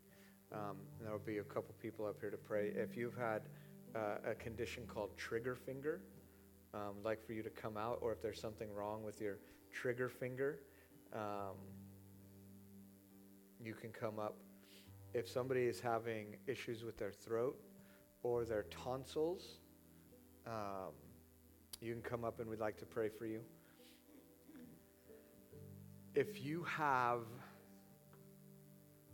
Um, 0.52 0.78
there 1.00 1.12
will 1.12 1.20
be 1.20 1.38
a 1.38 1.44
couple 1.44 1.76
people 1.80 2.08
up 2.08 2.16
here 2.22 2.32
to 2.32 2.38
pray. 2.38 2.72
If 2.76 2.98
you've 2.98 3.16
had 3.16 3.44
uh, 3.96 4.32
a 4.32 4.34
condition 4.34 4.84
called 4.88 5.16
trigger 5.16 5.56
finger, 5.56 6.02
um, 6.74 6.96
I'd 7.00 7.06
like 7.06 7.24
for 7.24 7.34
you 7.34 7.44
to 7.44 7.52
come 7.52 7.78
out, 7.78 8.00
or 8.02 8.14
if 8.14 8.22
there's 8.22 8.42
something 8.42 8.74
wrong 8.74 9.04
with 9.04 9.22
your 9.22 9.38
trigger 9.72 10.10
finger, 10.10 10.62
um, 11.14 11.56
you 13.64 13.76
can 13.76 13.92
come 13.92 14.18
up. 14.18 14.38
If 15.14 15.30
somebody 15.30 15.66
is 15.66 15.80
having 15.80 16.38
issues 16.48 16.84
with 16.84 16.98
their 16.98 17.12
throat 17.12 17.60
or 18.24 18.44
their 18.44 18.64
tonsils, 18.72 19.60
um, 20.48 20.94
you 21.82 21.94
can 21.94 22.02
come 22.02 22.24
up 22.24 22.40
and 22.40 22.50
we'd 22.50 22.60
like 22.60 22.78
to 22.78 22.86
pray 22.86 23.10
for 23.10 23.26
you. 23.26 23.42
If 26.16 26.44
you 26.44 26.64
have, 26.64 27.22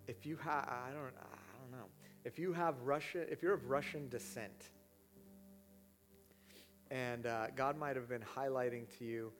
if 0.07 0.25
you 0.25 0.37
have, 0.37 0.67
I 0.67 0.89
don't, 0.91 1.03
I 1.03 1.59
don't 1.61 1.71
know. 1.71 1.85
If 2.23 2.39
you 2.39 2.53
have 2.53 2.81
Russian, 2.81 3.25
if 3.29 3.43
you're 3.43 3.53
of 3.53 3.69
Russian 3.69 4.09
descent, 4.09 4.69
and 6.89 7.25
uh, 7.25 7.47
God 7.55 7.77
might 7.77 7.95
have 7.95 8.09
been 8.09 8.23
highlighting 8.35 8.85
to 8.97 9.05
you 9.05 9.31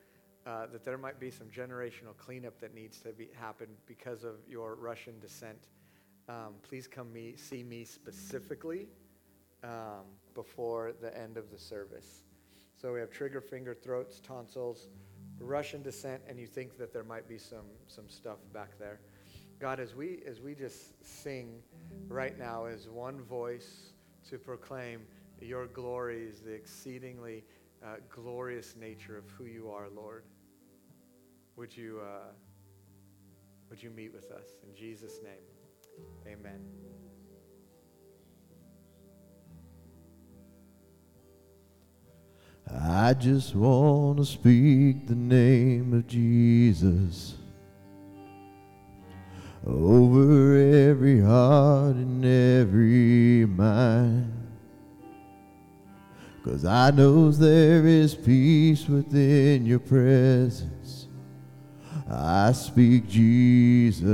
uh, 0.46 0.68
that 0.72 0.84
there 0.84 0.98
might 0.98 1.20
be 1.20 1.32
some 1.32 1.48
generational 1.48 2.16
cleanup 2.18 2.60
that 2.60 2.76
needs 2.76 3.00
to 3.00 3.10
be 3.10 3.30
happen 3.40 3.68
because 3.88 4.24
of 4.24 4.36
your 4.48 4.76
Russian 4.76 5.20
descent. 5.20 5.68
Um, 6.28 6.56
please 6.62 6.88
come 6.88 7.12
me, 7.12 7.36
see 7.38 7.64
me 7.64 7.84
specifically 7.86 8.88
um, 9.64 10.06
before 10.34 10.94
the 11.02 11.16
end 11.18 11.38
of 11.38 11.50
the 11.52 11.58
service. 11.58 12.25
So 12.80 12.94
we 12.94 13.00
have 13.00 13.12
trigger 13.12 13.42
finger, 13.42 13.74
throats, 13.74 14.20
tonsils, 14.20 14.88
Russian 15.40 15.82
descent, 15.82 16.22
and 16.28 16.40
you 16.40 16.48
think 16.48 16.78
that 16.78 16.94
there 16.94 17.04
might 17.04 17.28
be 17.28 17.38
some, 17.38 17.66
some 17.88 18.10
stuff 18.10 18.38
back 18.54 18.78
there. 18.80 19.00
God, 19.60 19.80
as 19.80 19.96
we 19.96 20.20
as 20.28 20.42
we 20.42 20.54
just 20.54 20.94
sing 21.06 21.62
right 22.10 22.38
now 22.38 22.66
as 22.66 22.90
one 22.90 23.22
voice 23.22 23.94
to 24.30 24.38
proclaim 24.38 25.02
your 25.42 25.68
glories, 25.68 26.42
the 26.42 26.52
exceedingly 26.52 27.44
uh, 27.84 27.96
glorious 28.10 28.76
nature 28.76 29.18
of 29.18 29.30
who 29.32 29.46
you 29.46 29.70
are, 29.70 29.88
Lord, 29.96 30.24
would 31.56 31.76
you 31.76 32.02
uh, 32.04 32.32
would 33.70 33.82
you 33.82 33.90
meet 33.92 34.14
with 34.14 34.32
us 34.32 34.48
in 34.68 34.76
Jesus' 34.76 35.20
name? 35.24 36.34
Amen. 36.34 37.05
I 42.72 43.14
just 43.14 43.56
want 43.56 44.18
to 44.18 44.26
speak 44.26 45.08
the 45.08 45.16
name 45.16 45.94
of 45.94 46.08
Jesus 46.08 47.36
over 49.66 50.58
every 50.90 51.22
heart 51.22 51.96
and 51.96 52.26
every 52.26 53.46
mind. 53.46 54.32
Cause 56.44 56.66
I 56.66 56.92
knows 56.92 57.40
there 57.40 57.88
is 57.88 58.14
peace 58.14 58.88
within 58.88 59.66
your 59.66 59.80
presence. 59.80 61.08
I 62.10 62.52
speak 62.52 63.08
Jesus. 63.08 64.06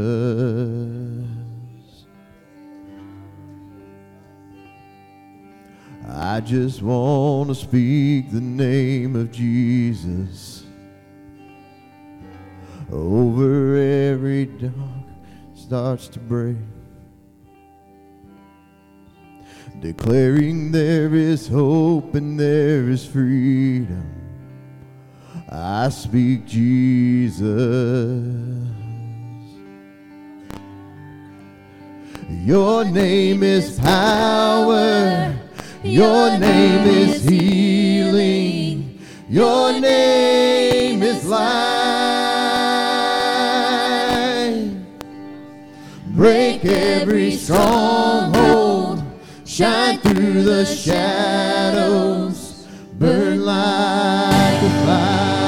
I 6.13 6.41
just 6.41 6.81
want 6.81 7.49
to 7.49 7.55
speak 7.55 8.31
the 8.31 8.41
name 8.41 9.15
of 9.15 9.31
Jesus 9.31 10.65
over 12.91 13.75
every 13.77 14.45
dark 14.45 14.73
starts 15.55 16.09
to 16.09 16.19
break. 16.19 16.57
Declaring 19.79 20.73
there 20.73 21.15
is 21.15 21.47
hope 21.47 22.13
and 22.15 22.37
there 22.37 22.89
is 22.89 23.05
freedom. 23.05 24.13
I 25.49 25.87
speak 25.87 26.45
Jesus. 26.45 27.47
Your 32.29 32.83
name 32.83 33.43
is 33.43 33.79
power. 33.79 35.37
Your 35.83 36.37
name 36.37 36.87
is 36.87 37.23
healing. 37.27 38.99
Your 39.27 39.79
name 39.79 41.01
is 41.01 41.25
life. 41.25 41.41
Break 46.09 46.63
every 46.65 47.31
stronghold. 47.31 49.01
Shine 49.43 49.97
through 50.01 50.43
the 50.43 50.65
shadows. 50.65 52.67
Burn 52.99 53.43
like 53.43 54.61
a 54.61 54.69
fire. 54.85 55.41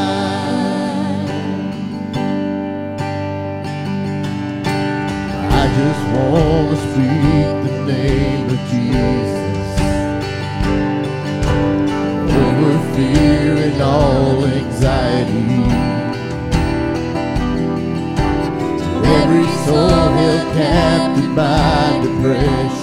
I 5.52 5.68
just 5.78 6.04
want 6.12 6.72
to 6.72 6.78
speak 6.78 7.68
the 7.68 7.74
name 7.86 8.43
and 13.64 13.82
all 13.82 14.46
anxiety. 14.46 15.64
Every 19.20 19.48
soul 19.66 20.10
held 20.20 20.54
captive 20.54 21.34
by 21.34 22.02
depression. 22.04 22.83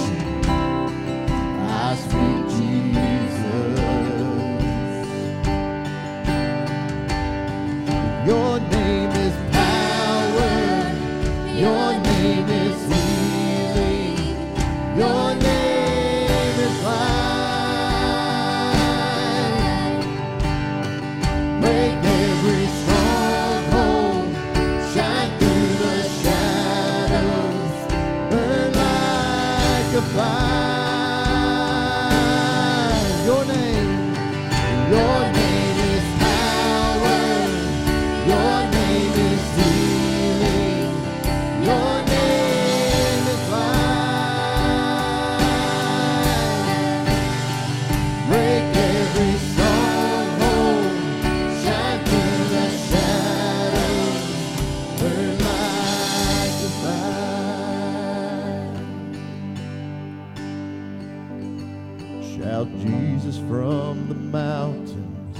Shout 62.41 62.67
Jesus 62.79 63.37
from 63.37 64.07
the 64.07 64.15
mountains. 64.15 65.37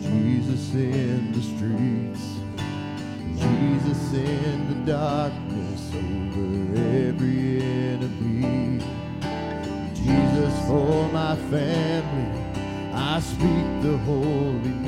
Jesus 0.00 0.72
in 0.72 1.32
the 1.32 1.42
streets. 1.42 2.24
Jesus 3.36 4.14
in 4.14 4.68
the 4.70 4.90
darkness 4.90 5.92
over 5.94 6.80
every 6.80 7.60
enemy. 7.60 8.82
Jesus 9.94 10.66
for 10.66 11.06
my 11.12 11.36
family, 11.50 12.40
I 12.94 13.20
speak 13.20 13.82
the 13.82 13.98
holy 14.06 14.83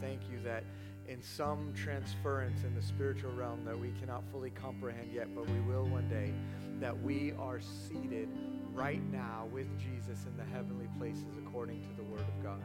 thank 0.00 0.22
you 0.30 0.40
that 0.44 0.64
in 1.06 1.22
some 1.22 1.72
transference 1.74 2.64
in 2.64 2.74
the 2.74 2.82
spiritual 2.82 3.32
realm 3.32 3.64
that 3.64 3.78
we 3.78 3.92
cannot 4.00 4.22
fully 4.30 4.50
comprehend 4.50 5.10
yet, 5.12 5.34
but 5.34 5.48
we 5.48 5.60
will 5.60 5.86
one 5.86 6.08
day, 6.08 6.32
that 6.80 6.98
we 7.02 7.32
are 7.38 7.60
seated 7.60 8.28
right 8.72 9.02
now 9.10 9.48
with 9.50 9.66
Jesus 9.78 10.26
in 10.26 10.36
the 10.36 10.44
heavenly 10.52 10.88
places 10.98 11.26
according 11.38 11.82
to 11.82 11.88
the 11.96 12.02
Word 12.02 12.20
of 12.20 12.42
God. 12.42 12.62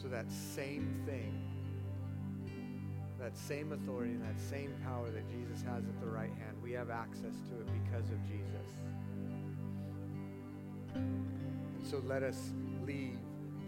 So 0.00 0.08
that 0.08 0.30
same 0.30 1.02
thing 1.04 1.50
that 3.20 3.36
same 3.36 3.72
authority 3.72 4.12
and 4.12 4.22
that 4.22 4.40
same 4.40 4.74
power 4.82 5.10
that 5.10 5.28
Jesus 5.30 5.62
has 5.62 5.84
at 5.84 6.00
the 6.00 6.08
right 6.08 6.30
hand, 6.30 6.56
we 6.62 6.72
have 6.72 6.88
access 6.88 7.34
to 7.48 7.60
it 7.60 7.66
because 7.84 8.08
of 8.10 8.18
Jesus. 8.26 8.66
And 10.94 11.86
so 11.88 12.02
let 12.06 12.22
us 12.22 12.52
leave 12.86 13.18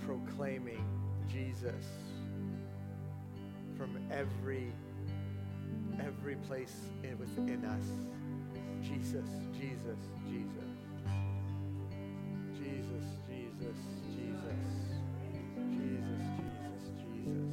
proclaiming 0.07 0.85
Jesus 1.33 1.87
from 3.79 3.97
every 4.11 4.71
every 5.99 6.37
place 6.47 6.75
within 7.19 7.65
us. 7.65 7.85
Jesus, 8.83 9.29
Jesus, 9.59 9.99
Jesus. 10.29 10.53
Jesus, 12.53 13.05
Jesus, 13.29 13.79
Jesus. 14.15 14.63
Jesus, 15.71 16.23
Jesus, 16.45 16.83
Jesus. 17.01 17.53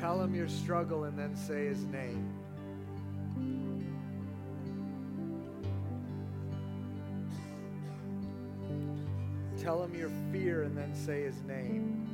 Tell 0.00 0.20
him 0.20 0.34
your 0.34 0.48
struggle 0.48 1.04
and 1.04 1.16
then 1.16 1.36
say 1.36 1.66
his 1.66 1.84
name. 1.84 2.43
Tell 9.64 9.82
him 9.82 9.94
your 9.98 10.10
fear 10.30 10.64
and 10.64 10.76
then 10.76 10.94
say 10.94 11.22
his 11.22 11.40
name. 11.44 12.06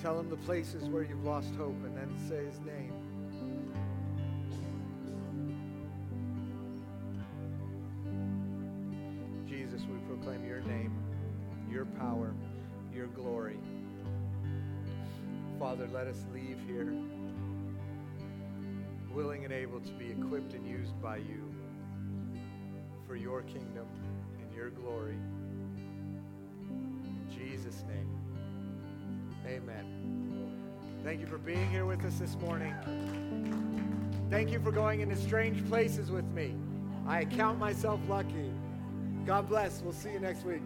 Tell 0.00 0.16
him 0.20 0.30
the 0.30 0.36
places 0.36 0.84
where 0.84 1.02
you've 1.02 1.24
lost 1.24 1.52
hope 1.56 1.74
and 1.84 1.96
then 1.96 2.08
say 2.28 2.44
his 2.44 2.60
name. 2.60 2.92
Jesus, 9.48 9.80
we 9.90 9.98
proclaim 10.06 10.46
your 10.46 10.60
name, 10.60 10.96
your 11.68 11.86
power, 11.86 12.32
your 12.94 13.08
glory. 13.08 13.58
Father, 15.58 15.88
let 15.92 16.06
us 16.06 16.24
leave 16.32 16.58
here 16.68 16.94
willing 19.12 19.44
and 19.44 19.52
able 19.52 19.80
to 19.80 19.92
be 19.94 20.12
equipped 20.12 20.54
and 20.54 20.64
used 20.64 21.02
by 21.02 21.16
you 21.16 21.52
for 23.04 23.16
your 23.16 23.42
kingdom 23.42 23.86
your 24.62 24.70
glory. 24.70 25.16
In 26.70 27.26
Jesus' 27.36 27.82
name, 27.88 28.08
amen. 29.44 31.00
Thank 31.02 31.18
you 31.20 31.26
for 31.26 31.38
being 31.38 31.68
here 31.68 31.84
with 31.84 32.04
us 32.04 32.20
this 32.20 32.36
morning. 32.36 32.72
Thank 34.30 34.52
you 34.52 34.60
for 34.60 34.70
going 34.70 35.00
into 35.00 35.16
strange 35.16 35.68
places 35.68 36.12
with 36.12 36.26
me. 36.26 36.54
I 37.08 37.24
count 37.24 37.58
myself 37.58 37.98
lucky. 38.08 38.52
God 39.26 39.48
bless. 39.48 39.82
We'll 39.82 39.92
see 39.92 40.12
you 40.12 40.20
next 40.20 40.44
week. 40.44 40.62